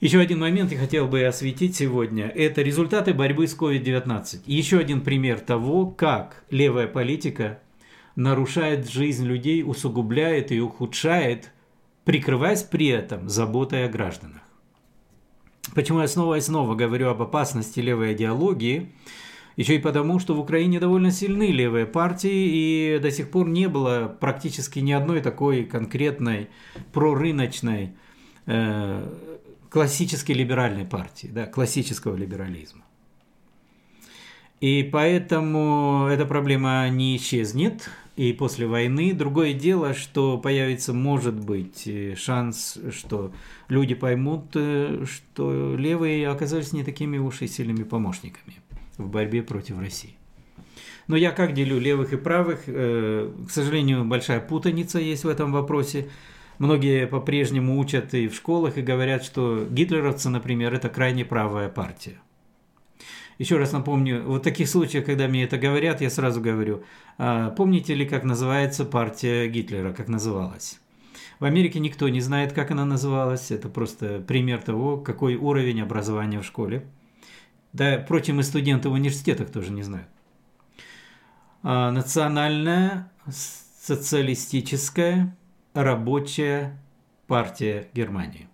Еще 0.00 0.18
один 0.18 0.40
момент 0.40 0.72
я 0.72 0.78
хотел 0.78 1.06
бы 1.06 1.22
осветить 1.22 1.76
сегодня. 1.76 2.24
Это 2.26 2.62
результаты 2.62 3.14
борьбы 3.14 3.46
с 3.46 3.56
COVID-19. 3.56 4.40
Еще 4.46 4.80
один 4.80 5.02
пример 5.02 5.38
того, 5.38 5.86
как 5.86 6.42
левая 6.50 6.88
политика 6.88 7.60
нарушает 8.16 8.90
жизнь 8.90 9.24
людей, 9.24 9.62
усугубляет 9.62 10.50
и 10.50 10.60
ухудшает 10.60 11.52
прикрываясь 12.08 12.62
при 12.62 12.86
этом 12.86 13.28
заботой 13.28 13.84
о 13.84 13.88
гражданах. 13.90 14.40
Почему 15.74 16.00
я 16.00 16.08
снова 16.08 16.36
и 16.36 16.40
снова 16.40 16.74
говорю 16.74 17.10
об 17.10 17.20
опасности 17.20 17.80
левой 17.80 18.14
идеологии? 18.14 18.94
Еще 19.56 19.74
и 19.74 19.78
потому, 19.78 20.18
что 20.18 20.34
в 20.34 20.40
Украине 20.40 20.80
довольно 20.80 21.10
сильны 21.10 21.48
левые 21.50 21.84
партии, 21.84 22.94
и 22.94 22.98
до 22.98 23.10
сих 23.10 23.30
пор 23.30 23.50
не 23.50 23.68
было 23.68 24.16
практически 24.20 24.78
ни 24.78 24.92
одной 24.92 25.20
такой 25.20 25.64
конкретной 25.66 26.48
прорыночной 26.94 27.92
э, 28.46 29.14
классической 29.68 30.32
либеральной 30.32 30.86
партии, 30.86 31.26
да, 31.30 31.44
классического 31.44 32.16
либерализма. 32.16 32.84
И 34.62 34.82
поэтому 34.90 36.08
эта 36.10 36.24
проблема 36.24 36.88
не 36.88 37.18
исчезнет 37.18 37.90
и 38.18 38.32
после 38.32 38.66
войны. 38.66 39.12
Другое 39.12 39.52
дело, 39.52 39.94
что 39.94 40.38
появится, 40.38 40.92
может 40.92 41.38
быть, 41.38 41.86
э, 41.86 42.16
шанс, 42.16 42.76
что 42.90 43.32
люди 43.68 43.94
поймут, 43.94 44.46
э, 44.54 45.04
что 45.06 45.76
левые 45.76 46.28
оказались 46.28 46.72
не 46.72 46.82
такими 46.82 47.16
уж 47.16 47.42
и 47.42 47.46
сильными 47.46 47.84
помощниками 47.84 48.56
в 48.96 49.08
борьбе 49.08 49.44
против 49.44 49.78
России. 49.78 50.16
Но 51.06 51.14
я 51.14 51.30
как 51.30 51.54
делю 51.54 51.78
левых 51.78 52.12
и 52.12 52.16
правых? 52.16 52.64
Э, 52.66 53.30
к 53.46 53.50
сожалению, 53.52 54.04
большая 54.04 54.40
путаница 54.40 54.98
есть 54.98 55.22
в 55.22 55.28
этом 55.28 55.52
вопросе. 55.52 56.08
Многие 56.58 57.06
по-прежнему 57.06 57.78
учат 57.78 58.14
и 58.14 58.26
в 58.26 58.34
школах 58.34 58.78
и 58.78 58.82
говорят, 58.82 59.22
что 59.22 59.64
гитлеровцы, 59.70 60.28
например, 60.28 60.74
это 60.74 60.88
крайне 60.88 61.24
правая 61.24 61.68
партия. 61.68 62.18
Еще 63.38 63.56
раз 63.56 63.72
напомню, 63.72 64.24
вот 64.24 64.42
таких 64.42 64.68
случаях, 64.68 65.06
когда 65.06 65.28
мне 65.28 65.44
это 65.44 65.58
говорят, 65.58 66.00
я 66.00 66.10
сразу 66.10 66.40
говорю, 66.40 66.82
а 67.18 67.50
помните 67.50 67.94
ли, 67.94 68.04
как 68.04 68.24
называется 68.24 68.84
партия 68.84 69.48
Гитлера, 69.48 69.92
как 69.92 70.08
называлась? 70.08 70.80
В 71.38 71.44
Америке 71.44 71.78
никто 71.78 72.08
не 72.08 72.20
знает, 72.20 72.52
как 72.52 72.72
она 72.72 72.84
называлась. 72.84 73.52
Это 73.52 73.68
просто 73.68 74.18
пример 74.18 74.60
того, 74.60 74.96
какой 74.96 75.36
уровень 75.36 75.80
образования 75.80 76.40
в 76.40 76.44
школе. 76.44 76.84
Да, 77.72 78.02
впрочем, 78.02 78.40
и 78.40 78.42
студенты 78.42 78.88
в 78.88 78.92
университетах 78.92 79.50
тоже 79.50 79.70
не 79.70 79.84
знают. 79.84 80.08
А, 81.62 81.92
национальная 81.92 83.12
социалистическая 83.28 85.36
рабочая 85.74 86.76
партия 87.28 87.86
Германии. 87.94 88.48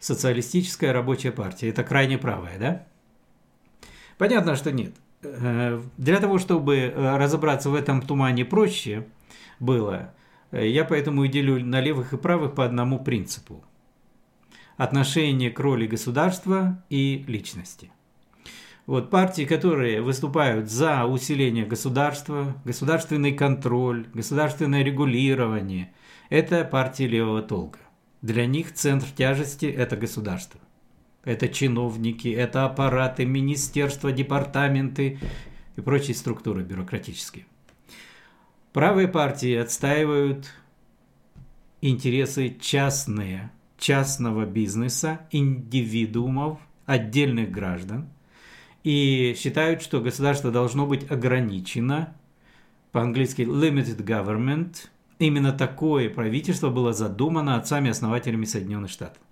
Социалистическая 0.00 0.92
рабочая 0.92 1.30
партия. 1.30 1.68
Это 1.68 1.84
крайне 1.84 2.18
правая, 2.18 2.58
да? 2.58 2.86
Понятно, 4.18 4.56
что 4.56 4.72
нет. 4.72 4.94
Э, 5.22 5.80
для 5.98 6.20
того, 6.20 6.38
чтобы 6.38 6.76
э, 6.76 7.16
разобраться 7.16 7.70
в 7.70 7.74
этом 7.74 8.00
тумане 8.00 8.44
проще 8.44 9.06
было, 9.60 10.14
э, 10.52 10.68
я 10.68 10.84
поэтому 10.84 11.24
и 11.24 11.28
делю 11.28 11.64
на 11.64 11.80
левых 11.80 12.12
и 12.12 12.16
правых 12.16 12.54
по 12.54 12.64
одному 12.64 12.98
принципу. 13.02 13.64
Отношение 14.76 15.50
к 15.50 15.58
роли 15.58 15.86
государства 15.86 16.82
и 16.90 17.24
личности. 17.26 17.90
Вот 18.86 19.10
партии, 19.10 19.42
которые 19.42 20.00
выступают 20.00 20.70
за 20.70 21.06
усиление 21.06 21.66
государства, 21.66 22.54
государственный 22.64 23.32
контроль, 23.32 24.06
государственное 24.14 24.84
регулирование, 24.84 25.92
это 26.30 26.64
партии 26.64 27.04
левого 27.04 27.42
толка. 27.42 27.80
Для 28.22 28.46
них 28.46 28.72
центр 28.72 29.06
тяжести– 29.10 29.66
это 29.66 29.96
государство 29.96 30.60
это 31.26 31.48
чиновники, 31.48 32.28
это 32.28 32.64
аппараты, 32.64 33.26
министерства, 33.26 34.12
департаменты 34.12 35.18
и 35.74 35.80
прочие 35.80 36.14
структуры 36.14 36.62
бюрократические. 36.62 37.46
Правые 38.72 39.08
партии 39.08 39.54
отстаивают 39.56 40.46
интересы 41.82 42.56
частные, 42.60 43.50
частного 43.76 44.46
бизнеса, 44.46 45.20
индивидуумов, 45.32 46.60
отдельных 46.86 47.50
граждан 47.50 48.08
и 48.84 49.34
считают, 49.36 49.82
что 49.82 50.00
государство 50.00 50.52
должно 50.52 50.86
быть 50.86 51.10
ограничено, 51.10 52.14
по-английски 52.92 53.42
limited 53.42 53.98
government, 54.04 54.86
именно 55.18 55.52
такое 55.52 56.08
правительство 56.08 56.70
было 56.70 56.92
задумано 56.92 57.56
отцами-основателями 57.56 58.44
Соединенных 58.44 58.92
Штатов 58.92 59.25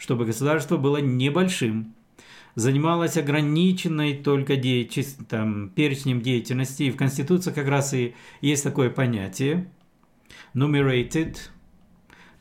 чтобы 0.00 0.24
государство 0.24 0.78
было 0.78 0.96
небольшим, 0.96 1.94
занималось 2.54 3.18
ограниченной 3.18 4.14
только 4.16 4.56
де... 4.56 4.88
там, 5.28 5.68
перечнем 5.68 6.22
деятельности, 6.22 6.84
и 6.84 6.90
в 6.90 6.96
Конституции 6.96 7.52
как 7.52 7.68
раз 7.68 7.92
и 7.92 8.14
есть 8.40 8.64
такое 8.64 8.88
понятие 8.88 9.70
numerated, 10.54 11.36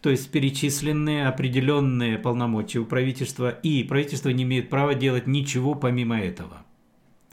то 0.02 0.10
есть 0.10 0.32
перечисленные 0.32 1.28
определенные 1.28 2.18
полномочия 2.18 2.80
у 2.80 2.86
правительства, 2.86 3.50
и 3.50 3.84
правительство 3.84 4.30
не 4.30 4.44
имеет 4.44 4.70
права 4.70 4.96
делать 4.96 5.28
ничего 5.28 5.76
помимо 5.76 6.18
этого. 6.18 6.66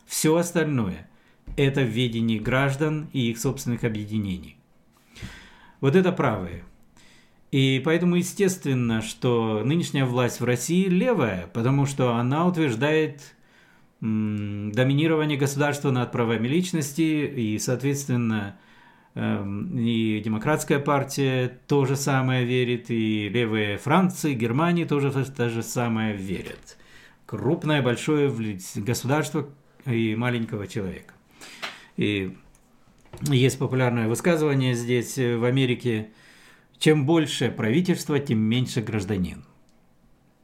Все 0.07 0.35
остальное– 0.37 1.09
это 1.57 1.83
в 1.83 1.89
ведении 1.89 2.41
граждан 2.41 3.09
и 3.13 3.31
их 3.31 3.39
собственных 3.39 3.85
объединений. 3.85 4.57
Вот 5.81 5.95
это 5.95 6.11
правое– 6.11 6.65
и 7.53 7.81
поэтому 7.85 8.17
естественно, 8.17 9.03
что 9.03 9.63
нынешняя 9.65 10.05
власть 10.05 10.41
в 10.41 10.45
России 10.45 10.87
левая, 10.89 11.49
потому 11.53 11.87
что 11.87 12.15
она 12.15 12.47
утверждает 12.47 13.21
доминирование 14.01 15.39
государства 15.39 15.91
над 15.91 16.13
правами 16.13 16.49
личности, 16.49 17.25
и, 17.25 17.59
соответственно, 17.59 18.59
эм, 19.15 19.79
и 19.79 20.21
демократская 20.21 20.79
партия 20.79 21.59
то 21.67 21.87
же 21.87 21.97
самое 21.97 22.45
верит, 22.45 22.91
и 22.91 23.29
левые 23.29 23.79
Франции, 23.79 24.35
Германии 24.35 24.85
тоже 24.85 25.11
то 25.11 25.49
же 25.49 25.63
самое 25.63 26.15
верят. 26.15 26.77
Крупное, 27.25 27.81
большое 27.81 28.31
государство 28.77 29.49
и 29.87 30.15
маленького 30.15 30.67
человека. 30.67 31.15
И 31.97 32.37
есть 33.23 33.59
популярное 33.59 34.09
высказывание 34.09 34.75
здесь 34.75 35.17
э, 35.17 35.37
в 35.37 35.45
Америке– 35.45 36.09
чем 36.79 37.07
больше 37.07 37.51
правительство, 37.51 38.19
тем 38.19 38.39
меньше 38.39 38.81
гражданин. 38.81 39.45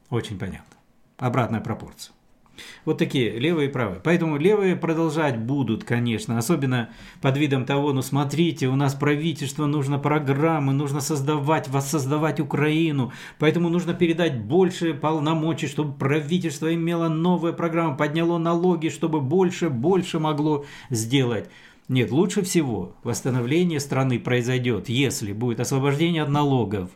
Очень 0.09 0.37
понятно. 0.37 0.77
Обратная 1.17 1.61
пропорция. 1.61 2.13
Вот 2.85 2.97
такие 2.97 3.31
левые 3.31 3.69
и 3.69 3.71
правые. 3.71 3.99
Поэтому 4.03 4.37
левые 4.37 4.75
продолжать 4.75 5.39
будут, 5.39 5.83
конечно, 5.83 6.37
особенно 6.37 6.89
под 7.21 7.37
видом 7.37 7.65
того, 7.65 7.93
ну 7.93 8.01
смотрите, 8.01 8.67
у 8.67 8.75
нас 8.75 8.93
правительство, 8.93 9.65
нужно 9.65 9.97
программы, 9.97 10.73
нужно 10.73 11.01
создавать, 11.01 11.67
воссоздавать 11.67 12.39
Украину, 12.39 13.11
поэтому 13.39 13.69
нужно 13.69 13.93
передать 13.93 14.39
больше 14.39 14.93
полномочий, 14.93 15.67
чтобы 15.67 15.97
правительство 15.97 16.73
имело 16.73 17.07
новые 17.07 17.53
программы, 17.53 17.97
подняло 17.97 18.37
налоги, 18.37 18.89
чтобы 18.89 19.19
больше, 19.21 19.69
больше 19.69 20.19
могло 20.19 20.65
сделать. 20.89 21.49
Нет, 21.89 22.11
лучше 22.11 22.43
всего 22.43 22.95
восстановление 23.03 23.79
страны 23.79 24.19
произойдет, 24.19 24.87
если 24.87 25.33
будет 25.33 25.59
освобождение 25.59 26.23
от 26.23 26.29
налогов, 26.29 26.89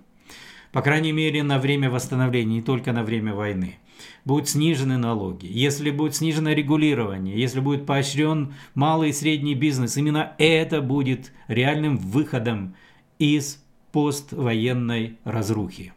по 0.71 0.81
крайней 0.81 1.11
мере 1.11 1.43
на 1.43 1.59
время 1.59 1.89
восстановления, 1.89 2.55
не 2.55 2.61
только 2.61 2.93
на 2.93 3.03
время 3.03 3.33
войны. 3.33 3.79
Будут 4.23 4.47
снижены 4.47 4.97
налоги, 4.97 5.47
если 5.49 5.89
будет 5.91 6.15
снижено 6.15 6.53
регулирование, 6.53 7.38
если 7.38 7.59
будет 7.59 7.85
поощрен 7.85 8.53
малый 8.75 9.09
и 9.09 9.13
средний 9.13 9.55
бизнес, 9.55 9.97
именно 9.97 10.33
это 10.38 10.81
будет 10.81 11.33
реальным 11.47 11.97
выходом 11.97 12.75
из 13.17 13.63
поствоенной 13.91 15.17
разрухи, 15.23 15.93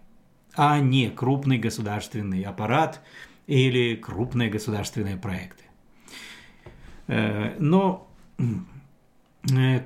а 0.55 0.80
не 0.80 1.11
крупный 1.11 1.59
государственный 1.59 2.43
аппарат 2.43 3.03
или 3.47 3.95
крупные 3.97 4.49
государственные 4.49 5.16
проекты. 5.16 5.64
Э, 7.07 7.57
но 7.59 8.09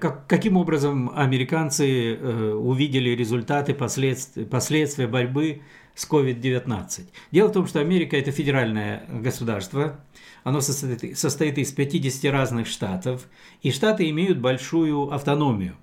как, 0.00 0.26
каким 0.26 0.56
образом 0.56 1.12
американцы 1.14 2.14
э, 2.14 2.52
увидели 2.52 3.10
результаты, 3.10 3.72
последствия, 3.74 4.44
последствия 4.44 5.06
борьбы 5.06 5.62
с 5.94 6.08
COVID-19? 6.08 7.04
Дело 7.30 7.48
в 7.48 7.52
том, 7.52 7.66
что 7.66 7.80
Америка– 7.80 8.16
это 8.18 8.32
федеральное 8.32 9.06
государство, 9.08 10.00
оно 10.42 10.60
состоит, 10.60 11.16
состоит 11.16 11.58
из 11.58 11.72
50 11.72 12.32
разных 12.32 12.66
штатов, 12.66 13.28
и 13.62 13.70
штаты 13.70 14.10
имеют 14.10 14.38
большую 14.38 15.12
автономию 15.12 15.76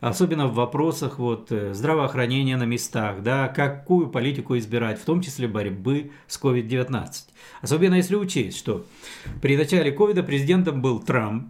особенно 0.00 0.46
в 0.46 0.54
вопросах 0.54 1.18
вот, 1.18 1.50
э, 1.50 1.74
здравоохранения 1.74 2.56
на 2.56 2.64
местах, 2.64 3.22
да, 3.22 3.48
какую 3.48 4.08
политику 4.08 4.56
избирать, 4.56 5.00
в 5.00 5.04
том 5.04 5.20
числе 5.20 5.48
борьбы 5.48 6.12
с 6.26 6.40
COVID-19. 6.40 7.06
Особенно 7.60 7.94
если 7.94 8.14
учесть, 8.14 8.58
что 8.58 8.86
при 9.42 9.56
начале 9.56 9.94
COVID 9.94 10.22
президентом 10.22 10.80
был 10.82 11.00
Трамп, 11.00 11.48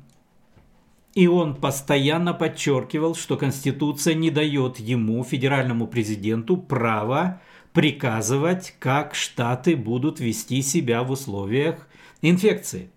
и 1.14 1.26
он 1.28 1.54
постоянно 1.54 2.34
подчеркивал, 2.34 3.14
что 3.14 3.36
Конституция 3.36 4.14
не 4.14 4.30
дает 4.30 4.78
ему, 4.80 5.22
федеральному 5.22 5.86
президенту, 5.86 6.56
права 6.56 7.40
приказывать, 7.72 8.74
как 8.78 9.14
штаты 9.14 9.76
будут 9.76 10.20
вести 10.20 10.62
себя 10.62 11.02
в 11.02 11.10
условиях 11.10 11.88
инфекции. 12.22 12.90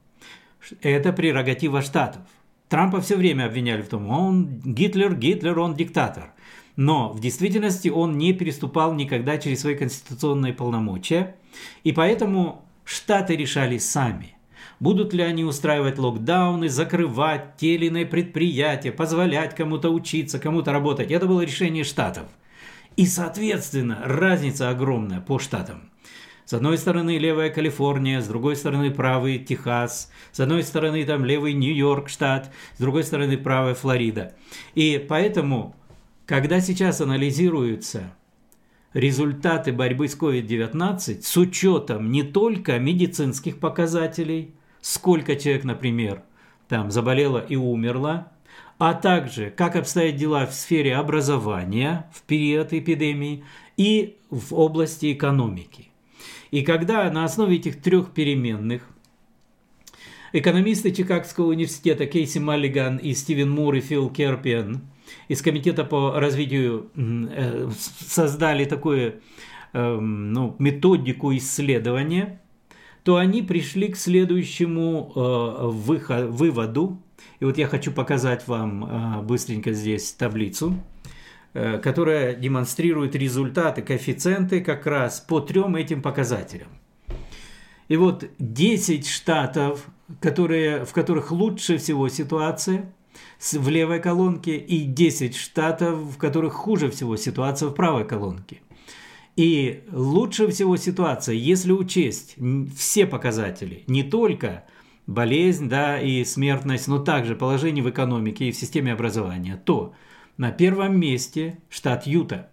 Это 0.81 1.13
прерогатива 1.13 1.81
штатов. 1.81 2.21
Трампа 2.69 3.01
все 3.01 3.15
время 3.15 3.45
обвиняли 3.45 3.81
в 3.81 3.89
том, 3.89 4.09
он 4.09 4.61
Гитлер, 4.65 5.15
Гитлер, 5.15 5.57
он 5.59 5.75
диктатор. 5.75 6.33
Но 6.75 7.11
в 7.11 7.19
действительности 7.19 7.87
он 7.87 8.17
не 8.17 8.33
переступал 8.33 8.93
никогда 8.93 9.37
через 9.37 9.61
свои 9.61 9.75
конституционные 9.75 10.53
полномочия, 10.53 11.35
и 11.83 11.91
поэтому 11.91 12.65
штаты 12.83 13.35
решали 13.35 13.77
сами. 13.77 14.36
Будут 14.79 15.13
ли 15.13 15.23
они 15.23 15.43
устраивать 15.43 15.97
локдауны, 15.97 16.69
закрывать 16.69 17.55
те 17.57 17.75
или 17.75 17.87
иные 17.87 18.05
предприятия, 18.05 18.91
позволять 18.91 19.55
кому-то 19.55 19.89
учиться, 19.89 20.39
кому-то 20.39 20.71
работать. 20.71 21.11
Это 21.11 21.25
было 21.25 21.41
решение 21.41 21.83
штатов. 21.83 22.25
И, 22.95 23.05
соответственно, 23.05 24.01
разница 24.03 24.69
огромная 24.69 25.21
по 25.21 25.39
штатам. 25.39 25.89
С 26.45 26.53
одной 26.53 26.77
стороны 26.77 27.17
левая 27.17 27.49
Калифорния, 27.49 28.21
с 28.21 28.27
другой 28.27 28.55
стороны 28.55 28.89
правый 28.89 29.37
Техас, 29.37 30.11
с 30.31 30.39
одной 30.39 30.63
стороны 30.63 31.03
там 31.05 31.25
левый 31.25 31.53
Нью-Йорк 31.53 32.07
штат, 32.07 32.53
с 32.77 32.79
другой 32.79 33.03
стороны 33.03 33.37
правая 33.37 33.73
Флорида. 33.73 34.33
И 34.73 35.05
поэтому, 35.09 35.75
когда 36.25 36.61
сейчас 36.61 37.01
анализируются 37.01 38.13
результаты 38.93 39.73
борьбы 39.73 40.07
с 40.07 40.17
COVID-19 40.17 41.21
с 41.21 41.37
учетом 41.37 42.11
не 42.11 42.23
только 42.23 42.79
медицинских 42.79 43.59
показателей, 43.59 44.55
сколько 44.81 45.35
человек, 45.35 45.63
например, 45.63 46.23
там 46.67 46.91
заболела 46.91 47.39
и 47.39 47.55
умерла, 47.55 48.31
а 48.77 48.93
также 48.93 49.49
как 49.49 49.75
обстоят 49.75 50.15
дела 50.15 50.45
в 50.45 50.53
сфере 50.53 50.95
образования 50.95 52.09
в 52.13 52.21
период 52.23 52.73
эпидемии 52.73 53.43
и 53.75 54.17
в 54.29 54.53
области 54.53 55.13
экономики. 55.13 55.89
И 56.51 56.61
когда 56.61 57.09
на 57.11 57.25
основе 57.25 57.57
этих 57.57 57.81
трех 57.81 58.11
переменных 58.11 58.87
экономисты 60.33 60.91
Чикагского 60.91 61.47
университета 61.47 62.05
Кейси 62.05 62.39
Маллиган 62.39 62.97
и 62.97 63.13
Стивен 63.13 63.49
Мур 63.49 63.75
и 63.75 63.81
Фил 63.81 64.09
Керпиан 64.09 64.81
из 65.27 65.41
Комитета 65.41 65.83
по 65.83 66.19
развитию 66.19 66.89
э, 66.95 67.69
создали 67.75 68.65
такую 68.65 69.21
эм, 69.73 70.33
ну, 70.33 70.55
методику 70.59 71.35
исследования, 71.35 72.41
то 73.07 73.15
они 73.15 73.41
пришли 73.41 73.87
к 73.87 73.95
следующему 73.95 75.13
э, 75.15 75.67
выход, 75.67 76.29
выводу. 76.29 77.01
И 77.39 77.45
вот 77.45 77.57
я 77.57 77.65
хочу 77.65 77.93
показать 77.93 78.45
вам 78.49 78.83
э, 78.83 79.21
быстренько 79.21 79.71
здесь 79.71 80.11
таблицу, 80.11 80.75
которая 81.53 82.35
демонстрирует 82.35 83.15
результаты, 83.15 83.81
коэффициенты 83.81 84.59
как 84.59 84.85
раз 84.85 85.21
по 85.21 85.39
трем 85.39 85.77
этим 85.77 86.01
показателям. 86.01 86.67
И 87.87 87.95
вот 87.95 88.25
10 88.39 89.07
штатов, 89.07 89.87
которые, 90.19 90.83
в 90.83 90.91
которых 90.91 91.31
лучше 91.31 91.77
всего 91.77 92.09
ситуация– 92.09 92.93
в 93.39 93.69
левой 93.69 93.99
колонке 93.99 94.57
и 94.57 94.83
10 94.83 95.35
штатов, 95.35 95.97
в 95.97 96.17
которых 96.17 96.53
хуже 96.53 96.89
всего 96.89 97.15
ситуация 97.17 97.69
в 97.69 97.73
правой 97.73 98.05
колонке. 98.05 98.61
И 99.37 99.83
лучше 99.91 100.47
всего 100.47 100.75
ситуация, 100.77 101.35
если 101.35 101.71
учесть 101.71 102.35
все 102.75 103.05
показатели, 103.05 103.83
не 103.85 104.01
только 104.01 104.65
болезнь 105.05 105.69
да, 105.69 106.01
и 106.01 106.25
смертность, 106.25 106.87
но 106.87 106.97
также 106.97 107.35
положение 107.35 107.83
в 107.83 107.89
экономике 107.89 108.49
и 108.49 108.51
в 108.51 108.57
системе 108.57 108.93
образования, 108.93 109.61
то 109.63 109.93
на 110.37 110.49
первом 110.51 110.99
месте 110.99 111.59
штат 111.69 112.07
Юта. 112.07 112.49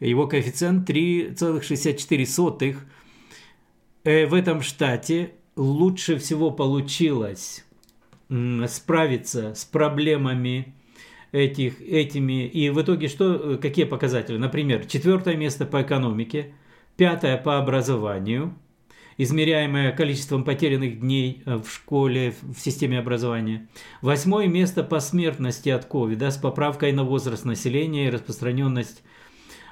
Его 0.00 0.26
коэффициент 0.26 0.90
3,64. 0.90 2.76
Э, 4.02 4.26
в 4.26 4.34
этом 4.34 4.62
штате 4.62 5.34
лучше 5.54 6.18
всего 6.18 6.50
получилось 6.50 7.64
справиться 8.66 9.54
с 9.54 9.64
проблемами 9.64 10.74
этих, 11.32 11.80
этими. 11.80 12.46
И 12.46 12.70
в 12.70 12.80
итоге 12.80 13.08
что, 13.08 13.58
какие 13.60 13.84
показатели? 13.84 14.36
Например, 14.36 14.84
четвертое 14.86 15.36
место 15.36 15.66
по 15.66 15.82
экономике, 15.82 16.54
пятое 16.96 17.36
по 17.36 17.58
образованию, 17.58 18.54
измеряемое 19.16 19.92
количеством 19.92 20.44
потерянных 20.44 21.00
дней 21.00 21.42
э, 21.44 21.56
в 21.56 21.70
школе, 21.70 22.34
в 22.42 22.58
системе 22.58 22.98
образования. 22.98 23.68
Восьмое 24.02 24.46
место 24.46 24.82
по 24.82 25.00
смертности 25.00 25.68
от 25.68 25.84
ковида 25.84 26.30
с 26.30 26.36
поправкой 26.36 26.92
на 26.92 27.04
возраст 27.04 27.44
населения 27.44 28.06
и 28.06 28.10
распространенность 28.10 29.02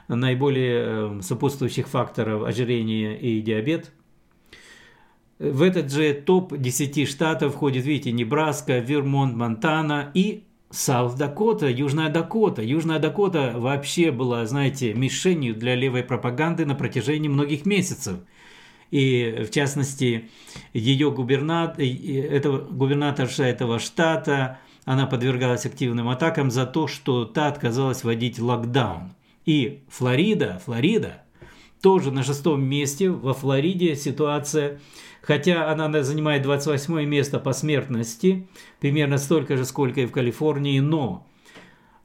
наиболее 0.08 1.18
э, 1.18 1.22
сопутствующих 1.22 1.88
факторов 1.88 2.44
ожирения 2.44 3.18
и 3.18 3.40
диабет– 3.40 3.92
в 5.38 5.62
этот 5.62 5.92
же 5.92 6.14
топ 6.14 6.56
10 6.56 7.08
штатов 7.08 7.54
входит, 7.54 7.84
видите, 7.84 8.10
Небраска, 8.10 8.78
Вермонт, 8.78 9.36
Монтана 9.36 10.10
и 10.12 10.47
South 10.70 11.11
Dakota, 11.11 11.68
Южная 11.68 12.10
Дакота. 12.10 12.62
Южная 12.62 12.98
Дакота 12.98 13.54
вообще 13.56 14.10
была, 14.10 14.44
знаете, 14.46 14.92
мишенью 14.92 15.54
для 15.54 15.74
левой 15.74 16.02
пропаганды 16.02 16.66
на 16.66 16.74
протяжении 16.74 17.28
многих 17.28 17.64
месяцев. 17.64 18.18
И, 18.90 19.44
в 19.46 19.50
частности, 19.50 20.30
ее 20.72 21.10
губернатор, 21.10 21.82
этого, 21.82 22.58
губернаторша 22.58 23.44
этого 23.44 23.78
штата, 23.78 24.58
она 24.84 25.06
подвергалась 25.06 25.66
активным 25.66 26.08
атакам 26.08 26.50
за 26.50 26.64
то, 26.64 26.86
что 26.86 27.24
та 27.24 27.48
отказалась 27.48 28.04
вводить 28.04 28.38
локдаун. 28.38 29.14
И 29.44 29.82
Флорида, 29.88 30.60
Флорида, 30.64 31.22
тоже 31.82 32.10
на 32.10 32.22
шестом 32.22 32.62
месте. 32.62 33.10
Во 33.10 33.34
Флориде 33.34 33.94
ситуация 33.96 34.80
хотя 35.28 35.70
она 35.70 36.02
занимает 36.02 36.42
28 36.42 37.04
место 37.04 37.38
по 37.38 37.52
смертности, 37.52 38.48
примерно 38.80 39.18
столько 39.18 39.58
же, 39.58 39.66
сколько 39.66 40.00
и 40.00 40.06
в 40.06 40.10
Калифорнии, 40.10 40.80
но 40.80 41.26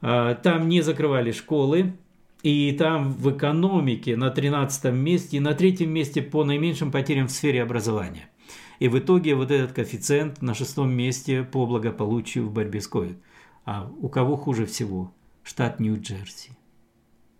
э, 0.02 0.36
там 0.42 0.68
не 0.68 0.82
закрывали 0.82 1.32
школы, 1.32 1.94
и 2.42 2.70
там 2.78 3.14
в 3.14 3.34
экономике 3.34 4.18
на 4.18 4.28
13 4.28 4.92
месте 4.92 5.38
и 5.38 5.40
на 5.40 5.54
третьем 5.54 5.90
месте 5.90 6.20
по 6.20 6.44
наименьшим 6.44 6.92
потерям 6.92 7.28
в 7.28 7.30
сфере 7.30 7.62
образования. 7.62 8.28
И 8.78 8.88
в 8.88 8.98
итоге 8.98 9.34
вот 9.34 9.50
этот 9.50 9.72
коэффициент 9.72 10.42
на 10.42 10.52
шестом 10.52 10.92
месте 10.92 11.44
по 11.44 11.64
благополучию 11.64 12.46
в 12.46 12.52
борьбе 12.52 12.82
с 12.82 12.90
COVID. 12.90 13.16
А 13.64 13.90
у 14.02 14.10
кого 14.10 14.36
хуже 14.36 14.66
всего? 14.66 15.14
Штат 15.42 15.80
Нью-Джерси. 15.80 16.50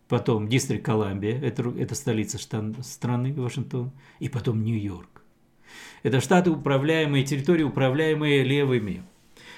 Потом 0.09 0.49
Дистрикт 0.49 0.83
Колумбия, 0.83 1.39
это, 1.39 1.71
это 1.79 1.95
столица 1.95 2.39
штан, 2.39 2.75
страны 2.83 3.35
Вашингтон. 3.35 3.93
И 4.19 4.31
потом 4.31 4.65
Нью-Йорк. 4.65 5.14
Это 6.03 6.21
штаты, 6.21 6.51
управляемые, 6.51 7.25
территории, 7.25 7.63
управляемые 7.63 8.45
левыми, 8.45 9.03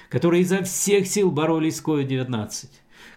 которые 0.09 0.41
изо 0.41 0.63
всех 0.63 1.07
сил 1.07 1.31
боролись 1.31 1.77
с 1.77 1.83
COVID-19, 1.83 2.69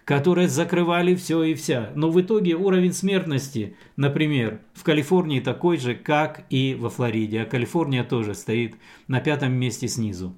которые 0.04 0.48
закрывали 0.48 1.14
все 1.14 1.42
и 1.44 1.54
вся. 1.54 1.90
Но 1.94 2.10
в 2.10 2.20
итоге 2.20 2.54
уровень 2.54 2.92
смертности, 2.92 3.76
например, 3.96 4.60
в 4.74 4.82
Калифорнии 4.82 5.40
такой 5.40 5.76
же, 5.76 5.94
как 5.94 6.44
и 6.50 6.74
во 6.78 6.90
Флориде. 6.90 7.42
А 7.42 7.46
Калифорния 7.46 8.04
тоже 8.04 8.34
стоит 8.34 8.74
на 9.06 9.20
пятом 9.20 9.52
месте 9.52 9.86
снизу. 9.86 10.34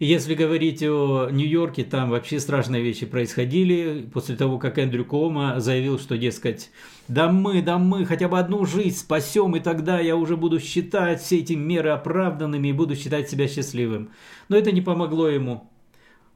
И 0.00 0.06
если 0.06 0.34
говорить 0.34 0.82
о 0.82 1.28
Нью-Йорке, 1.30 1.84
там 1.84 2.08
вообще 2.08 2.40
страшные 2.40 2.82
вещи 2.82 3.04
происходили. 3.04 4.08
После 4.12 4.34
того, 4.34 4.58
как 4.58 4.78
Эндрю 4.78 5.04
Кома 5.04 5.60
заявил, 5.60 5.98
что, 5.98 6.16
дескать, 6.16 6.70
да 7.10 7.30
мы, 7.30 7.60
да 7.60 7.78
мы 7.78 8.06
хотя 8.06 8.28
бы 8.28 8.38
одну 8.38 8.64
жизнь 8.64 8.96
спасем, 8.96 9.56
и 9.56 9.60
тогда 9.60 9.98
я 9.98 10.16
уже 10.16 10.36
буду 10.36 10.60
считать 10.60 11.20
все 11.20 11.40
эти 11.40 11.54
меры 11.54 11.90
оправданными 11.90 12.68
и 12.68 12.72
буду 12.72 12.94
считать 12.94 13.28
себя 13.28 13.48
счастливым. 13.48 14.10
Но 14.48 14.56
это 14.56 14.70
не 14.70 14.80
помогло 14.80 15.28
ему. 15.28 15.68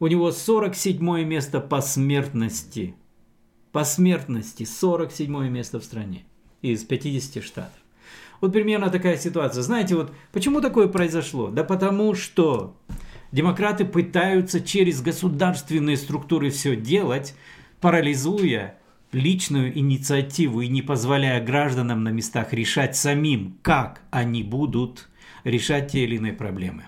У 0.00 0.08
него 0.08 0.32
47 0.32 1.24
место 1.24 1.60
по 1.60 1.80
смертности. 1.80 2.96
По 3.70 3.84
смертности 3.84 4.64
47 4.64 5.48
место 5.48 5.78
в 5.78 5.84
стране 5.84 6.24
из 6.60 6.82
50 6.84 7.42
штатов. 7.42 7.78
Вот 8.40 8.52
примерно 8.52 8.90
такая 8.90 9.16
ситуация. 9.16 9.62
Знаете, 9.62 9.94
вот 9.94 10.12
почему 10.32 10.60
такое 10.60 10.88
произошло? 10.88 11.48
Да 11.48 11.62
потому 11.62 12.14
что 12.14 12.76
Демократы 13.34 13.84
пытаются 13.84 14.60
через 14.60 15.02
государственные 15.02 15.96
структуры 15.96 16.50
все 16.50 16.76
делать, 16.76 17.34
парализуя 17.80 18.78
личную 19.14 19.76
инициативу 19.78 20.60
и 20.60 20.68
не 20.68 20.82
позволяя 20.82 21.44
гражданам 21.44 22.02
на 22.04 22.10
местах 22.10 22.52
решать 22.52 22.96
самим, 22.96 23.58
как 23.62 24.02
они 24.10 24.42
будут 24.42 25.08
решать 25.44 25.92
те 25.92 26.04
или 26.04 26.16
иные 26.16 26.32
проблемы. 26.32 26.84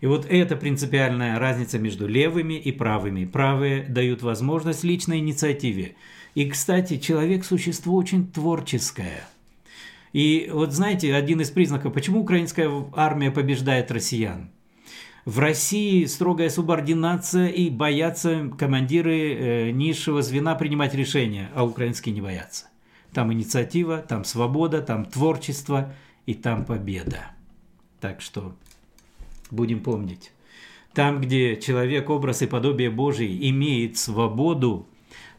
И 0.00 0.06
вот 0.06 0.26
эта 0.26 0.56
принципиальная 0.56 1.38
разница 1.38 1.78
между 1.78 2.06
левыми 2.06 2.54
и 2.54 2.70
правыми. 2.70 3.24
Правые 3.24 3.84
дают 3.84 4.22
возможность 4.22 4.84
личной 4.84 5.18
инициативе. 5.18 5.96
И, 6.34 6.48
кстати, 6.48 6.98
человек– 6.98 7.44
существо 7.46 7.94
очень 7.96 8.30
творческое. 8.30 9.20
И 10.12 10.50
вот 10.52 10.72
знаете, 10.72 11.14
один 11.14 11.40
из 11.40 11.50
признаков, 11.50 11.94
почему 11.94 12.20
украинская 12.20 12.70
армия 12.94 13.30
побеждает 13.30 13.90
россиян– 13.90 14.50
в 15.26 15.40
России 15.40 16.04
строгая 16.04 16.48
субординация 16.48 17.48
и 17.48 17.68
боятся 17.68 18.48
командиры 18.56 19.34
э, 19.34 19.70
низшего 19.72 20.22
звена 20.22 20.54
принимать 20.54 20.94
решения, 20.94 21.50
а 21.52 21.64
украинские 21.64 22.14
не 22.14 22.20
боятся. 22.20 22.66
Там 23.12 23.32
инициатива, 23.32 23.98
там 23.98 24.24
свобода, 24.24 24.80
там 24.80 25.04
творчество 25.04 25.92
и 26.26 26.34
там 26.34 26.64
победа. 26.64 27.32
Так 28.00 28.20
что 28.20 28.54
будем 29.50 29.80
помнить. 29.80 30.30
Там, 30.94 31.20
где 31.20 31.56
человек, 31.56 32.08
образ 32.08 32.42
и 32.42 32.46
подобие 32.46 32.90
Божий 32.90 33.50
имеет 33.50 33.98
свободу, 33.98 34.86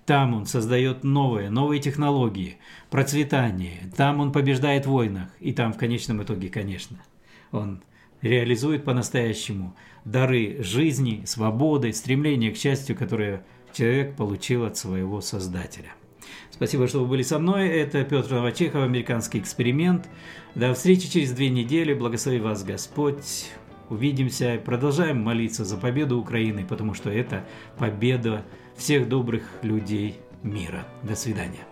там 0.06 0.34
он 0.34 0.46
создает 0.46 1.06
новые, 1.06 1.50
новые 1.50 1.80
технологии, 1.80 2.58
процветание. 2.90 3.90
Там 3.96 4.20
он 4.20 4.34
побеждает 4.34 4.86
в 4.86 4.90
войнах. 4.90 5.30
И 5.40 5.54
там 5.54 5.72
в 5.72 5.78
конечном 5.78 6.22
итоге, 6.22 6.50
конечно, 6.50 7.02
он 7.54 7.82
реализует 8.22 8.84
по-настоящему 8.84 9.76
дары 10.06 10.58
жизни, 10.62 11.24
свободы, 11.26 11.94
стремление 11.94 12.52
к 12.52 12.58
счастью, 12.58 12.96
которое 12.96 13.44
человек 13.74 14.16
получил 14.16 14.66
от 14.66 14.78
своего 14.78 15.22
Создателя. 15.22 15.94
Спасибо, 16.50 16.88
что 16.88 17.02
вы 17.02 17.08
были 17.08 17.22
со 17.22 17.40
мной. 17.40 17.68
Это 17.68 18.04
Петр 18.04 18.32
Новочехов, 18.34 18.84
«Американский 18.84 19.40
эксперимент». 19.40 20.10
До 20.56 20.74
встречи 20.74 21.10
через 21.10 21.32
две 21.32 21.50
недели. 21.50 21.94
Благослови 21.94 22.40
вас 22.40 22.64
Господь. 22.64 23.52
Увидимся. 23.90 24.60
Продолжаем 24.66 25.22
молиться 25.22 25.64
за 25.64 25.78
победу 25.78 26.20
Украины, 26.20 26.66
потому 26.66 26.94
что 26.94 27.10
это 27.10 27.46
победа 27.78 28.44
всех 28.76 29.08
добрых 29.08 29.44
людей 29.62 30.20
мира. 30.42 30.88
До 31.04 31.16
свидания. 31.16 31.66